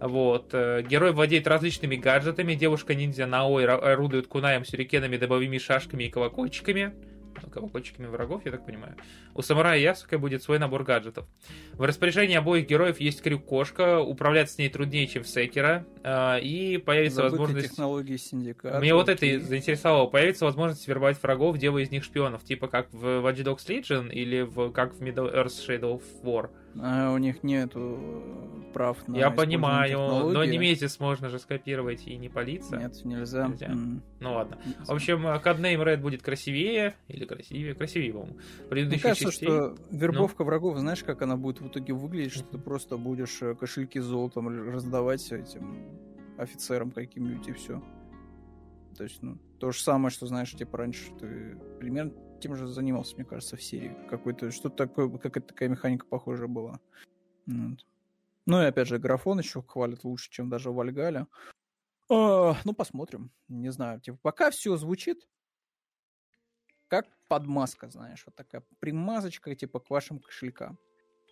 [0.00, 0.50] Вот.
[0.52, 2.54] Э, герой владеет различными гаджетами.
[2.54, 6.92] Девушка-ниндзя Наой орудует кунаем, сюрикенами, добовыми шашками и колокольчиками
[7.50, 8.96] колокольчиками врагов, я так понимаю.
[9.34, 11.26] У самурая Ясука будет свой набор гаджетов.
[11.72, 17.16] В распоряжении обоих героев есть крюк-кошка, управлять с ней труднее, чем в Секера, и появится
[17.16, 17.70] Забытые возможность...
[17.70, 18.78] технологии синдиката.
[18.78, 20.06] Мне вот это заинтересовало.
[20.06, 24.42] Появится возможность вербовать врагов, делая из них шпионов, типа как в Watch Dogs Legion или
[24.42, 26.50] в, как в Middle Earth Shadow of War.
[26.80, 27.98] А у них нету
[28.74, 32.76] прав на Я понимаю, но Немезис можно же скопировать и не палиться.
[32.76, 33.48] Нет, нельзя.
[33.48, 33.68] нельзя.
[33.68, 34.00] Mm.
[34.20, 34.58] Ну ладно.
[34.86, 38.36] В общем, Codename Red будет красивее, или красивее, красивее, по-моему.
[38.70, 39.46] Мне кажется, частей.
[39.46, 40.46] что вербовка ну?
[40.46, 44.04] врагов, знаешь, как она будет в итоге выглядеть, что ты просто будешь э, кошельки с
[44.04, 45.95] золотом раздавать этим
[46.38, 47.82] офицерам каким-нибудь и все.
[48.96, 53.16] То есть, ну, то же самое, что, знаешь, типа раньше ты примерно тем же занимался,
[53.16, 53.96] мне кажется, в серии.
[54.08, 56.80] Какой-то, что-то такое, какая-то такая механика похожая была.
[57.46, 57.86] Вот.
[58.46, 61.26] Ну и опять же, графон еще хвалит лучше, чем даже Вальгаля.
[62.08, 63.30] А, ну, посмотрим.
[63.48, 64.00] Не знаю.
[64.00, 65.26] Типа, пока все звучит
[66.88, 70.78] как подмазка, знаешь, вот такая примазочка, типа, к вашим кошелькам.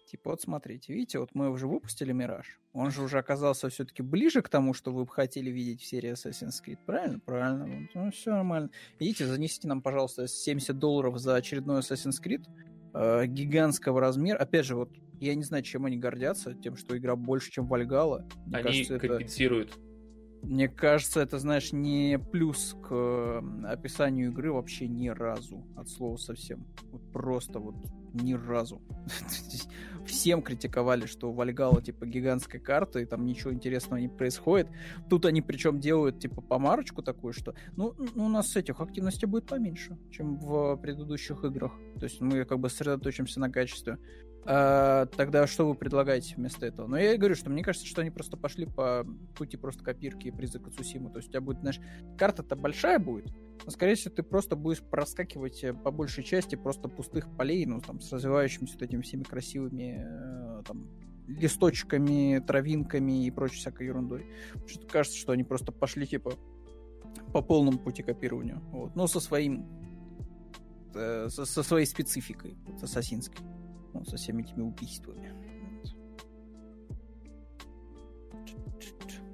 [0.06, 2.60] Типа, вот смотрите, видите, вот мы уже выпустили Мираж.
[2.72, 6.12] Он же уже оказался все-таки ближе к тому, что вы бы хотели видеть в серии
[6.12, 6.78] Assassin's Creed.
[6.84, 7.20] Правильно?
[7.20, 7.88] Правильно.
[7.94, 8.70] Ну, все нормально.
[8.98, 12.44] Идите, занесите нам, пожалуйста, 70 долларов за очередной Assassin's Creed
[12.92, 14.38] э, гигантского размера.
[14.38, 14.90] Опять же, вот
[15.20, 18.26] я не знаю, чем они гордятся, тем, что игра больше, чем Вальгала.
[18.46, 19.70] Мне они кажется, компенсируют.
[19.70, 19.83] Это
[20.44, 25.64] Мне кажется, это, знаешь, не плюс к описанию игры вообще ни разу.
[25.74, 26.66] От слова совсем.
[26.92, 27.74] Вот просто вот
[28.12, 28.80] ни разу.
[30.06, 34.68] Всем критиковали, что Вальгала, типа, гигантская карта, и там ничего интересного не происходит.
[35.08, 39.46] Тут они причем делают, типа, помарочку такую, что, ну, ну у нас этих активностей будет
[39.46, 41.72] поменьше, чем в предыдущих играх.
[41.98, 43.98] То есть мы как бы сосредоточимся на качестве.
[44.46, 46.86] А, тогда что вы предлагаете вместо этого?
[46.86, 49.06] Но я и говорю, что мне кажется, что они просто пошли по
[49.36, 51.10] пути просто копирки призрака Цусимы.
[51.10, 51.80] То есть у тебя будет, знаешь,
[52.18, 53.32] карта-то большая будет,
[53.64, 57.80] но, скорее всего, ты просто будешь проскакивать э, по большей части просто пустых полей, ну,
[57.80, 60.90] там, с развивающимися вот этими всеми красивыми э, там,
[61.26, 64.26] листочками, травинками и прочей всякой ерундой.
[64.66, 66.34] Что-то кажется, что они просто пошли, типа,
[67.32, 68.60] по полному пути копированию.
[68.70, 68.94] Вот.
[68.94, 69.66] Но со своим
[70.94, 73.46] э, со, со своей спецификой, вот, ассасинской
[73.94, 75.32] ну, со всеми этими убийствами.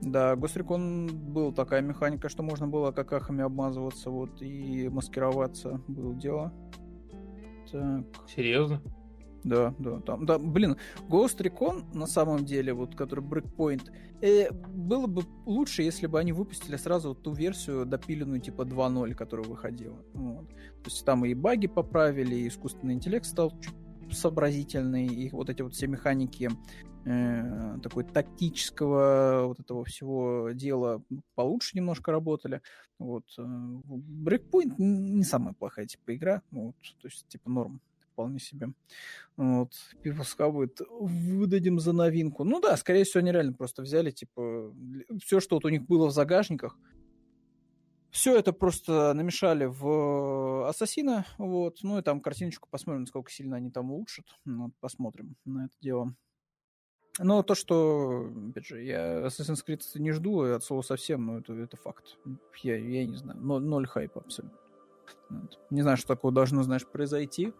[0.00, 6.52] Да, Госрекон был такая механика, что можно было какахами обмазываться, вот, и маскироваться было дело.
[7.70, 8.04] Так.
[8.34, 8.80] Серьезно?
[9.44, 10.76] Да, да, там, да, блин,
[11.08, 16.32] Ghost Recon, на самом деле, вот, который Breakpoint, э, было бы лучше, если бы они
[16.32, 19.96] выпустили сразу вот ту версию допиленную, типа 2.0, которая выходила.
[20.12, 20.48] Вот.
[20.48, 23.74] То есть там и баги поправили, и искусственный интеллект стал чуть
[24.12, 26.50] сообразительный, и вот эти вот все механики
[27.04, 31.02] э, такой тактического вот этого всего дела
[31.34, 32.62] получше немножко работали.
[32.98, 33.24] Вот.
[33.38, 37.80] Э, Breakpoint не самая плохая типа игра, вот, то есть типа норм
[38.12, 38.68] вполне себе.
[39.36, 39.72] Вот.
[40.02, 42.44] Пивоска выдадим за новинку.
[42.44, 44.74] Ну да, скорее всего, они реально просто взяли, типа,
[45.24, 46.78] все, что вот у них было в загашниках,
[48.10, 53.70] все это просто намешали в Ассасина, вот, ну и там картиночку посмотрим, насколько сильно они
[53.70, 56.14] там улучшат, ну, посмотрим на это дело.
[57.18, 61.52] Но то, что, опять же, я Assassin's Creed не жду от слова совсем, но это,
[61.54, 62.18] это факт.
[62.62, 64.58] Я, я не знаю, ноль, ноль хайпа абсолютно.
[65.28, 65.58] Вот.
[65.70, 67.52] Не знаю, что такое должно, знаешь, произойти,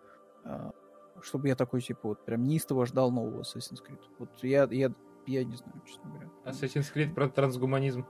[0.44, 0.72] а,
[1.20, 4.00] чтобы я такой, типа, вот прям неистово ждал нового Assassin's Creed.
[4.18, 4.92] Вот я, я,
[5.26, 6.30] я не знаю, честно говоря.
[6.44, 8.06] Assassin's Creed про трансгуманизм.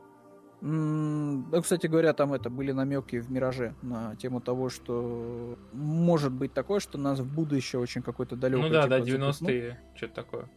[0.61, 6.53] Да, кстати говоря, там это были намеки в Мираже на тему того, что может быть
[6.53, 8.69] такое, что нас в будущее очень какой-то далекое.
[8.69, 10.51] Ну да, типа, да, 90-е, что-то такое.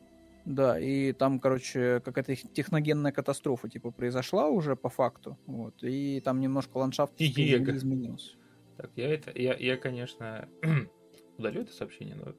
[0.45, 6.41] Да, и там, короче, какая-то техногенная катастрофа, типа, произошла уже по факту, вот, и там
[6.41, 8.35] немножко ландшафт изменился.
[8.75, 10.49] Так, я это, я, я конечно,
[11.37, 12.33] удалю это сообщение, но...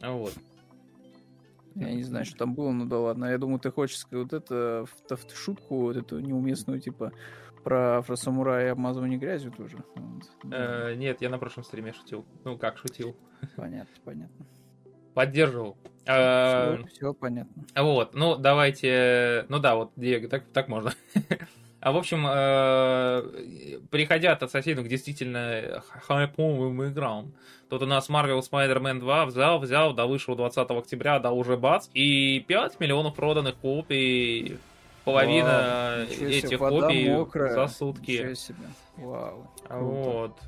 [0.00, 0.34] А вот.
[1.78, 3.26] Я не знаю, что там было, ну да ладно.
[3.26, 7.12] Я думаю, ты хочешь сказать вот это, в, в шутку, вот эту неуместную, типа,
[7.62, 9.84] про афросамурая и обмазывание грязью тоже.
[9.94, 10.52] Вот.
[10.52, 12.24] Э, нет, я на прошлом стриме шутил.
[12.44, 13.16] Ну, как шутил.
[13.56, 14.46] Понятно, понятно.
[15.14, 15.76] Поддерживал.
[16.02, 17.64] Все, э, все понятно.
[17.76, 20.92] Вот, ну давайте, ну да, вот Диего, так, так можно.
[21.80, 27.32] А в общем, э, приходя от ассасинов к действительно хайповым играм,
[27.70, 31.88] тут у нас Marvel Spider-Man 2 взял, взял, да вышел 20 октября, да уже бац,
[31.94, 34.58] и 5 миллионов проданных копий,
[35.04, 37.54] половина Вау, этих себе, копий мокрая.
[37.54, 38.34] за сутки.
[38.96, 39.48] Вау.
[39.68, 39.84] Круто.
[39.84, 40.38] Вот.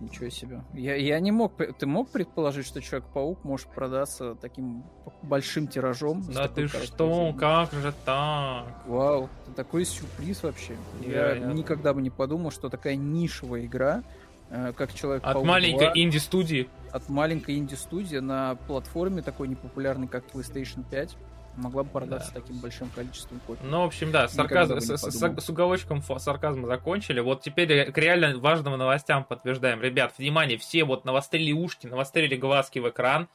[0.00, 0.62] Ничего себе.
[0.74, 1.52] Я, я не мог...
[1.78, 4.84] Ты мог предположить, что Человек-паук может продаться таким
[5.22, 6.24] большим тиражом?
[6.32, 7.34] Да ты что?
[7.38, 8.86] Как же так?
[8.86, 10.76] Вау, это такой сюрприз вообще.
[11.00, 14.02] Я, я никогда бы не подумал, что такая нишевая игра,
[14.50, 16.68] э, как Человек-паук От маленькой инди-студии.
[16.92, 21.16] От маленькой инди-студии на платформе такой непопулярной, как PlayStation 5
[21.58, 22.40] могла бы продаться да.
[22.40, 23.64] таким большим количеством копий.
[23.64, 27.20] Ну, в общем, да, сарказм, с, с, с уголочком сарказма закончили.
[27.20, 29.80] Вот теперь к реально важным новостям подтверждаем.
[29.82, 33.28] Ребят, внимание, все вот навострили ушки, навострили глазки в экран.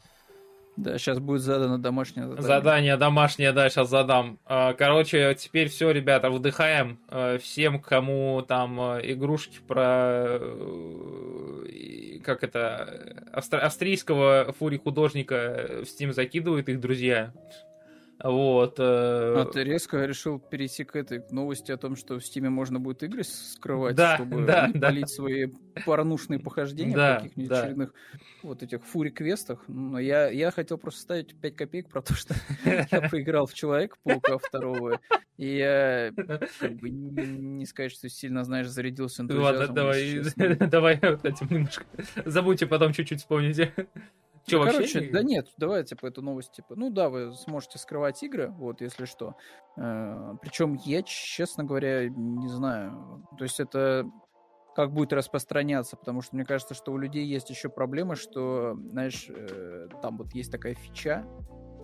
[0.75, 2.47] Да, сейчас будет задано домашнее задание.
[2.47, 4.39] Задание домашнее, да, сейчас задам.
[4.45, 6.99] А, короче, теперь все, ребята, вдыхаем.
[7.09, 10.39] А, всем, кому там а, игрушки про...
[10.41, 13.29] Э, как это...
[13.33, 17.33] Австрийского фури художника в Steam закидывают их друзья.
[18.21, 18.75] Вот.
[18.79, 19.41] Э...
[19.41, 23.03] А ты резко решил перейти к этой новости о том, что в Стиме можно будет
[23.03, 24.87] игры скрывать, да, чтобы да, не да.
[24.87, 25.47] полить свои
[25.85, 27.61] порнушные похождения да, в каких-нибудь да.
[27.61, 27.93] очередных
[28.43, 29.63] вот этих фури-квестах.
[29.67, 32.33] Но я, я хотел просто ставить 5 копеек про то, что
[32.65, 34.99] я поиграл в Человека-паука второго,
[35.37, 36.11] и я
[36.59, 39.59] как бы не сказать, что сильно, знаешь, зарядился энтузиазмом.
[39.59, 40.21] Ладно, давай,
[40.69, 41.85] давай вот этим немножко.
[42.25, 43.73] Забудьте потом чуть-чуть вспомните.
[44.45, 48.21] Че, ну, короче, да нет, давай, типа, эту новость, типа, ну да, вы сможете скрывать
[48.23, 49.35] игры, вот, если что.
[49.77, 53.25] Э, причем я, честно говоря, не знаю.
[53.37, 54.05] То есть это
[54.75, 59.27] как будет распространяться, потому что мне кажется, что у людей есть еще проблема, что, знаешь,
[59.29, 61.25] э, там вот есть такая фича,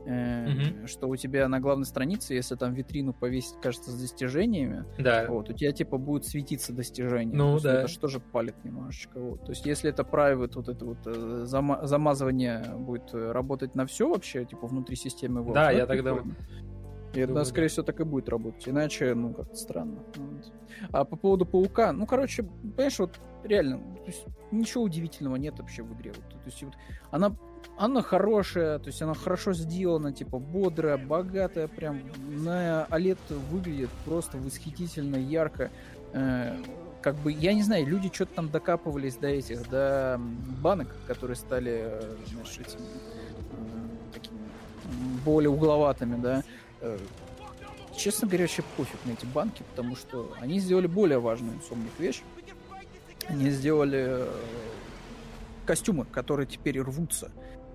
[0.10, 5.26] э, что у тебя на главной странице, если там витрину повесить, кажется, с достижениями, Да.
[5.30, 7.36] вот, у тебя типа будет светиться достижение.
[7.36, 7.82] Ну, То есть да.
[7.96, 9.20] Это же палит немножечко.
[9.20, 9.46] Вот.
[9.46, 13.86] То есть если это private, вот это вот э, зама- замазывание будет э, работать на
[13.86, 16.16] все вообще, типа внутри системы Valve, Да, ну, я это думаю.
[16.24, 16.36] прикольно.
[17.14, 17.70] И это, Думаю, скорее да.
[17.72, 18.70] всего, так и будет работать.
[18.70, 20.04] Иначе, ну, как-то странно.
[20.16, 20.52] Вот.
[20.92, 25.82] А по поводу паука, ну, короче, понимаешь, вот реально, то есть, ничего удивительного нет вообще
[25.82, 26.12] в игре.
[26.16, 26.74] Вот, то есть, вот,
[27.10, 27.36] она,
[27.80, 33.18] она хорошая, то есть она хорошо сделана, типа бодрая, богатая, прям на OLED
[33.50, 35.72] выглядит просто восхитительно, ярко.
[36.12, 36.58] Э,
[37.02, 40.20] как бы, я не знаю, люди что-то там докапывались до этих, до
[40.62, 44.40] банок, которые стали, знаешь, этими, э, такими
[45.24, 46.44] более угловатыми, да.
[46.82, 46.98] Э,
[47.96, 52.22] Честно говоря, вообще пофиг на эти банки, потому что они сделали более важную инсомник вещь.
[53.28, 54.28] Они сделали э,
[55.66, 57.30] костюмы, которые теперь рвутся.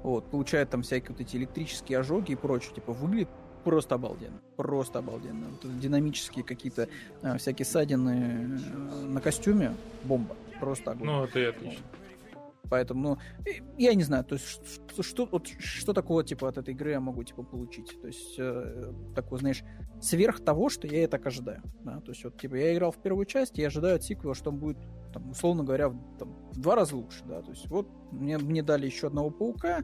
[0.04, 2.74] Вот, получают там всякие вот эти электрические ожоги и прочее.
[2.74, 3.30] Типа, выглядит
[3.64, 4.38] просто обалденно.
[4.54, 5.46] Просто обалденно.
[5.48, 6.88] Вот динамические какие-то
[7.22, 9.74] э, всякие ссадины э, на костюме.
[10.02, 10.36] Бомба.
[10.60, 11.06] Просто огонь.
[11.06, 11.82] Ну, это и отлично.
[12.68, 13.18] Поэтому, ну,
[13.78, 14.60] я не знаю, то есть
[14.90, 17.98] что, что, вот, что такого, типа, от этой игры я могу, типа, получить?
[18.00, 19.62] То есть, э, такое, знаешь,
[20.02, 22.96] сверх того, что я и так ожидаю, да, то есть, вот, типа, я играл в
[22.96, 24.78] первую часть, я ожидаю от сиквела, что он будет,
[25.12, 28.62] там, условно говоря, в, там, в два раза лучше, да, то есть, вот, мне, мне
[28.62, 29.82] дали еще одного паука,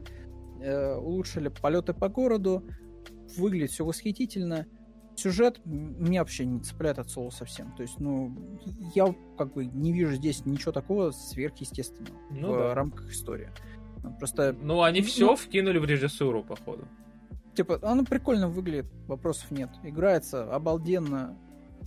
[0.59, 2.63] э, улучшили полеты по городу,
[3.37, 4.65] выглядит все восхитительно,
[5.15, 7.71] сюжет меня вообще не цепляет от слова совсем.
[7.75, 8.35] То есть, ну,
[8.95, 12.73] я как бы не вижу здесь ничего такого сверхъестественного Ну в да.
[12.73, 13.49] рамках истории.
[14.03, 16.87] Ну, Просто, Ну, они все ну- вкинули в режиссуру, походу.
[17.53, 19.69] типа, оно прикольно выглядит, вопросов нет.
[19.83, 21.37] Играется обалденно.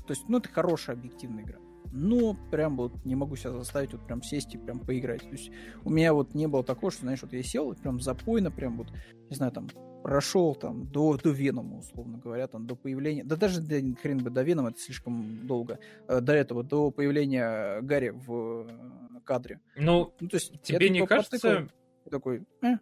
[0.07, 1.59] То есть, ну, это хорошая объективная игра.
[1.97, 5.23] Но прям вот не могу себя заставить вот прям сесть и прям поиграть.
[5.23, 5.53] То есть
[5.85, 8.79] у меня вот не было такого, что, знаешь, вот я сел и прям запойно, прям
[8.79, 8.89] вот,
[9.31, 9.69] не знаю, там,
[10.03, 13.23] прошел там до, до Венома, условно говоря, там, до появления...
[13.23, 15.79] Да даже да, хрен бы до Венома, это слишком долго.
[16.09, 19.61] Э, До этого, до появления Гарри в э, кадре.
[19.77, 21.69] Ну, Ну, то есть, тебе не кажется,
[22.11, 22.77] такой, э,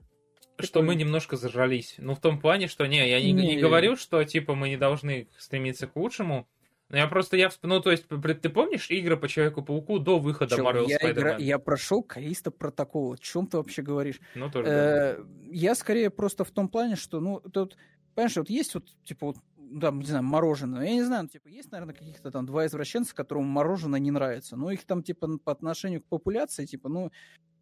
[0.58, 1.96] что мы немножко зажрались?
[1.98, 3.60] Ну, в том плане, что не, я не, не Не.
[3.60, 6.48] говорю, что, типа, мы не должны стремиться к лучшему.
[6.92, 10.66] Но я просто, я, ну, то есть, ты помнишь игры по Человеку-пауку до выхода Чел,
[10.66, 11.42] Marvel я, игра- Spider-Man?
[11.42, 13.14] я прошел Калиста протокол.
[13.14, 14.20] О чем ты вообще говоришь?
[14.34, 14.66] Ну, тоже.
[14.68, 15.12] да.
[15.16, 17.78] Э, Я скорее просто в том плане, что, ну, тут,
[18.14, 20.84] понимаешь, вот есть вот, типа, вот, да, не знаю, мороженое.
[20.84, 24.56] Я не знаю, ну, типа, есть, наверное, каких-то там два извращенца, которым мороженое не нравится.
[24.56, 27.10] Но их там, типа, по отношению к популяции, типа, ну,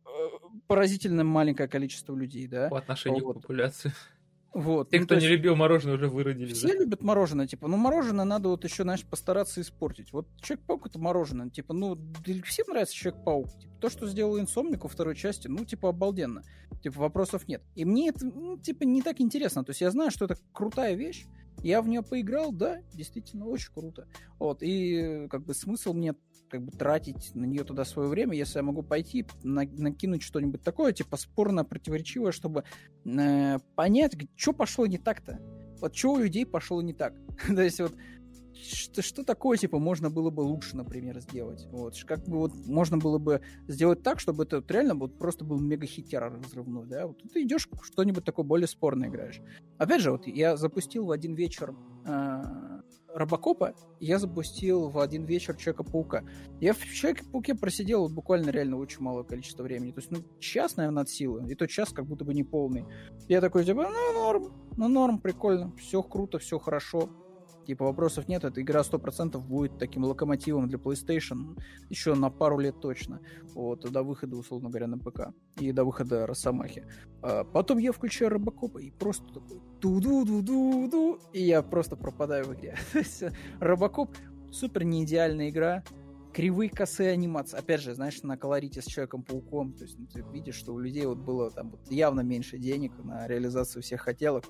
[0.07, 0.09] э,
[0.67, 2.69] поразительно маленькое количество людей, да?
[2.69, 3.37] По отношению вот.
[3.37, 3.93] к популяции.
[4.53, 4.91] Вот.
[4.91, 6.57] Те, Ну, кто то не есть- любил мороженое, уже выродились.
[6.59, 6.75] Все да?
[6.75, 10.13] любят мороженое, типа, ну мороженое надо вот еще, знаешь, постараться испортить.
[10.13, 11.97] Вот Человек-паук это мороженое, типа, ну,
[12.45, 13.47] всем нравится Человек-паук.
[13.61, 16.43] Типа, то, что сделал Инсомник во второй части, ну, типа, обалденно.
[16.83, 17.63] Типа, вопросов нет.
[17.77, 19.63] И мне это, ну, типа, не так интересно.
[19.65, 21.27] То есть я знаю, что это крутая вещь,
[21.63, 24.09] я в нее поиграл, да, действительно, очень круто.
[24.39, 26.15] Вот, и как бы смысл мне
[26.51, 30.63] как бы тратить на нее туда свое время, если я могу пойти на- накинуть что-нибудь
[30.63, 32.65] такое, типа спорно противоречивое, чтобы
[33.05, 35.41] э, понять, что пошло не так-то.
[35.81, 37.15] Вот что у людей пошло не так.
[37.47, 37.95] То есть вот
[38.63, 41.67] что, что такое, типа, можно было бы лучше, например, сделать?
[41.71, 45.45] Вот, как бы вот можно было бы сделать так, чтобы это вот реально вот просто
[45.45, 47.07] был мега-хитер разрывной, да?
[47.07, 49.41] Вот ты идешь что-нибудь такое более спорное играешь.
[49.79, 51.75] Опять же, вот я запустил в один вечер
[52.05, 52.43] э,
[53.15, 56.25] Робокопа, я запустил в один вечер Человека-паука.
[56.61, 59.93] Я в Человеке-пауке просидел буквально реально очень малое количество времени.
[59.93, 61.51] То есть, ну, час, наверное, от силы.
[61.51, 62.85] И тот час как будто бы не полный.
[63.29, 65.73] Я такой, типа, ну, норм, ну, норм, прикольно.
[65.77, 67.09] Все круто, все хорошо.
[67.67, 68.45] Типа, вопросов нет.
[68.45, 71.59] Эта игра 100% будет таким локомотивом для PlayStation
[71.89, 73.21] еще на пару лет точно.
[73.55, 75.33] Вот, до выхода, условно говоря, на ПК.
[75.59, 76.85] И до выхода Росомахи.
[77.23, 82.77] А потом я включаю Робокопа и просто такой ду-ду-ду-ду-ду, и я просто пропадаю в игре.
[82.95, 83.25] Есть,
[83.61, 84.11] Робокоп
[84.51, 85.85] супер не идеальная игра,
[86.33, 87.59] кривые косые анимации.
[87.59, 91.07] Опять же, знаешь, на колорите с Человеком-пауком, то есть ну, ты видишь, что у людей
[91.07, 94.45] вот было там вот явно меньше денег на реализацию всех хотелок.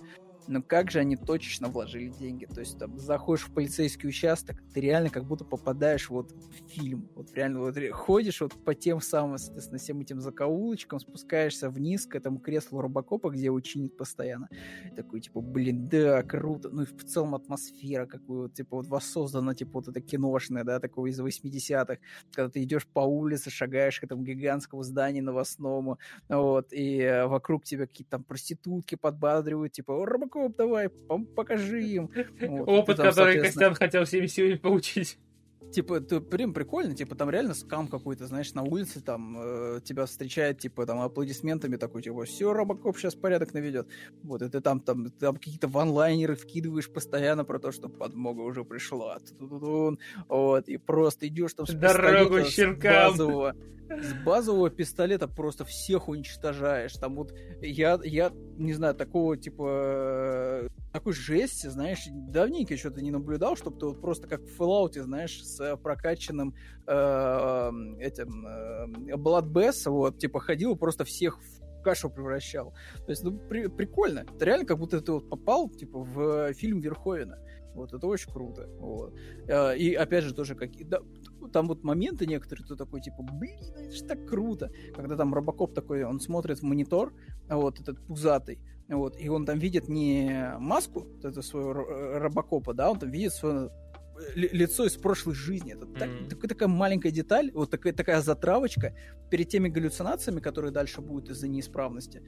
[0.47, 2.47] Но как же они точечно вложили деньги?
[2.47, 7.09] То есть там заходишь в полицейский участок, ты реально как будто попадаешь вот в фильм.
[7.15, 12.15] Вот реально вот ходишь вот по тем самым, соответственно, всем этим закоулочкам, спускаешься вниз к
[12.15, 14.49] этому креслу Робокопа, где его чинит постоянно.
[14.97, 16.71] Такой, типа, блин, да, круто.
[16.71, 20.81] Ну и в целом атмосфера, какую вот, типа, вот воссоздана, типа, вот это киношное, да,
[20.81, 21.99] такого из 80-х,
[22.33, 25.99] когда ты идешь по улице, шагаешь к этому гигантскому зданию новостному,
[26.29, 30.05] вот, и э, вокруг тебя какие-то там проститутки подбадривают, типа, «О,
[30.35, 30.89] Робокоп, давай,
[31.35, 32.11] покажи им.
[32.41, 35.19] Вот, Опыт, там, который соответственно, Костян хотел всеми силами получить.
[35.71, 40.07] Типа, это прям прикольно, типа, там реально скам какой-то, знаешь, на улице там э, тебя
[40.07, 43.89] встречает, типа, там, аплодисментами такой, типа, все, Робокоп сейчас порядок наведет.
[44.23, 49.19] Вот, это там, там, там какие-то ванлайнеры вкидываешь постоянно про то, что подмога уже пришла.
[50.29, 53.15] Вот, и просто идешь там с Дорогу щенкам!
[53.15, 53.55] С базового,
[53.89, 56.93] с базового пистолета просто всех уничтожаешь.
[56.95, 63.57] Там вот я, я не знаю, такого типа такой жести, знаешь, давненько что-то не наблюдал,
[63.57, 66.55] чтобы ты вот просто как в Fallout, знаешь, с прокачанным
[66.87, 72.75] э, этим э, Blood Bass, вот, типа ходил просто всех в кашу превращал.
[73.07, 74.21] То есть, ну, при, прикольно.
[74.21, 77.39] Это реально как будто ты вот попал, типа, в фильм Верховина.
[77.75, 78.67] Вот, это очень круто.
[78.79, 79.15] Вот.
[79.49, 80.85] Э, и опять же тоже какие...
[80.85, 81.01] Да,
[81.49, 84.71] там вот моменты некоторые, ты такой, типа, блин, это же так круто.
[84.95, 87.13] Когда там Робокоп такой, он смотрит в монитор,
[87.49, 92.91] вот этот пузатый, вот, и он там видит не маску, вот это своего Робокопа, да,
[92.91, 93.71] он там видит свое
[94.35, 95.75] э, лицо из прошлой жизни.
[95.75, 96.29] Это так, mm-hmm.
[96.29, 98.95] так, такая маленькая деталь, вот такая, такая затравочка
[99.31, 102.23] перед теми галлюцинациями, которые дальше будут из-за неисправности.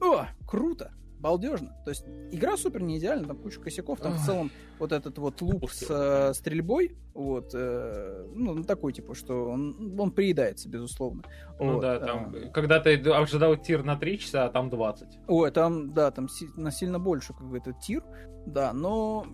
[0.00, 0.92] О, круто!
[1.18, 1.76] Балдежно.
[1.84, 4.20] То есть игра супер не идеальна, там куча косяков, там Ох.
[4.20, 9.50] в целом вот этот вот луп с э, стрельбой, вот, э, ну, такой, типа, что
[9.50, 11.22] он, он приедается, безусловно.
[11.58, 12.48] Ну вот, да, там, а...
[12.50, 15.18] когда ты ожидал тир на 3 часа, а там 20.
[15.28, 18.04] Ой, там, да, там си- на сильно больше, как бы, этот тир,
[18.46, 19.26] да, но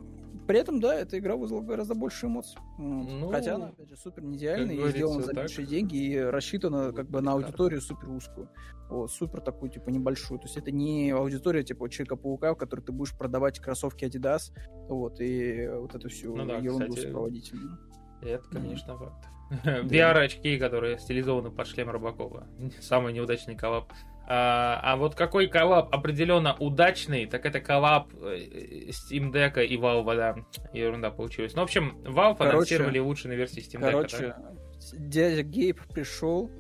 [0.47, 2.59] при этом, да, эта игра вызвала гораздо больше эмоций.
[2.79, 6.93] Ну, Хотя она, опять же, супер не идеальная и сделана за большие деньги и рассчитана
[6.93, 8.49] как бы на аудиторию супер узкую.
[8.89, 10.39] Вот, супер такую, типа, небольшую.
[10.39, 14.53] То есть это не аудитория, типа, Человека-паука, в которой ты будешь продавать кроссовки Adidas,
[14.89, 17.79] вот, и вот эту всю ну, да, ерунду кстати, сопроводительную.
[18.21, 19.27] Это, конечно, факт.
[19.65, 22.47] VR-очки, которые стилизованы под шлем Робокопа.
[22.81, 23.93] Самый неудачный коллаб
[24.27, 30.17] а, а вот какой коллаб определенно удачный, так это коллаб э, Steam Deck и Valve,
[30.17, 30.37] да,
[30.73, 31.55] ерунда получилась.
[31.55, 33.91] Ну, в общем, Valve короче, анонсировали лучшие версии Steam Deck.
[33.91, 34.53] Короче, да?
[34.93, 36.51] дядя Гейб пришел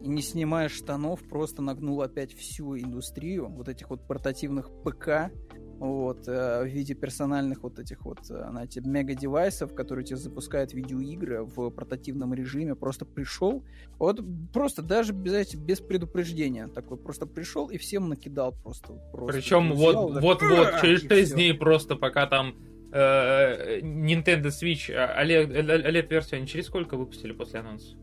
[0.00, 5.30] и, не снимая штанов, просто нагнул опять всю индустрию вот этих вот портативных ПК,
[5.78, 11.44] вот, э, в виде персональных вот этих вот, э, знаете, мега-девайсов, которые тебе запускают видеоигры
[11.44, 13.64] в портативном режиме, просто пришел,
[13.98, 14.20] вот
[14.52, 18.94] просто даже без, без предупреждения такой, просто пришел и всем накидал просто.
[19.12, 22.54] просто Причем вот, так, вот, вот, через 6 дней просто пока там
[22.92, 27.96] э, Nintendo Switch OLED-версию они через сколько выпустили после анонса?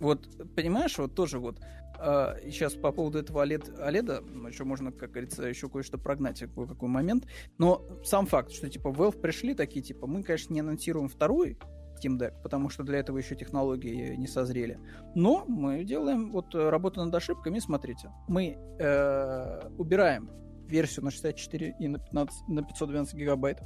[0.00, 0.26] Вот,
[0.56, 1.58] понимаешь, вот тоже вот
[2.00, 6.66] а, сейчас по поводу этого OLED, OLED еще можно, как говорится, еще кое-что прогнать, какой,
[6.66, 7.26] какой момент.
[7.58, 11.58] Но сам факт, что типа Valve пришли такие, типа, мы, конечно, не анонсируем второй
[12.00, 14.78] Steam Deck, потому что для этого еще технологии не созрели.
[15.14, 17.58] Но мы делаем вот работу над ошибками.
[17.58, 20.30] Смотрите, мы э, убираем
[20.66, 23.60] версию на 64 и на, 15, на 512 гигабайт.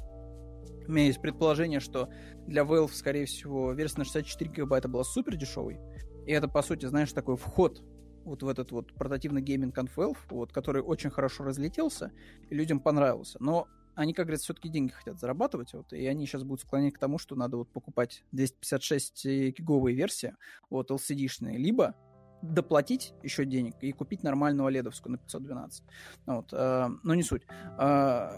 [0.87, 2.09] У меня есть предположение, что
[2.47, 5.79] для Valve, скорее всего, версия на 64 гигабайта была супер дешевой.
[6.25, 7.83] И это, по сути, знаешь, такой вход
[8.25, 12.11] вот в этот вот портативный гейминг Conf вот, который очень хорошо разлетелся
[12.49, 13.37] и людям понравился.
[13.39, 16.99] Но они, как говорится, все-таки деньги хотят зарабатывать, вот, и они сейчас будут склонять к
[16.99, 19.25] тому, что надо вот покупать 256
[19.57, 20.35] гиговые версии,
[20.69, 21.95] вот, LCD-шные, либо
[22.41, 25.83] доплатить еще денег и купить нормальную OLED на 512.
[26.25, 27.43] Вот, э, но не суть.
[27.79, 28.29] Э,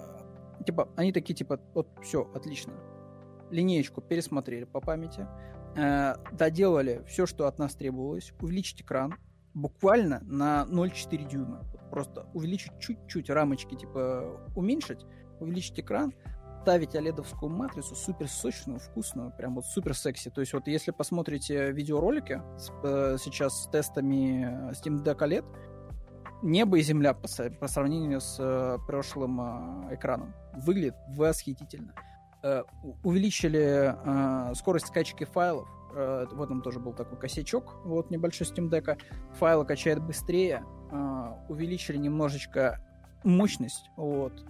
[0.65, 2.73] типа, они такие, типа, вот, все, отлично.
[3.49, 5.27] Линеечку пересмотрели по памяти,
[5.75, 9.15] э, доделали все, что от нас требовалось, увеличить экран,
[9.57, 11.63] буквально на 0,4 дюйма.
[11.89, 15.05] Просто увеличить чуть-чуть рамочки, типа уменьшить,
[15.39, 16.13] увеличить экран,
[16.61, 20.29] ставить оледовскую матрицу супер сочную, вкусную, прям вот супер секси.
[20.29, 25.45] То есть вот если посмотрите видеоролики с, э, сейчас с тестами Steam Deck OLED,
[26.43, 27.27] небо и земля по,
[27.59, 29.39] по сравнению с э, прошлым
[29.89, 30.35] э, экраном.
[30.53, 31.93] Выглядит восхитительно.
[32.43, 32.63] Э,
[33.03, 35.67] увеличили э, скорость скачки файлов,
[35.97, 38.99] Э, в этом тоже был такой косячок, вот небольшой Steam Deck.
[39.33, 42.79] Файлы качает быстрее, э, увеличили немножечко
[43.23, 44.45] мощность, вот,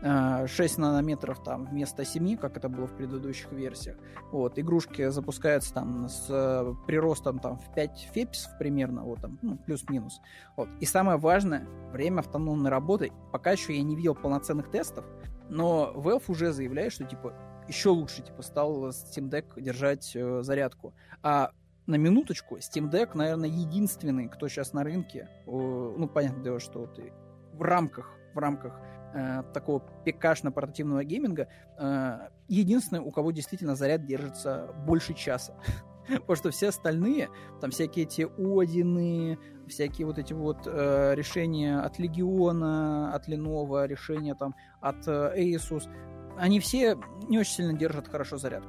[0.00, 3.96] 6 э, нанометров там вместо 7, как это было в предыдущих версиях.
[4.30, 10.20] Вот, игрушки запускаются там с приростом там в 5 фепсов примерно, вот там, ну, плюс-минус.
[10.56, 10.68] Вот.
[10.78, 13.12] И самое важное, время автономной работы.
[13.32, 15.04] Пока еще я не видел полноценных тестов,
[15.48, 17.34] но Valve уже заявляет, что типа
[17.68, 20.94] еще лучше, типа, стал Steam Deck держать э, зарядку.
[21.22, 21.50] А
[21.86, 26.86] на минуточку, Steam Deck, наверное, единственный, кто сейчас на рынке, э, ну, понятное дело, что
[26.86, 27.12] ты
[27.52, 28.80] в рамках, в рамках
[29.14, 31.48] э, такого ПКшно-портативного гейминга,
[31.78, 35.54] э, единственный, у кого действительно заряд держится больше часа.
[36.08, 37.28] Потому что все остальные,
[37.60, 44.34] там всякие эти Одины, всякие вот эти вот э, решения от Легиона, от Lenovo, решения
[44.34, 45.88] там от э, Asus,
[46.36, 46.98] они все
[47.28, 48.64] не очень сильно держат хорошо заряд.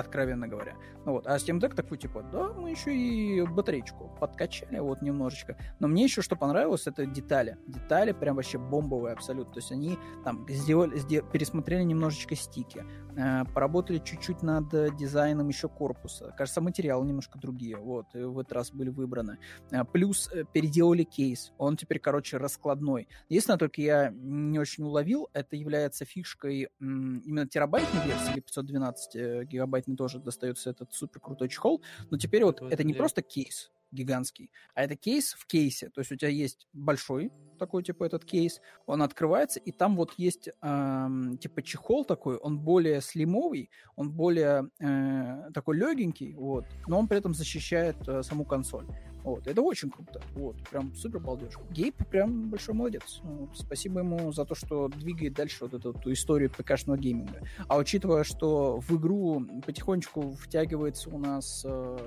[0.00, 0.76] Откровенно говоря.
[1.04, 5.56] Ну вот, а Steam Deck такой, типа, да, мы еще и батареечку подкачали, вот, немножечко.
[5.78, 7.58] Но мне еще что понравилось, это детали.
[7.66, 9.54] Детали прям вообще бомбовые абсолютно.
[9.54, 12.84] То есть они там сделали, сделали пересмотрели немножечко стики,
[13.16, 16.34] э, поработали чуть-чуть над дизайном еще корпуса.
[16.36, 19.38] Кажется, материалы немножко другие, вот, в этот раз были выбраны.
[19.70, 23.08] Э, плюс э, переделали кейс, он теперь, короче, раскладной.
[23.28, 29.48] Единственное, только я не очень уловил, это является фишкой именно терабайтной версии, или 512
[29.84, 34.50] гигабайтный тоже достается этот супер крутой чехол, но теперь вот это не просто кейс, гигантский,
[34.74, 35.90] а это кейс в кейсе.
[35.90, 40.12] То есть у тебя есть большой такой, типа, этот кейс, он открывается, и там вот
[40.16, 41.08] есть, э,
[41.40, 47.18] типа, чехол такой, он более слимовый, он более э, такой легенький, вот, но он при
[47.18, 48.86] этом защищает э, саму консоль.
[49.24, 50.20] Вот, это очень круто.
[50.34, 51.54] Вот, прям супер балдеж.
[51.70, 53.20] Гейб прям большой молодец.
[53.22, 57.40] Вот, спасибо ему за то, что двигает дальше вот эту, эту историю ПК-шного гейминга.
[57.66, 61.98] А учитывая, что в игру потихонечку втягивается у нас э,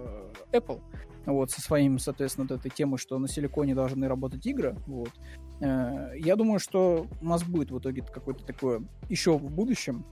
[0.51, 0.79] Apple,
[1.25, 5.11] вот, со своим, соответственно, вот этой темой, что на силиконе должны работать игры, вот,
[5.59, 10.05] я думаю, что у нас будет в итоге какое-то такое еще в будущем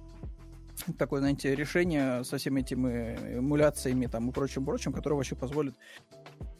[0.98, 5.76] такое, знаете, решение со всеми этими эмуляциями там и прочим-прочим, которое вообще позволит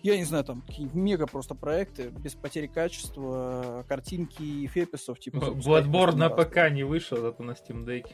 [0.06, 0.64] я не знаю, там
[0.94, 5.20] мега просто проекты без потери качества, картинки и феписов.
[5.20, 8.06] Типа, Bloodborne на ПК не вышел, зато на Steam Deck.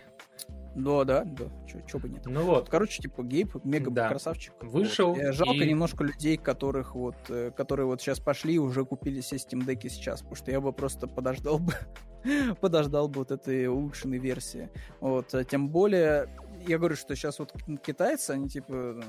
[0.75, 1.45] Да, да, да,
[1.85, 2.25] чё, бы нет.
[2.25, 2.69] Ну вот.
[2.69, 4.09] Короче, типа, Гейб мега да.
[4.09, 4.53] красавчик.
[4.61, 5.09] Вышел.
[5.09, 5.19] Вот.
[5.19, 5.69] Э, жалко и...
[5.69, 9.87] немножко людей, которых вот, э, которые вот сейчас пошли и уже купили все Steam Deck
[9.89, 11.73] сейчас, потому что я бы просто подождал бы,
[12.61, 14.69] подождал бы вот этой улучшенной версии.
[15.01, 16.29] Вот, э, тем более,
[16.65, 17.53] я говорю, что сейчас вот
[17.83, 19.03] китайцы, они типа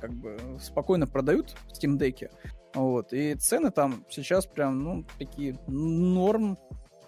[0.00, 2.30] как бы спокойно продают Steam Deck,
[2.74, 6.58] вот, и цены там сейчас прям, ну, такие норм,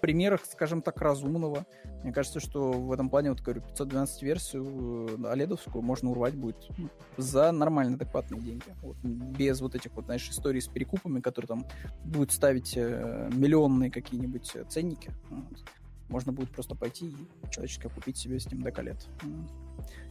[0.03, 1.65] примерах, скажем так, разумного.
[2.03, 6.57] Мне кажется, что в этом плане, вот говорю, 512 версию оледовскую э, можно урвать будет
[6.77, 8.65] ну, за нормально адекватные деньги.
[8.81, 11.65] Вот, без вот этих вот, знаешь, историй с перекупами, которые там
[12.03, 15.09] будут ставить э, миллионные какие-нибудь ценники.
[15.29, 15.63] Вот.
[16.09, 19.07] Можно будет просто пойти и человечески купить себе Steam Deck OLED.
[19.21, 19.51] Вот.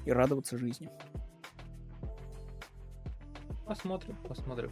[0.06, 0.88] И радоваться жизни.
[3.66, 4.70] Посмотрим, посмотрим.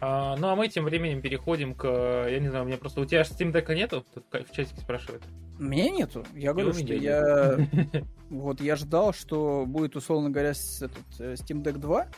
[0.00, 1.86] А, ну а мы тем временем переходим к...
[2.28, 3.00] Я не знаю, у меня просто...
[3.00, 4.04] У тебя Steam Deck нету?
[4.14, 5.22] Тут в чатике спрашивают.
[5.58, 6.24] Меня нету.
[6.34, 7.58] Я говорю, что я...
[8.30, 12.08] Вот я ждал, что будет, условно говоря, этот э, Steam Deck 2,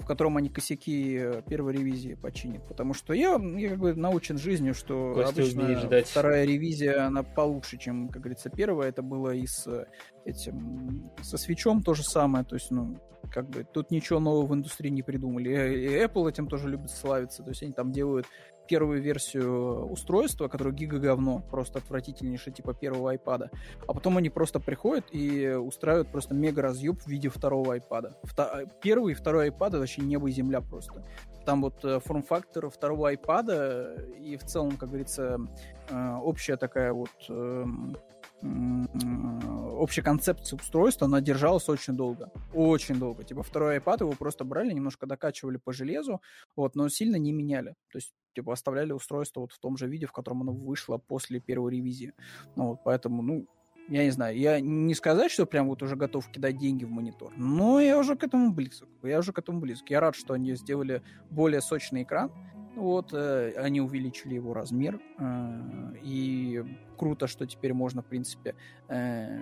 [0.00, 2.66] в котором они косяки э, первой ревизии починят.
[2.66, 6.08] Потому что я, я как бы научен жизнью, что Костя обычно ждать.
[6.08, 8.88] вторая ревизия, она получше, чем, как говорится, первая.
[8.88, 9.86] Это было и с э,
[10.24, 12.44] этим, со свечом то же самое.
[12.44, 12.98] То есть, ну,
[13.32, 15.50] как бы тут ничего нового в индустрии не придумали.
[15.50, 17.42] И Apple этим тоже любит славиться.
[17.42, 18.26] То есть они там делают
[18.68, 23.50] первую версию устройства, которое гига говно, просто отвратительнейшее, типа первого iPad.
[23.86, 28.14] А потом они просто приходят и устраивают просто мега разъеб в виде второго iPad.
[28.22, 28.48] Вто...
[28.80, 31.02] Первый и второй iPad это вообще небо и земля просто.
[31.44, 35.40] Там вот э, форм-фактор второго iPad и в целом, как говорится,
[35.88, 37.96] э, общая такая вот эм,
[38.42, 42.30] общая концепция устройства, она держалась очень долго.
[42.54, 43.24] Очень долго.
[43.24, 46.20] Типа второй iPad его просто брали, немножко докачивали по железу,
[46.56, 47.74] вот, но сильно не меняли.
[47.90, 51.40] То есть типа оставляли устройство вот в том же виде, в котором оно вышло после
[51.40, 52.12] первой ревизии.
[52.56, 53.46] Ну, вот, поэтому, ну,
[53.88, 57.32] я не знаю, я не сказать, что прям вот уже готов кидать деньги в монитор,
[57.36, 58.88] но я уже к этому близок.
[59.02, 59.90] Я уже к этому близок.
[59.90, 62.30] Я рад, что они сделали более сочный экран,
[62.74, 66.64] вот, э, они увеличили его размер, э, и
[66.96, 68.54] круто, что теперь можно, в принципе,
[68.88, 69.38] э,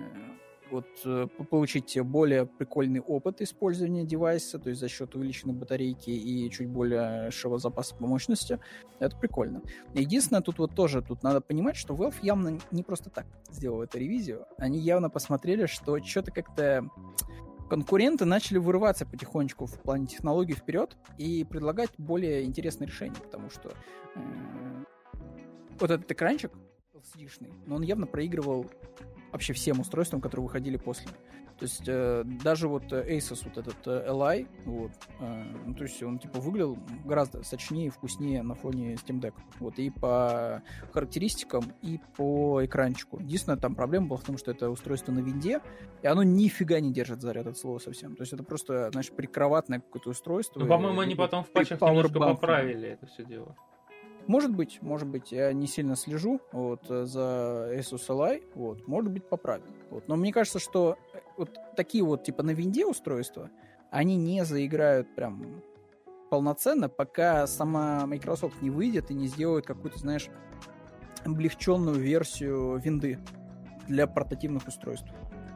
[0.71, 6.49] вот э, получить более прикольный опыт использования девайса, то есть за счет увеличенной батарейки и
[6.49, 8.59] чуть большего запаса по мощности.
[8.99, 9.61] Это прикольно.
[9.93, 13.99] Единственное, тут вот тоже тут надо понимать, что Valve явно не просто так сделал эту
[13.99, 14.45] ревизию.
[14.57, 16.89] Они явно посмотрели, что что-то как-то
[17.71, 23.71] конкуренты начали вырываться потихонечку в плане технологий вперед и предлагать более интересные решения, потому что
[25.79, 26.51] вот этот экранчик
[26.93, 28.65] LCD-шный, но он явно проигрывал
[29.31, 31.07] вообще всем устройствам, которые выходили после.
[31.61, 35.83] То есть э, даже вот э, Asus, вот этот э, Li, вот, э, ну, то
[35.83, 36.75] есть он типа выглядел
[37.05, 39.35] гораздо сочнее и вкуснее на фоне Steam Deck.
[39.59, 43.19] Вот и по характеристикам, и по экранчику.
[43.19, 45.61] Единственная там проблема была в том, что это устройство на винде,
[46.01, 48.15] и оно нифига не держит заряд от слова совсем.
[48.15, 50.59] То есть это просто, знаешь, прикроватное какое-то устройство.
[50.59, 53.55] Ну, по-моему, они потом в патчах немножко поправили это все дело.
[54.27, 59.27] Может быть, может быть, я не сильно слежу вот, за Asus Li, вот, может быть,
[59.27, 59.65] поправим.
[59.89, 60.07] Вот.
[60.07, 63.49] Но мне кажется, что э, вот такие вот, типа, на винде устройства,
[63.89, 65.61] они не заиграют прям
[66.29, 70.29] полноценно, пока сама Microsoft не выйдет и не сделает какую-то, знаешь,
[71.25, 73.19] облегченную версию винды
[73.87, 75.09] для портативных устройств.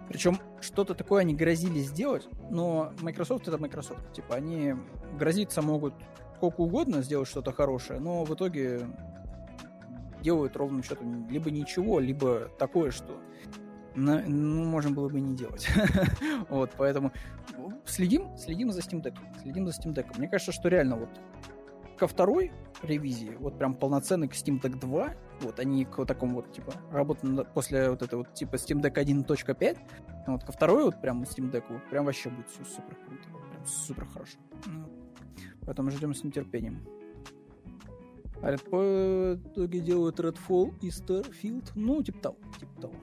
[0.08, 4.14] Причем что-то такое они грозили сделать, но Microsoft это Microsoft.
[4.14, 4.76] Типа они
[5.18, 5.94] грозиться могут
[6.36, 8.88] сколько угодно сделать что-то хорошее, но в итоге
[10.22, 13.20] делают ровным счетом либо ничего, либо такое, что
[13.96, 15.68] ну, можно было бы не делать.
[16.50, 17.12] вот, поэтому
[17.86, 19.16] следим, следим за Steam Deck.
[19.42, 20.18] Следим за Steam Deck.
[20.18, 21.10] Мне кажется, что реально вот
[21.98, 22.52] ко второй
[22.82, 26.74] ревизии, вот прям полноценный к Steam Deck 2, вот они к вот такому вот, типа,
[26.92, 29.78] работа после вот этого вот, типа, Steam Deck 1.5,
[30.28, 33.66] вот ко второй вот прям Steam Deck, вот, прям вообще будет все супер круто, прям
[33.66, 34.38] супер хорошо.
[35.66, 36.80] Поэтому ждем с нетерпением.
[38.42, 42.94] А по итоге делают Redfall и Starfield, ну, типа того, типа того.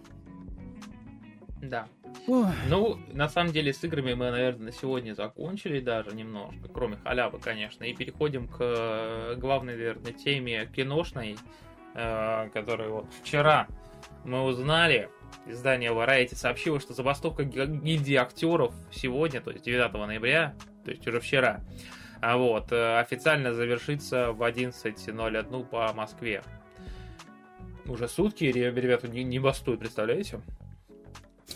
[1.62, 1.89] Да.
[2.26, 2.47] Ой.
[2.68, 7.39] Ну, на самом деле, с играми мы, наверное, на сегодня закончили даже немножко, кроме халявы,
[7.40, 11.36] конечно, и переходим к э, главной, наверное, теме киношной,
[11.94, 13.66] э, которая вот вчера
[14.24, 15.09] мы узнали,
[15.47, 21.20] издание Variety сообщило, что забастовка гильдии актеров сегодня, то есть 9 ноября, то есть уже
[21.20, 21.60] вчера,
[22.22, 26.44] а вот, э, официально завершится в 11.01 по Москве.
[27.86, 30.40] Уже сутки ребята не, не бастуют, представляете?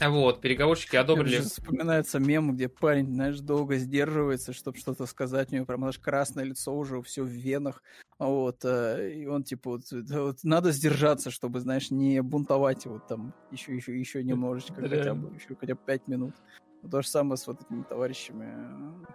[0.01, 1.39] Вот, переговорщики одобрили...
[1.39, 6.43] Вспоминается мем, где парень, знаешь, долго сдерживается, чтобы что-то сказать, у него прям аж красное
[6.43, 7.85] лицо уже, все в венах,
[8.19, 13.33] вот, э, и он, типа, вот, вот, надо сдержаться, чтобы, знаешь, не бунтовать вот там
[13.53, 16.35] еще, еще, еще немножечко, хотя бы, еще хотя бы пять минут.
[16.91, 18.53] То же самое с вот этими товарищами,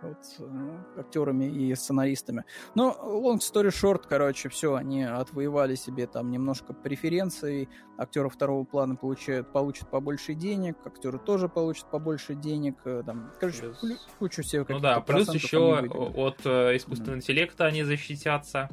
[0.01, 2.43] вот, э, актерами и сценаристами.
[2.75, 8.95] Но long story short, короче, все, они отвоевали себе там немножко преференций, актеры второго плана
[8.95, 14.07] получают, получат побольше денег, актеры тоже получат побольше денег, э, там, короче, плюс...
[14.19, 17.19] кучу всех Ну да, плюс еще от э, искусственного да.
[17.19, 18.69] интеллекта они защитятся.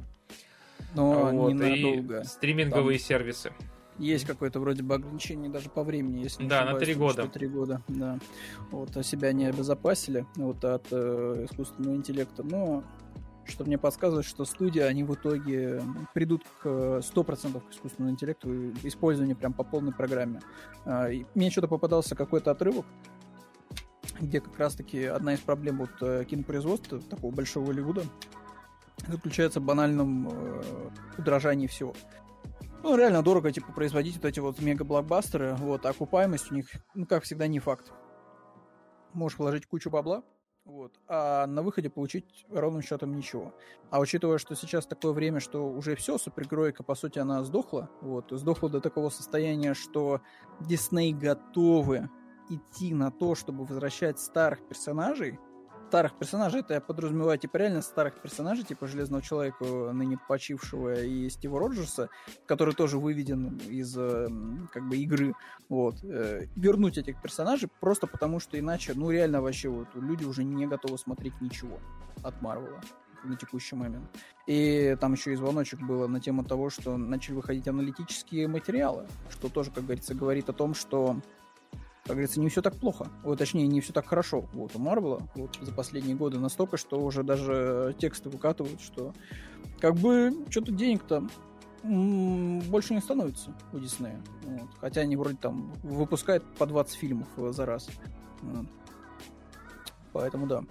[0.95, 2.20] Но вот, ненадолго.
[2.20, 3.07] И стриминговые там...
[3.07, 3.53] сервисы.
[3.99, 7.27] Есть какое-то вроде бы ограничение даже по времени, если Да, на три года.
[7.27, 8.19] Три года, да.
[8.70, 12.85] Вот, а себя не обезопасили вот, от э, искусственного интеллекта, но
[13.45, 15.83] что мне подсказывает, что студия, они в итоге
[16.15, 20.41] придут к 100% к искусственному интеллекту, использованию прям по полной программе.
[20.85, 22.87] А, мне что-то попадался какой-то отрывок,
[24.20, 28.03] где как раз-таки одна из проблем вот э, кинопроизводства такого большого Голливуда
[29.07, 30.62] заключается в банальном э,
[31.16, 31.95] удорожании всего.
[32.82, 37.06] Ну, реально дорого, типа, производить вот эти вот мега-блокбастеры, вот, а окупаемость у них, ну,
[37.06, 37.92] как всегда, не факт.
[39.12, 40.22] Можешь вложить кучу бабла,
[40.64, 43.52] вот, а на выходе получить ровным счетом ничего.
[43.90, 48.30] А учитывая, что сейчас такое время, что уже все, супергероика, по сути, она сдохла, вот,
[48.30, 50.20] сдохла до такого состояния, что
[50.60, 52.09] Дисней готовы
[52.48, 55.40] идти на то, чтобы возвращать старых персонажей,
[55.89, 61.31] старых персонажей, это я подразумеваю, типа, реально старых персонажей, типа Железного Человека, ныне почившего, и
[61.31, 62.10] Стива Роджерса,
[62.44, 64.28] который тоже выведен из, э,
[64.70, 65.35] как бы, игры,
[65.70, 70.44] вот, э, вернуть этих персонажей, просто потому что иначе, ну, реально вообще, вот, люди уже
[70.44, 71.78] не готовы смотреть ничего
[72.23, 72.81] от Марвела
[73.24, 74.05] на текущий момент.
[74.47, 79.48] И там еще и звоночек было на тему того, что начали выходить аналитические материалы, что
[79.48, 81.20] тоже, как говорится, говорит о том, что
[82.09, 83.09] как говорится, не все так плохо.
[83.22, 84.48] Вот, точнее, не все так хорошо.
[84.55, 89.12] Вот у Марвела вот, за последние годы настолько, что уже даже тексты выкатывают, что
[89.78, 91.28] как бы что-то денег-то
[91.82, 94.22] больше не становится у Диснея.
[94.43, 94.70] Вот.
[94.80, 97.90] Хотя они вроде там выпускают по 20 фильмов за раз.
[98.40, 98.66] Вот.
[100.14, 100.64] Поэтому да.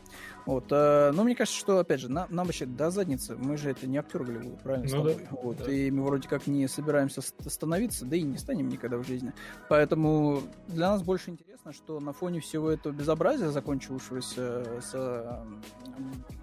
[0.47, 3.69] Вот, э, но мне кажется, что, опять же, на, нам вообще до задницы, мы же
[3.69, 4.87] это не актер Голливуда, правильно?
[4.95, 5.13] Ну, да.
[5.29, 5.69] Вот, да.
[5.69, 9.33] И мы вроде как не собираемся становиться, да и не станем никогда в жизни.
[9.67, 15.43] Поэтому для нас больше интересно, что на фоне всего этого безобразия, закончившегося с э,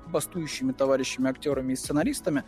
[0.09, 2.44] бастующими товарищами актерами и сценаристами,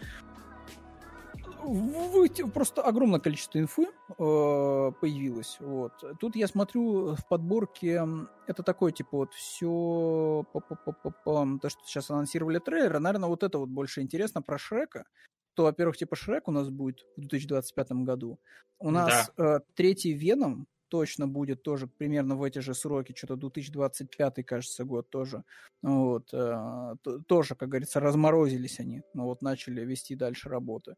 [2.53, 5.57] просто огромное количество инфы э, появилось.
[5.61, 5.93] Вот.
[6.21, 8.03] Тут я смотрю в подборке,
[8.47, 14.01] это такое, типа, вот все, то, что сейчас анонсировали трейлер, наверное, вот это вот больше
[14.01, 15.05] интересно про Шрека.
[15.55, 18.39] То, во-первых, типа Шрек у нас будет в 2025 году.
[18.79, 19.57] У нас да.
[19.57, 25.11] э, третий Веном точно будет тоже примерно в эти же сроки, что-то 2025, кажется, год
[25.11, 25.45] тоже.
[25.83, 26.95] Вот, э,
[27.27, 30.97] тоже, как говорится, разморозились они, но вот начали вести дальше работы.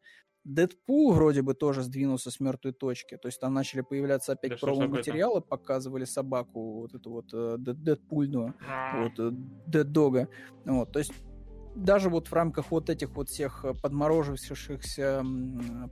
[0.49, 3.19] Дэдпул вроде бы тоже сдвинулся с мертвой точки.
[3.19, 8.55] То есть там начали появляться опять да промо-материалы, показывали собаку, вот эту вот э, Дэдпульную,
[8.67, 9.03] а.
[9.03, 9.31] вот, э,
[9.67, 10.29] Дэддога.
[10.65, 11.13] Вот, то есть
[11.77, 15.23] даже вот в рамках вот этих вот всех подморожившихся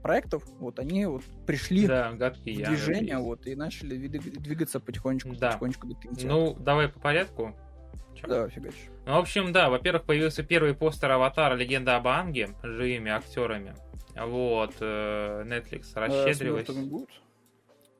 [0.01, 5.35] проектов, вот они вот пришли да, гадкие в движение, я, вот, и начали двигаться потихонечку,
[5.35, 5.51] да.
[5.51, 6.27] потихонечку до кинотеатра.
[6.27, 7.55] Ну, давай по порядку.
[8.15, 8.29] Чем?
[8.29, 8.73] Да, фигач.
[9.05, 13.75] Ну, в общем, да, во-первых, появился первый постер Аватара Легенда об Анге живыми актерами.
[14.19, 16.67] Вот, э, Netflix расщедриваясь.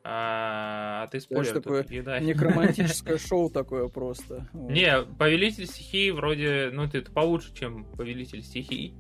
[0.09, 2.23] А, а ты спойлер такое тут кидай.
[2.23, 4.47] Некромантическое шоу такое просто.
[4.53, 8.95] Не, Повелитель стихий вроде, ну, это получше, чем Повелитель стихий.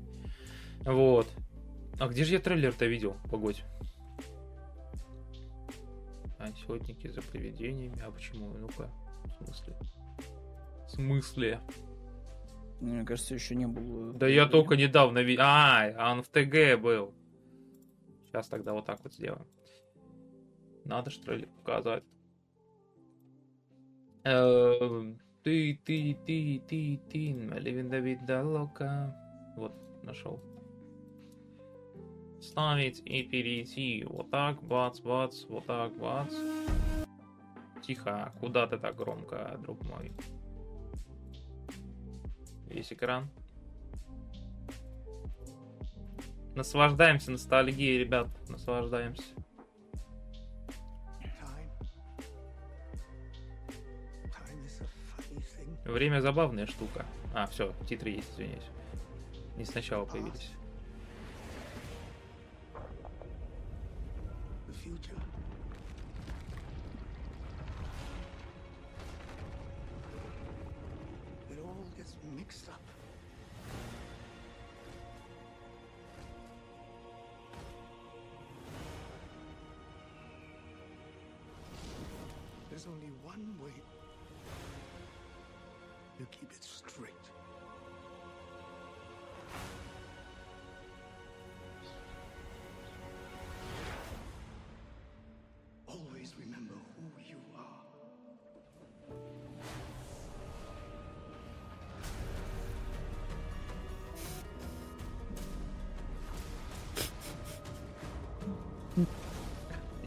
[0.81, 1.27] Вот.
[1.97, 3.15] А где же я трейлер-то видел?
[3.31, 3.63] Погодь.
[6.37, 8.01] Охотники за привидениями.
[8.05, 8.53] А почему?
[8.57, 8.89] Ну-ка.
[9.23, 9.75] В смысле?
[10.87, 11.59] В смысле?
[12.79, 14.13] Мне кажется, еще не было.
[14.13, 15.43] Да я только недавно видел.
[15.45, 17.13] А, он в ТГ был.
[18.25, 19.47] Сейчас тогда вот так вот сделаем.
[20.85, 22.03] Надо что ли показать.
[24.23, 29.15] Эм, ты, ты, ты, ты, ты, Ливин Давид Далока.
[29.55, 29.73] Вот,
[30.03, 30.39] нашел.
[32.39, 34.05] Ставить и перейти.
[34.07, 36.33] Вот так, бац, бац, вот так, бац.
[37.81, 40.11] Тихо, куда ты так громко, друг мой?
[42.69, 43.29] Весь экран.
[46.55, 48.27] Наслаждаемся ностальгией, ребят.
[48.49, 49.23] Наслаждаемся.
[55.85, 57.05] Время забавная штука.
[57.33, 58.63] А, все, титры есть, извиняюсь.
[59.55, 60.51] Не сначала появились.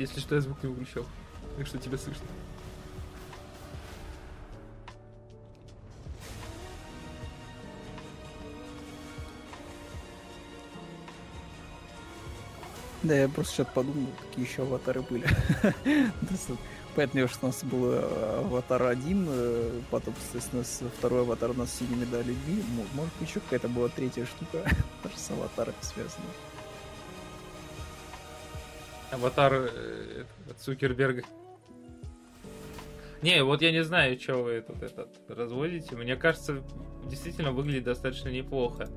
[0.01, 1.05] Если что, я звук не выключал.
[1.59, 2.25] Так что тебя слышно.
[13.03, 15.27] Да, я просто сейчас подумал, какие еще аватары были.
[16.95, 21.75] Понятно, что у нас был э, аватар один, э, потом, соответственно, второй аватар у нас
[21.75, 22.65] синими да, людьми.
[22.95, 24.65] Может, еще какая-то была третья штука,
[25.03, 26.25] тоже с аватарами связана.
[29.11, 30.25] Аватар э,
[30.59, 31.23] Цукерберга.
[33.23, 35.95] Не, вот я не знаю, что вы тут этот разводите.
[35.95, 36.63] Мне кажется,
[37.05, 38.89] действительно выглядит достаточно неплохо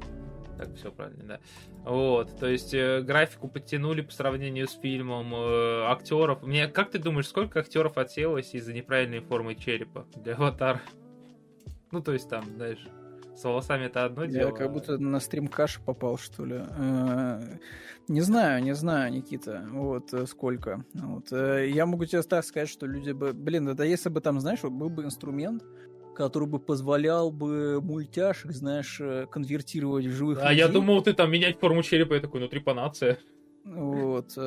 [0.58, 1.40] так все правильно, да.
[1.84, 6.44] Вот, то есть э, графику подтянули по сравнению с фильмом, э, актеров.
[6.44, 10.82] Мне, как ты думаешь, сколько актеров отселось из-за неправильной формы черепа для аватара?
[11.92, 12.86] Ну, то есть там, знаешь,
[13.36, 14.50] с волосами это одно дело.
[14.50, 16.62] Я как будто на стрим каши попал, что ли.
[16.78, 17.58] Э,
[18.08, 20.86] не знаю, не знаю, Никита, вот э, сколько.
[20.94, 21.32] Вот.
[21.32, 23.34] Э, я могу тебе так сказать, что люди бы...
[23.34, 25.64] Блин, это если бы там, знаешь, был бы инструмент,
[26.16, 29.02] который бы позволял бы мультяшек, знаешь,
[29.32, 30.60] конвертировать в живых А людей.
[30.60, 33.18] я думал, ты там менять форму черепа, я такой, ну, трепанация.
[33.66, 34.38] Вот.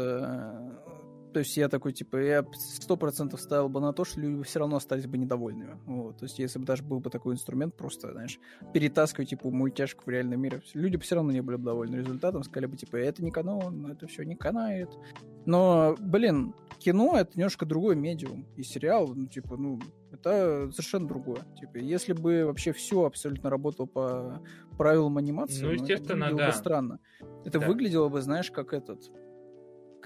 [1.37, 4.59] То есть я такой, типа, я сто процентов ставил бы на то, что люди все
[4.59, 5.79] равно остались бы недовольными.
[5.85, 6.17] Вот.
[6.17, 8.41] То есть если бы даже был бы такой инструмент, просто, знаешь,
[8.73, 12.43] перетаскивать, типа, мультяшку в реальном мире, люди бы все равно не были бы довольны результатом,
[12.43, 14.89] сказали бы, типа, это не канон, это все не канает.
[15.45, 18.47] Но, блин, кино— это немножко другой медиум.
[18.57, 19.79] И сериал, ну, типа, ну,
[20.13, 21.45] это совершенно другое.
[21.61, 24.43] Типа, если бы вообще все абсолютно работало по
[24.79, 26.47] правилам анимации, ну, естественно, ну, это да.
[26.47, 26.99] бы странно.
[27.45, 27.67] Это Да.
[27.67, 29.11] выглядело бы, знаешь, как этот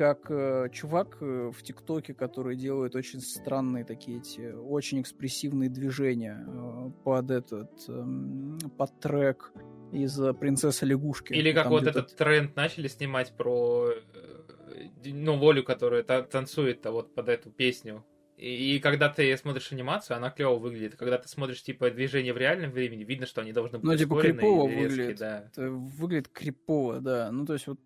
[0.01, 6.43] как э, чувак э, в ТикТоке, который делает очень странные такие эти, очень экспрессивные движения
[6.49, 9.53] э, под этот, эм, под трек
[9.93, 11.35] из э, «Принцессы лягушки».
[11.35, 16.93] Или как вот этот тренд начали снимать про э, ну, Волю, которая та- танцует -то
[16.93, 18.03] вот под эту песню.
[18.39, 20.97] И, и когда ты смотришь анимацию, она клево выглядит.
[20.97, 24.19] Когда ты смотришь, типа, движение в реальном времени, видно, что они должны быть Ну, типа,
[24.23, 25.19] крипово резкие, выглядит.
[25.19, 25.45] да.
[25.53, 27.31] Это выглядит крипово, да.
[27.31, 27.79] Ну, то есть вот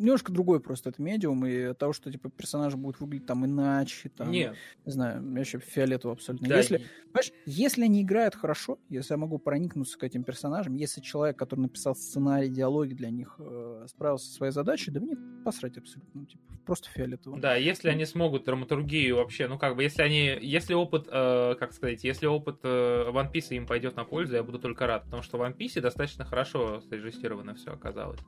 [0.00, 4.08] немножко другой просто это медиум, и от того, что, типа, персонажи будут выглядеть там иначе,
[4.08, 6.48] там, Нет, не знаю, мне вообще фиолетово абсолютно.
[6.48, 10.74] да, Если, и- Понимаешь, если они играют хорошо, если я могу проникнуться к этим персонажам,
[10.74, 15.16] если человек, который написал сценарий, диалоги для них, э, справился со своей задачей, да мне
[15.44, 17.38] посрать абсолютно, ну, типа, просто фиолетово.
[17.40, 21.72] Да, если они смогут драматургию вообще, ну как бы, если они, если опыт, э, как
[21.72, 25.22] сказать, если опыт э, One Piece им пойдет на пользу, я буду только рад, потому
[25.22, 28.20] что в One Piece достаточно хорошо срежиссировано все оказалось.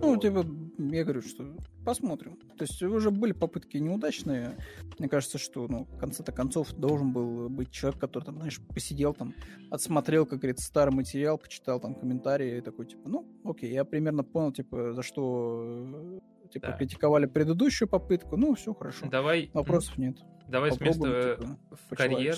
[0.00, 0.44] Ну, типа,
[0.78, 2.36] я говорю, что посмотрим.
[2.56, 4.56] То есть уже были попытки неудачные.
[4.98, 9.14] Мне кажется, что, ну, в конце-то концов должен был быть человек, который там, знаешь, посидел
[9.14, 9.34] там,
[9.70, 14.24] отсмотрел, как говорится, старый материал, почитал там комментарии и такой, типа, ну, окей, я примерно
[14.24, 16.20] понял, типа, за что э,
[16.54, 16.76] Типа, Да.
[16.76, 19.06] критиковали предыдущую попытку, ну, все хорошо.
[19.06, 20.18] Давай, Вопросов нет.
[20.46, 22.36] давай Попробуем, вместо типа, в карьер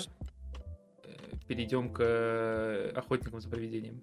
[1.03, 4.01] э, перейдем к э, охотникам за привидением.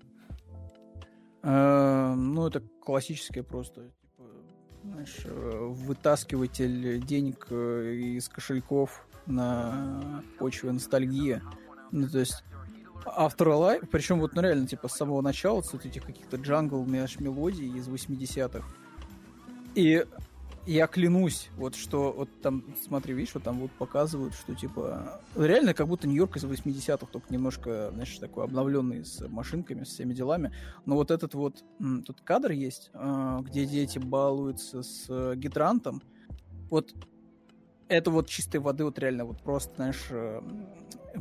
[1.45, 4.25] Э, Ну, это классическое просто, типа,
[4.83, 11.43] знаешь, э, вытаскиватель денег э, из кошельков на почве ностальгии.
[11.93, 12.43] Ну, то есть
[13.05, 17.77] Afterlife, причем вот, ну, реально, типа, с самого начала, с вот этих каких-то джангл мелодий
[17.77, 18.65] из 80-х.
[19.75, 20.07] И
[20.67, 25.75] я клянусь, вот что, вот там, смотри, видишь, вот там вот показывают, что, типа, реально
[25.75, 30.53] как будто Нью-Йорк из 80-х, только немножко, знаешь, такой обновленный с машинками, с всеми делами.
[30.87, 31.63] Но вот этот вот,
[32.07, 36.03] тут кадр есть, а, где дети балуются с э, гидрантом.
[36.71, 36.95] Вот
[37.89, 40.41] это вот чистой воды, вот реально, вот просто, знаешь, э,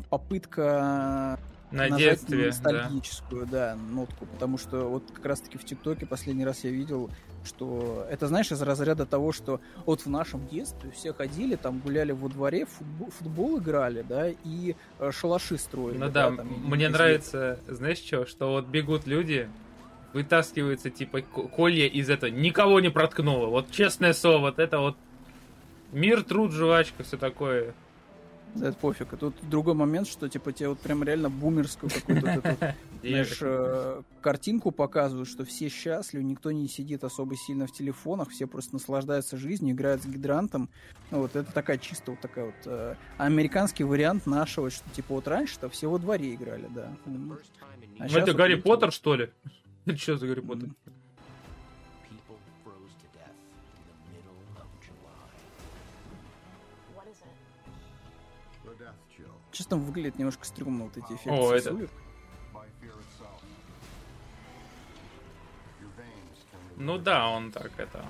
[0.09, 1.39] попытка
[1.73, 2.45] На нажать детстве, да.
[2.47, 3.75] ностальгическую, да.
[3.75, 7.09] нотку, потому что вот как раз-таки в ТикТоке последний раз я видел,
[7.43, 12.11] что это, знаешь, из разряда того, что вот в нашем детстве все ходили, там гуляли
[12.11, 15.97] во дворе, футбол, футбол играли, да, и э, шалаши строили.
[15.97, 19.49] Ну да, там, и- мне и- нравится, знаешь что, что вот бегут люди,
[20.13, 23.47] вытаскиваются типа колья из этого, никого не проткнуло.
[23.47, 24.95] Вот честное слово, вот это вот
[25.91, 27.73] мир, труд, жвачка, все такое.
[28.55, 29.17] Да, это пофиг.
[29.17, 32.57] Тут другой момент, что типа тебе вот прям реально бумерскую какую-то вот эту,
[33.01, 38.45] знаешь, э, картинку показывают, что все счастливы, никто не сидит особо сильно в телефонах, все
[38.45, 40.69] просто наслаждаются жизнью, играют с гидрантом.
[41.09, 45.27] Ну, вот это такая чисто вот такая вот э, американский вариант нашего, что типа вот
[45.27, 46.95] раньше-то все во дворе играли, да.
[47.05, 47.37] А Ну,
[48.17, 49.29] это вот Гарри Поттер, что ли?
[49.95, 50.69] Что за Гарри Поттер?
[50.69, 50.75] М.
[59.53, 61.29] Честно, выглядит немножко стрёмно вот эти эффекты.
[61.29, 61.77] О, это-
[66.75, 68.03] Ну да, он так это...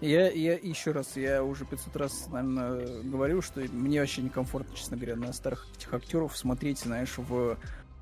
[0.00, 4.96] Я, я еще раз, я уже 500 раз, наверное, говорил, что мне вообще некомфортно, честно
[4.96, 7.56] говоря, на старых этих актеров смотреть, знаешь, в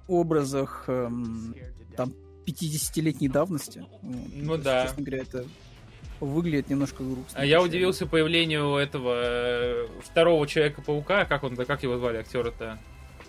[0.09, 1.55] образах эм,
[1.95, 2.15] там
[2.47, 3.85] 50-летней давности.
[4.01, 4.87] Ну есть, да.
[4.87, 5.47] Честно говоря, это
[6.27, 7.41] выглядит немножко грустно.
[7.41, 12.79] А я удивился появлению этого э, второго Человека-паука, как он, как его звали, актера-то?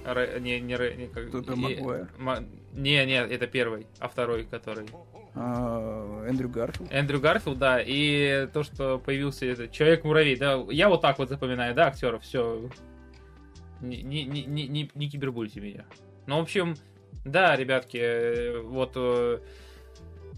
[0.05, 2.07] Рэ- Не, не, не, как- и- Магуайр.
[2.17, 2.43] Ма-
[2.73, 4.85] Не, не, это первый, а второй, который.
[5.35, 6.91] А, Эндрю Гарфилд.
[6.91, 11.73] Эндрю Гарфилд, да, и то, что появился этот Человек-муравей, да, я вот так вот запоминаю,
[11.73, 12.69] да, актеров, все.
[13.81, 15.85] Не, не, не, не, не- не кибербульте меня.
[16.27, 16.75] Ну, в общем,
[17.25, 19.39] да, ребятки, э, вот э,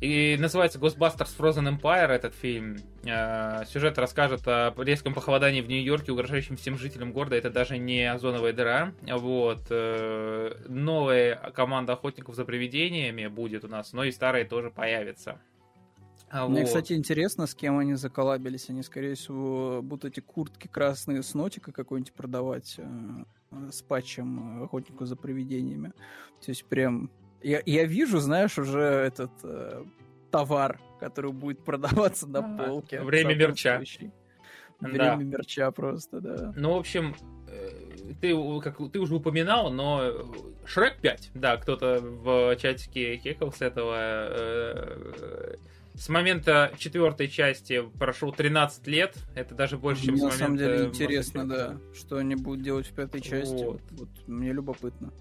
[0.01, 2.77] и называется Ghostbusters Frozen Empire этот фильм.
[3.03, 7.35] Э, Сюжет расскажет о резком похолодании в Нью-Йорке, угрожающем всем жителям города.
[7.35, 8.93] Это даже не озоновая дыра.
[9.01, 9.67] Вот.
[9.69, 15.39] э, Новая команда охотников за привидениями будет у нас, но и старая тоже появится.
[16.29, 16.67] А Мне, вот.
[16.67, 18.69] кстати, интересно, с кем они заколабились.
[18.69, 23.23] Они, скорее всего, будут эти куртки красные с нотикой какой-нибудь продавать э,
[23.71, 25.93] с патчем охотнику за привидениями.
[26.41, 27.09] То есть прям...
[27.41, 29.83] Я, я вижу, знаешь, уже этот э,
[30.31, 33.01] товар, который будет продаваться на А, полке.
[33.01, 33.69] время мерча.
[33.69, 34.11] соответствующий.
[34.81, 34.87] Да.
[34.89, 36.53] Время мерча просто, да.
[36.55, 37.15] Ну, в общем,
[37.47, 37.69] э,
[38.19, 40.11] ты, как ты уже упоминал, но
[40.65, 43.95] Шрек 5, да, кто-то в чатике хекал с этого.
[43.97, 45.55] э,
[45.93, 50.45] С момента четвертой части прошло 13 лет, это даже больше, чем Мне с на момента...
[50.45, 53.63] самом деле интересно, да, что они будут делать в пятой части.
[53.63, 55.13] Вот, вот мне любопытно.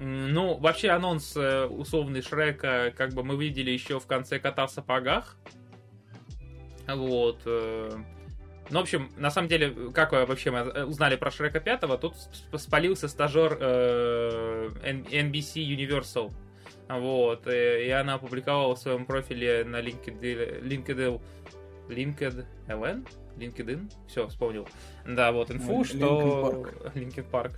[0.00, 4.70] Ну, вообще анонс э, условный Шрека, как бы мы видели еще в конце кота в
[4.70, 5.36] сапогах.
[6.86, 7.40] Вот.
[7.46, 7.90] э,
[8.70, 12.14] Ну, в общем, на самом деле, как вообще мы э, узнали про Шрека 5 тут
[12.14, 16.32] сп- спалился стажер э, NBC Universal.
[16.88, 17.46] Вот.
[17.48, 21.20] И она опубликовала в своем профиле на LinkedIn, LinkedIn,
[21.88, 24.68] LinkedIn, LinkedIn, все, вспомнил.
[25.06, 25.96] Да, вот инфу, Ой, что...
[25.96, 27.52] Linkin Linkin Park.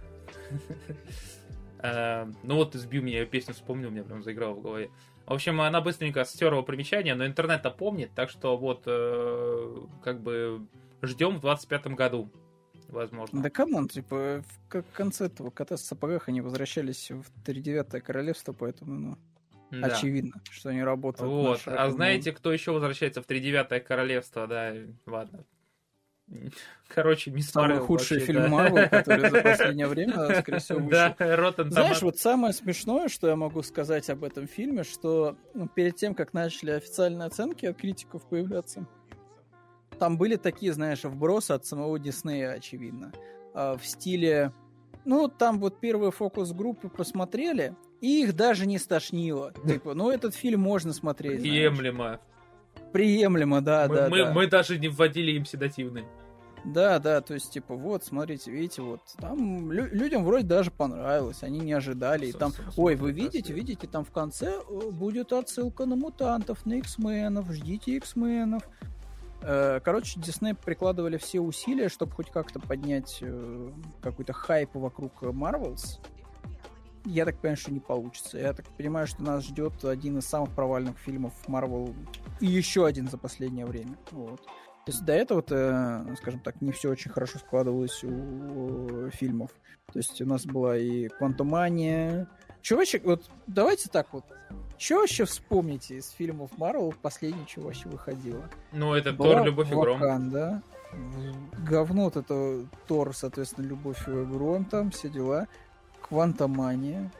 [1.82, 4.90] Э, Ну вот, ты сбил меня, я песню вспомнил, у меня прям заиграла в голове.
[5.26, 10.66] В общем, она быстренько стерла примечание, но интернет-то помнит, так что вот, э, как бы,
[11.02, 12.30] ждем в 25-м году,
[12.88, 13.40] возможно.
[13.42, 18.52] Да come on, типа, в конце этого кота в сапогах они возвращались в тридевятое королевство,
[18.52, 19.18] поэтому, ну,
[19.70, 19.86] Да.
[19.94, 21.30] очевидно, что они работают.
[21.30, 24.74] Вот, а знаете, кто еще возвращается в тридевятое королевство, да,
[25.06, 25.44] ладно.
[26.88, 28.48] Короче, мисс Самый худший вообще, фильм да.
[28.48, 30.90] Марвел, который за последнее время, скорее всего, вышел.
[30.90, 35.68] Да, Rotten Знаешь, вот самое смешное, что я могу сказать об этом фильме, что ну,
[35.68, 38.86] перед тем, как начали официальные оценки от критиков появляться,
[39.98, 43.12] там были такие, знаешь, вбросы от самого Диснея, очевидно,
[43.54, 44.52] а, в стиле,
[45.04, 49.52] ну, там вот первые фокус-группы посмотрели, и их даже не стошнило.
[49.66, 51.40] Типа, ну, этот фильм можно смотреть.
[51.40, 51.54] знаешь.
[51.54, 52.20] Приемлемо.
[52.92, 54.32] приемлемо, да, мы, да, мы, да.
[54.32, 56.06] мы даже не вводили им седативные.
[56.64, 61.42] Да, да, то есть, типа, вот, смотрите, видите, вот, там лю- людям вроде даже понравилось,
[61.42, 65.86] они не ожидали, и там, ой, вы видите, видите, там в конце э, будет отсылка
[65.86, 68.62] на мутантов, на X-менов, ждите X-менов.
[69.42, 73.70] Э, Короче, Дисней прикладывали все усилия, чтобы хоть как-то поднять э,
[74.02, 75.98] какой-то хайп вокруг Marvels.
[77.06, 78.36] Я так понимаю, что не получится.
[78.38, 81.94] Я так понимаю, что нас ждет один из самых провальных фильмов Марвел
[82.40, 83.96] и еще один за последнее время.
[84.10, 84.42] Вот.
[84.86, 89.50] То есть до этого, э, скажем так, не все очень хорошо складывалось у э, фильмов.
[89.92, 92.28] То есть у нас была и Квантомания.
[92.62, 94.24] Че вообще, вот давайте так вот.
[94.78, 98.48] Че вообще вспомните из фильмов Марвел последнее, что вообще выходило?
[98.72, 100.00] Ну, это Была Тор, Любовь и Гром.
[100.00, 100.62] Ваканда.
[101.58, 105.46] Говно это Тор, соответственно, Любовь и Гром, там все дела.
[106.00, 107.12] Квантомания.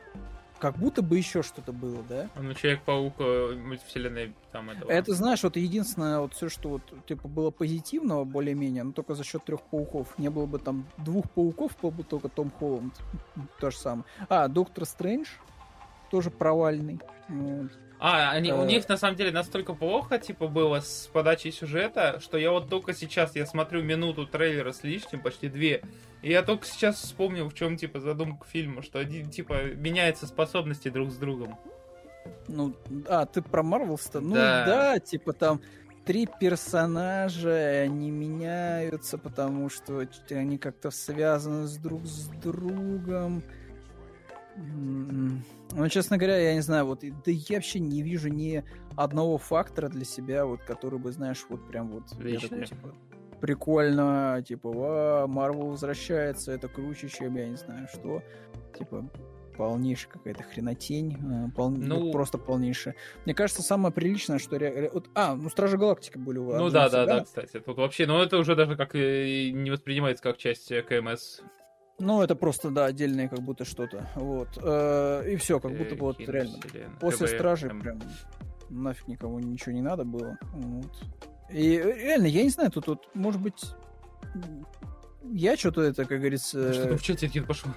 [0.61, 2.29] Как будто бы еще что-то было, да?
[2.37, 4.91] Ну, Человек-паук э, мультивселенной там этого.
[4.91, 9.25] Это, знаешь, вот единственное, вот все, что вот, типа, было позитивного более-менее, но только за
[9.25, 10.19] счет трех пауков.
[10.19, 12.95] Не было бы там двух пауков, был бы только Том Холланд.
[13.59, 14.05] То же самое.
[14.29, 15.29] А, Доктор Стрэндж
[16.11, 17.01] тоже провальный.
[17.29, 17.71] Вот.
[18.03, 18.67] А, они, у Э.
[18.67, 22.95] них на самом деле настолько плохо, типа, было с подачей сюжета, что я вот только
[22.95, 25.83] сейчас, я смотрю минуту трейлера с лишним, почти две,
[26.23, 30.89] и я только сейчас вспомнил, в чем, типа, задумка фильма, что один, типа, меняются способности
[30.89, 31.59] друг с другом.
[32.49, 32.75] Ну,
[33.07, 34.21] а, ты про Марвелс-то?
[34.21, 34.65] Ну Да.
[34.67, 35.61] да, типа там
[36.07, 43.43] три персонажа, они меняются, потому что они как-то связаны с друг с другом.
[45.73, 48.65] Ну, честно говоря, я не знаю, вот, да я вообще не вижу ни
[48.97, 52.13] одного фактора для себя, вот, который бы, знаешь, вот прям вот...
[52.19, 52.49] Вечный.
[52.49, 52.95] такой, типа,
[53.41, 58.23] прикольно, типа, ва, Марвел возвращается, это круче, чем я не знаю что.
[58.77, 59.09] Типа,
[59.57, 62.95] полнейшая какая-то хренотень, э, пол- Ну- вот просто полнейшая.
[63.25, 64.59] Мне кажется, самое приличное, что...
[64.59, 67.61] ре- вот, а, ну, Стражи Галактики были у Ну да, да, да, кстати.
[67.61, 71.43] Тут вообще, ну это уже даже как э, не воспринимается как часть э, КМС.
[72.01, 74.09] Ну, это просто, да, отдельное как будто что-то.
[74.17, 74.49] Вот.
[74.63, 76.59] Э, И все, как будто э, бы вот реально.
[76.59, 76.97] киновселенной.
[76.99, 77.37] После КВМ.
[77.37, 78.01] Стражей прям
[78.71, 80.39] нафиг никому ничего не надо было.
[80.55, 80.93] Вот.
[81.51, 83.67] И э, реально, я не знаю, тут вот, может быть,
[85.25, 86.73] я что-то это, как говорится...
[86.73, 87.71] Что там в чате Кит пошел?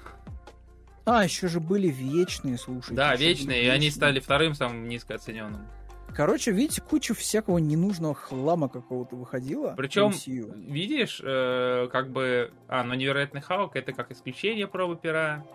[1.05, 2.95] А, еще же были вечные, слушай.
[2.95, 5.67] Да, вечные, и они стали вторым самым низкооцененным.
[6.15, 9.73] Короче, видите, куча всякого ненужного хлама какого-то выходила.
[9.75, 10.53] Причем, MCU.
[10.71, 12.53] видишь, э, как бы...
[12.67, 15.45] А, ну невероятный Халк это как исключение пробы пера.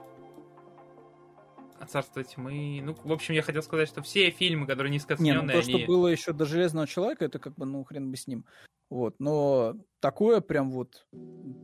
[1.79, 2.81] А царство тьмы.
[2.83, 5.79] Ну, в общем, я хотел сказать, что все фильмы, которые Не, низкооцененные, ну то, что
[5.87, 8.45] было еще до Железного Человека, это как бы, ну, хрен бы с ним.
[8.91, 11.07] Вот, но такое прям вот,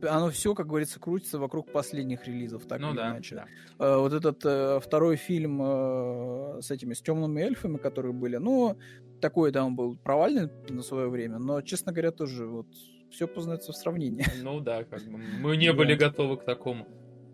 [0.03, 3.35] оно все, как говорится, крутится вокруг последних релизов, так ну или да, иначе.
[3.35, 3.45] да.
[3.79, 8.77] Э, вот этот э, второй фильм э, с этими, с темными эльфами, которые были, ну,
[9.21, 12.67] такой там был провальный на свое время, но, честно говоря, тоже вот
[13.09, 14.25] все познается в сравнении.
[14.43, 16.87] Ну да, как бы мы не были готовы к такому.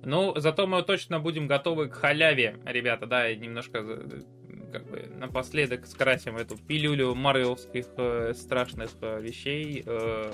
[0.04, 4.24] Ну, зато мы точно будем готовы к халяве, ребята, да, и немножко за-
[4.72, 9.84] как бы напоследок скрасим эту пилюлю марвелских э, страшных э, вещей.
[9.86, 10.32] э,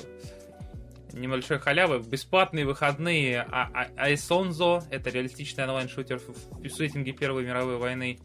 [1.14, 8.20] небольшой халявы, бесплатные выходные а- а- Айсонзо, это реалистичный онлайн-шутер в сеттинге Первой мировой войны.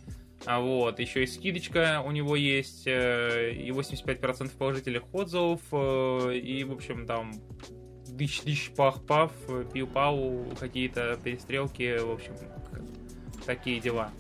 [0.45, 6.65] А вот, еще и скидочка у него есть, э, и 85% положительных отзывов, э, и,
[6.65, 7.33] в общем, там
[8.23, 9.33] дыщ-дыщ, пах-паф,
[9.73, 12.35] пиу-пау, какие-то перестрелки, в общем,
[13.45, 14.11] такие дела.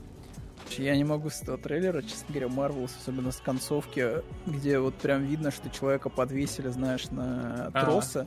[0.79, 5.25] Я не могу с этого трейлера, честно говоря, Марвелс, особенно с концовки, где вот прям
[5.25, 7.81] видно, что человека подвесили, знаешь, на Ага.
[7.81, 8.27] тросы.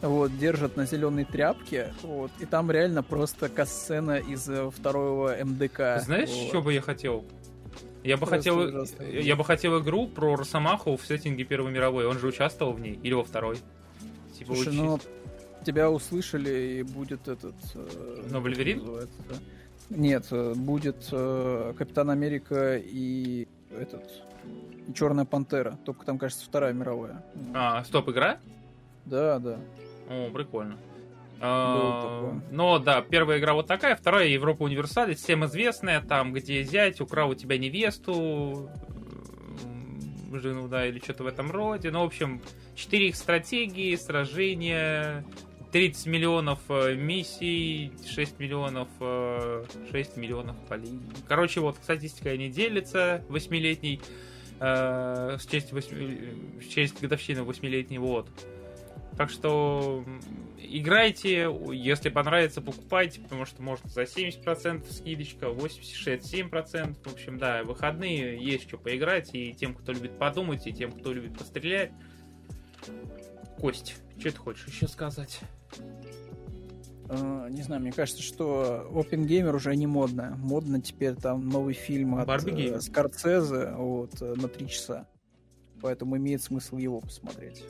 [0.00, 6.00] Вот, держат на зеленой тряпке, вот, и там реально просто касцена из э, второго МДК.
[6.02, 6.48] Знаешь, вот.
[6.48, 7.24] что бы я хотел?
[8.02, 9.02] Я бы Просто хотел, ужасно.
[9.04, 12.06] я бы хотел игру про Росомаху в сеттинге Первой мировой.
[12.06, 13.58] Он же участвовал в ней или во второй.
[14.42, 14.98] Типа Слушай, ну,
[15.64, 17.54] тебя услышали, и будет этот...
[17.74, 18.82] э, Ну, Вольверин?
[19.90, 24.02] Нет, э, будет э, Капитан Америка и этот...
[24.94, 25.78] Черная пантера.
[25.84, 27.24] Только там, кажется, Вторая мировая.
[27.54, 28.38] А, стоп, игра?
[29.04, 29.58] Да, да.
[30.08, 30.76] О, прикольно.
[31.40, 32.34] А.
[32.50, 37.30] Но да, первая игра вот такая, вторая Европа Универсалис, всем известная, там, где зять украл
[37.30, 38.68] у тебя невесту,
[40.38, 41.90] жену, да, или что-то в этом роде.
[41.90, 42.40] Ну, в общем,
[42.74, 45.24] 4 их стратегии, сражения,
[45.72, 51.00] 30 миллионов э, миссий, 6 миллионов, э, 6 миллионов полей.
[51.26, 54.00] Короче, вот статистика не делится, восьмилетней,
[54.60, 58.28] э, в честь, восьми- в честь годовщины восьмилетней, вот.
[59.16, 60.04] Так что
[60.58, 66.96] играйте, если понравится, покупайте, потому что можно за 70% скидочка, 80-67%.
[67.04, 71.12] В общем, да, выходные есть что поиграть, и тем, кто любит подумать, и тем, кто
[71.12, 71.92] любит пострелять.
[73.58, 75.40] Кость, что ты хочешь еще сказать?
[77.08, 80.34] Э, Не знаю, мне кажется, что Open Gamer уже не модно.
[80.38, 82.80] Модно теперь там новый фильм от Барби э.
[82.80, 85.06] Скорцезе вот, э, на три часа.
[85.80, 87.64] Поэтому имеет смысл его посмотреть.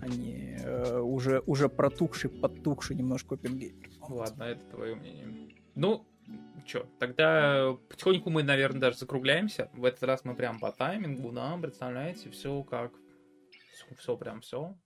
[0.00, 3.74] Ну, Они э, уже, уже протухший, подтухший немножко Gamer.
[4.08, 5.54] Ладно, это твое мнение.
[5.74, 6.06] Ну,
[6.66, 9.70] что, тогда потихоньку мы, наверное, даже закругляемся.
[9.72, 12.92] В этот раз мы прям по таймингу, да, представляете, все как...
[13.98, 14.76] Все, прям все.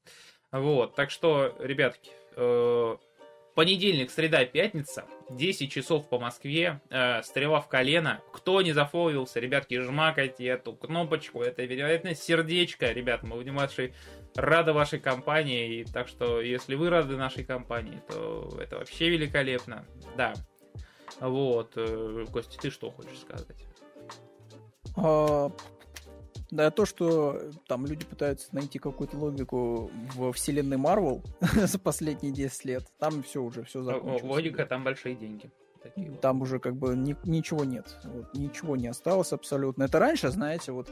[0.50, 2.96] Вот, так что, ребятки, э,
[3.54, 8.22] понедельник, среда, пятница, 10 часов по Москве, э, стрела в колено.
[8.32, 13.94] Кто не зафоловился, ребятки, жмакайте эту кнопочку, это вероятно сердечко, ребят, мы будем вашей
[14.36, 19.84] рады вашей компании, и так что, если вы рады нашей компании, то это вообще великолепно.
[20.16, 20.34] Да.
[21.20, 23.66] Вот, э, Костя, ты что хочешь сказать?
[24.96, 25.50] А,
[26.50, 31.22] Да, то, что там люди пытаются найти какую-то логику в вселенной Марвел
[31.54, 34.22] за последние 10 лет, там все уже, все закончилось.
[34.22, 35.50] Логика, там большие деньги.
[35.82, 36.20] Такие вот.
[36.20, 37.98] Там уже как бы ни- ничего нет.
[38.04, 39.84] Вот, ничего не осталось абсолютно.
[39.84, 40.88] Это раньше, знаете, вот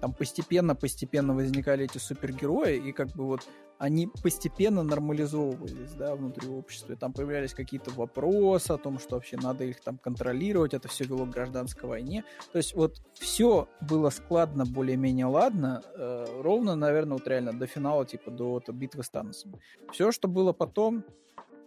[0.00, 3.40] там постепенно-постепенно возникали эти супергерои, и как бы вот
[3.78, 6.92] они постепенно нормализовывались, да, внутри общества.
[6.92, 10.74] И там появлялись какие-то вопросы о том, что вообще надо их там контролировать.
[10.74, 12.24] Это все вело к гражданской войне.
[12.52, 18.06] То есть вот все было складно, более-менее ладно, э, ровно, наверное, вот реально до финала,
[18.06, 19.56] типа до вот битвы с Таносом.
[19.92, 21.04] Все, что было потом,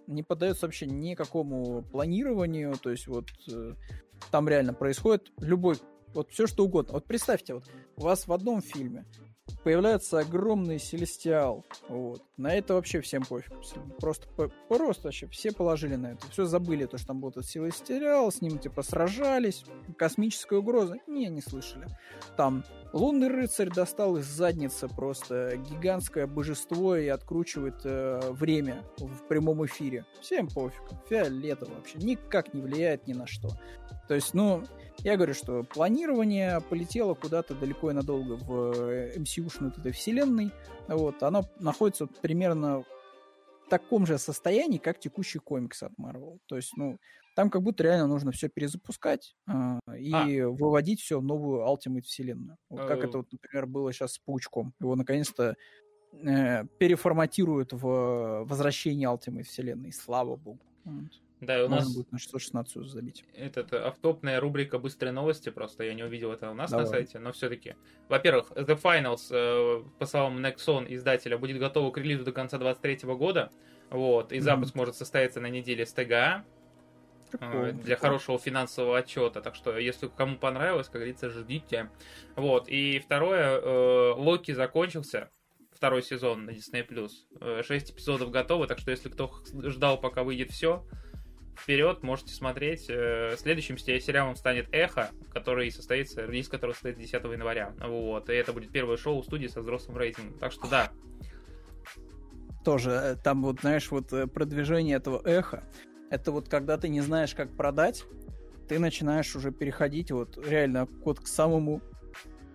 [0.07, 3.73] не поддается вообще никакому планированию, то есть вот э,
[4.31, 5.75] там реально происходит любой,
[6.13, 6.93] вот все что угодно.
[6.93, 7.65] Вот представьте, вот
[7.95, 9.05] у вас в одном фильме
[9.63, 12.23] появляется огромный Селестиал, вот.
[12.37, 13.51] На это вообще всем пофиг.
[13.99, 14.27] Просто,
[14.69, 16.27] просто вообще все положили на это.
[16.29, 19.65] Все забыли, то, что там был этот Селестиал, с ним типа сражались,
[19.97, 20.97] космическая угроза.
[21.07, 21.87] Не, не слышали.
[22.35, 29.65] Там Лунный рыцарь достал из задницы просто гигантское божество и откручивает э, время в прямом
[29.65, 30.05] эфире.
[30.21, 30.81] Всем пофиг.
[31.09, 31.97] Фиолетово вообще.
[31.97, 33.49] Никак не влияет ни на что.
[34.07, 34.63] То есть, ну,
[34.99, 40.51] я говорю, что планирование полетело куда-то далеко и надолго в э, вот этой вселенной.
[40.87, 42.83] Вот, оно находится примерно
[43.65, 46.39] в таком же состоянии, как текущий комикс от Marvel.
[46.45, 46.99] То есть, ну,
[47.35, 52.57] там как будто реально нужно все перезапускать а, и выводить все в новую Ultimate вселенную.
[52.69, 53.07] Вот как Э.
[53.07, 54.73] это, вот, например, было сейчас с Паучком.
[54.79, 55.55] Его наконец-то
[56.13, 59.91] э, переформатируют в возвращение Ultimate вселенной.
[59.91, 60.61] Слава богу.
[60.85, 61.11] Вот.
[61.39, 63.23] Да, и у Можно нас будет на 616 забить.
[63.35, 66.91] этот автопная рубрика «Быстрые новости», просто я не увидел это у нас на Давай.
[66.91, 67.75] сайте, но все-таки.
[68.09, 73.13] Во-первых, The Finals, э, по словам Nexon, издателя, будет готова к релизу до конца 2023
[73.15, 73.51] года,
[73.91, 76.43] вот, и запуск может состояться на неделе с ТГА,
[77.31, 77.97] э, Прикольно, для прикольно.
[77.97, 79.41] хорошего финансового отчета.
[79.41, 81.91] Так что, если кому понравилось, как говорится, ждите.
[82.35, 82.67] Вот.
[82.67, 85.29] И второе, э, Локи закончился.
[85.71, 86.85] Второй сезон на Disney+.
[87.39, 89.31] Э, Шесть эпизодов готовы, так что если кто
[89.65, 90.83] ждал, пока выйдет все,
[91.57, 92.85] вперед, можете смотреть.
[92.89, 97.73] Э, Следующим се- сериалом станет «Эхо», который состоится, релиз которого состоится 10 января.
[97.79, 98.29] Вот.
[98.29, 100.37] И это будет первое шоу студии со взрослым рейтингом.
[100.39, 100.91] Так что да,
[102.63, 105.63] Тоже э, там вот, знаешь, вот э, продвижение этого эха,
[106.09, 108.03] это вот когда ты не знаешь, как продать,
[108.67, 111.81] ты начинаешь уже переходить вот реально вот к самому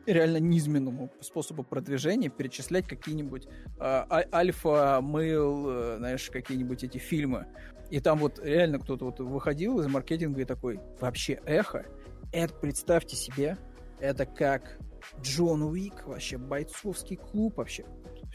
[0.05, 3.47] реально низменному способу продвижения, перечислять какие-нибудь
[3.79, 7.47] а- альфа, мейл, э, знаешь, какие-нибудь эти фильмы.
[7.93, 11.85] И там вот реально кто-то вот выходил из маркетинга и такой, вообще эхо,
[12.33, 13.59] это представьте себе,
[14.01, 14.79] это как
[15.21, 17.85] Джон Уик, вообще бойцовский клуб вообще.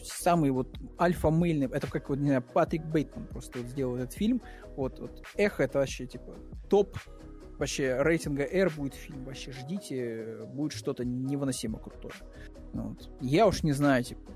[0.03, 4.43] Самый вот альфа-мыльный, это как вот, не знаю, Патрик Бейтман просто вот сделал этот фильм.
[4.75, 6.35] Вот, вот Эхо это вообще типа
[6.69, 6.95] топ
[7.57, 9.25] вообще рейтинга R будет фильм.
[9.25, 12.13] Вообще ждите, будет что-то невыносимо крутое.
[12.73, 13.09] Ну Вот.
[13.21, 14.31] Я уж не знаю, типа,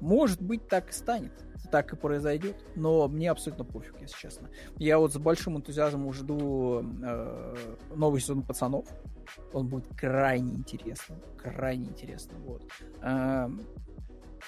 [0.00, 1.32] может быть, так и станет.
[1.70, 2.56] Так и произойдет.
[2.76, 4.48] Но мне абсолютно пофиг, если честно.
[4.76, 7.54] Я вот с большим энтузиазмом жду э,
[7.94, 8.86] новый сезон пацанов.
[9.52, 11.18] Он будет крайне интересным.
[11.38, 12.42] Крайне интересным.
[12.42, 12.62] Вот.
[13.00, 13.50] А,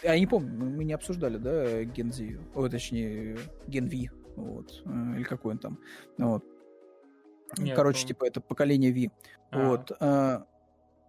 [0.03, 5.55] я не помню, мы не обсуждали, да, Гензи, о, точнее, Генви, вот, э, или какой
[5.55, 5.79] он там,
[6.19, 6.45] вот.
[7.59, 9.11] Нет, Короче, ну- типа, это поколение Ви.
[9.51, 9.69] А.
[9.69, 9.93] Вот.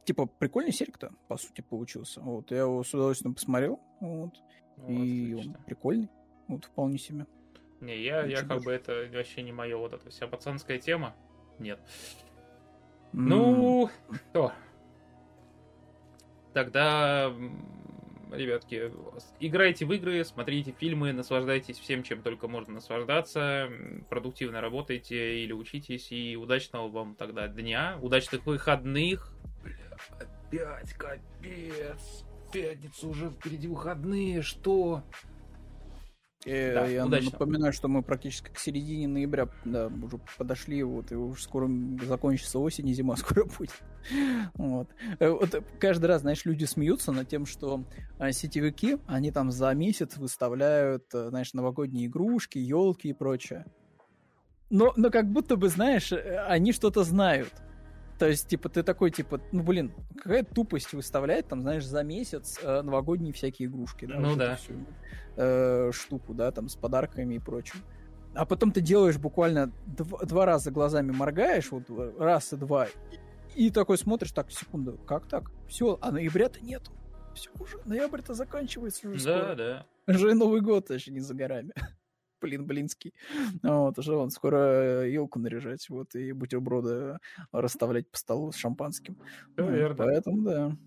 [0.07, 2.21] Типа, прикольный серик-то, по сути, получился.
[2.21, 4.31] Вот, я его с удовольствием посмотрел, вот,
[4.77, 5.63] вот, и он отлично.
[5.65, 6.09] прикольный,
[6.47, 7.27] вот, вполне себе.
[7.81, 11.13] Не, я, я как бы это вообще не мое вот эта вся пацанская тема.
[11.59, 11.79] Нет.
[13.13, 13.89] М, Ну,
[14.31, 14.53] что?
[16.53, 17.31] Тогда
[18.31, 18.91] ребятки,
[19.39, 23.69] играйте в игры, смотрите фильмы, наслаждайтесь всем, чем только можно наслаждаться,
[24.09, 29.33] продуктивно работайте или учитесь, и удачного вам тогда дня, удачных выходных.
[30.19, 32.25] Опять капец.
[32.47, 35.03] В Пятницу уже впереди выходные, что?
[36.45, 37.31] Э, Да, я удачно.
[37.31, 41.69] напоминаю, что мы практически к середине ноября да, уже подошли, вот, и уже скоро
[42.03, 43.73] закончится осень, и зима скоро будет.
[44.53, 44.87] Вот.
[45.19, 47.83] Э, вот каждый раз, знаешь, люди смеются над тем, что
[48.19, 53.65] а, сетевики, они там за месяц выставляют, э, знаешь, новогодние игрушки, елки и прочее.
[54.69, 57.51] Но, но как будто бы, знаешь, они что-то знают.
[58.19, 62.59] То есть, типа, ты такой, типа, ну, блин, какая тупость выставлять, там, знаешь, за месяц
[62.63, 64.05] э, новогодние всякие игрушки.
[64.05, 64.55] Да, Ну вот да.
[64.55, 64.73] всю,
[65.35, 67.79] э, штуку, да, там, с подарками и прочим.
[68.33, 71.83] А потом ты делаешь буквально дв- два раза глазами моргаешь, вот
[72.19, 72.87] раз и два,
[73.55, 75.51] и, и такой смотришь, так, секунду, как так?
[75.67, 76.91] Все, а ноября-то нету.
[77.35, 79.55] Все, уже ноябрь-то заканчивается уже Да, скоро.
[79.55, 79.85] да.
[80.07, 81.71] Уже Новый год еще не за горами.
[82.39, 83.13] Блин, блинский.
[83.63, 87.17] Вот, уже он скоро елку наряжать, вот, и бутерброды
[87.51, 89.17] расставлять по столу с шампанским.
[89.57, 89.95] Вот, верно.
[89.95, 90.41] Поэтому,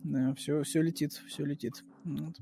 [0.04, 1.84] да, все, все летит, все летит.
[2.04, 2.36] Вот.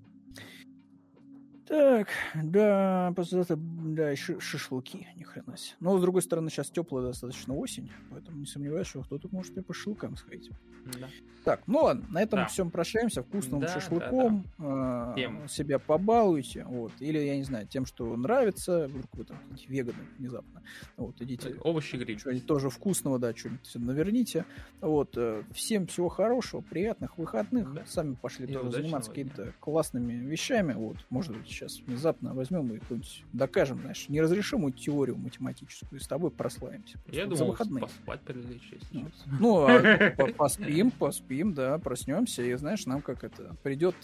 [1.68, 5.76] Так, да, послезавтра, да, еще шашлыки, ни хрена себе.
[5.80, 9.60] Но, с другой стороны, сейчас теплая достаточно осень, поэтому не сомневаюсь, что кто-то может и
[9.60, 10.50] по шашлыкам сходить.
[10.98, 11.08] Да.
[11.44, 12.46] Так, ну ладно, на этом Да.
[12.46, 13.22] всем прощаемся.
[13.22, 14.44] Вкусным Да, да, шашлыком.
[14.58, 15.48] э, Тем.
[15.48, 16.64] себя побалуйте.
[16.64, 16.92] Вот.
[17.00, 18.86] Или, я не знаю, тем, что нравится.
[18.88, 20.62] Вдруг вы там веганы внезапно.
[20.96, 21.54] Вот, идите.
[21.62, 22.18] Овощи гриль.
[22.18, 24.46] Что-нибудь тоже вкусного, да, что-нибудь наверните.
[24.80, 25.14] Вот.
[25.16, 27.72] э, Всем всего хорошего, приятных выходных.
[27.74, 27.84] Да.
[27.86, 30.72] Сами пошли И тоже заниматься какими-то классными вещами.
[30.72, 30.96] Вот.
[31.10, 36.00] Может быть, сейчас внезапно возьмем и какую-нибудь докажем, знаешь, неразрешимую теорию математическую.
[36.00, 36.98] И с тобой прославимся.
[37.10, 37.82] Я Вот думал, выходные.
[37.82, 39.08] поспать прилечь, если Ну.
[39.40, 43.94] Ну, а по- поспим, поспим, да, проснемся, и знаешь, нам как это придет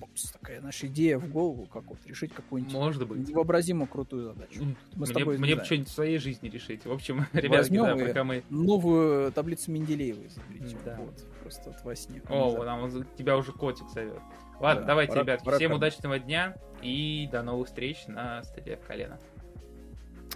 [0.00, 3.28] попс, такая наша идея в голову, как вот решить какую-нибудь Может быть.
[3.28, 4.64] невообразимо крутую задачу.
[4.94, 6.84] Мы Мне, тобой, не мне бы знаю, что-нибудь в своей жизни решить.
[6.86, 8.42] В общем, ребятки, да, пока мы...
[8.50, 10.78] новую таблицу Менделеева изобретем.
[10.84, 10.96] Да.
[10.96, 12.22] Вот, просто вот во сне.
[12.28, 14.20] О, там тебя уже котик зовет.
[14.60, 15.76] Ладно, Да, давайте, пора- ребятки, пора всем мне.
[15.78, 19.18] удачного дня и до новых встреч на стадии колена.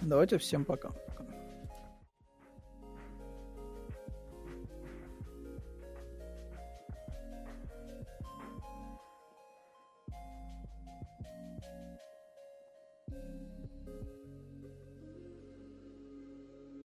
[0.01, 0.89] Давайте всем пока.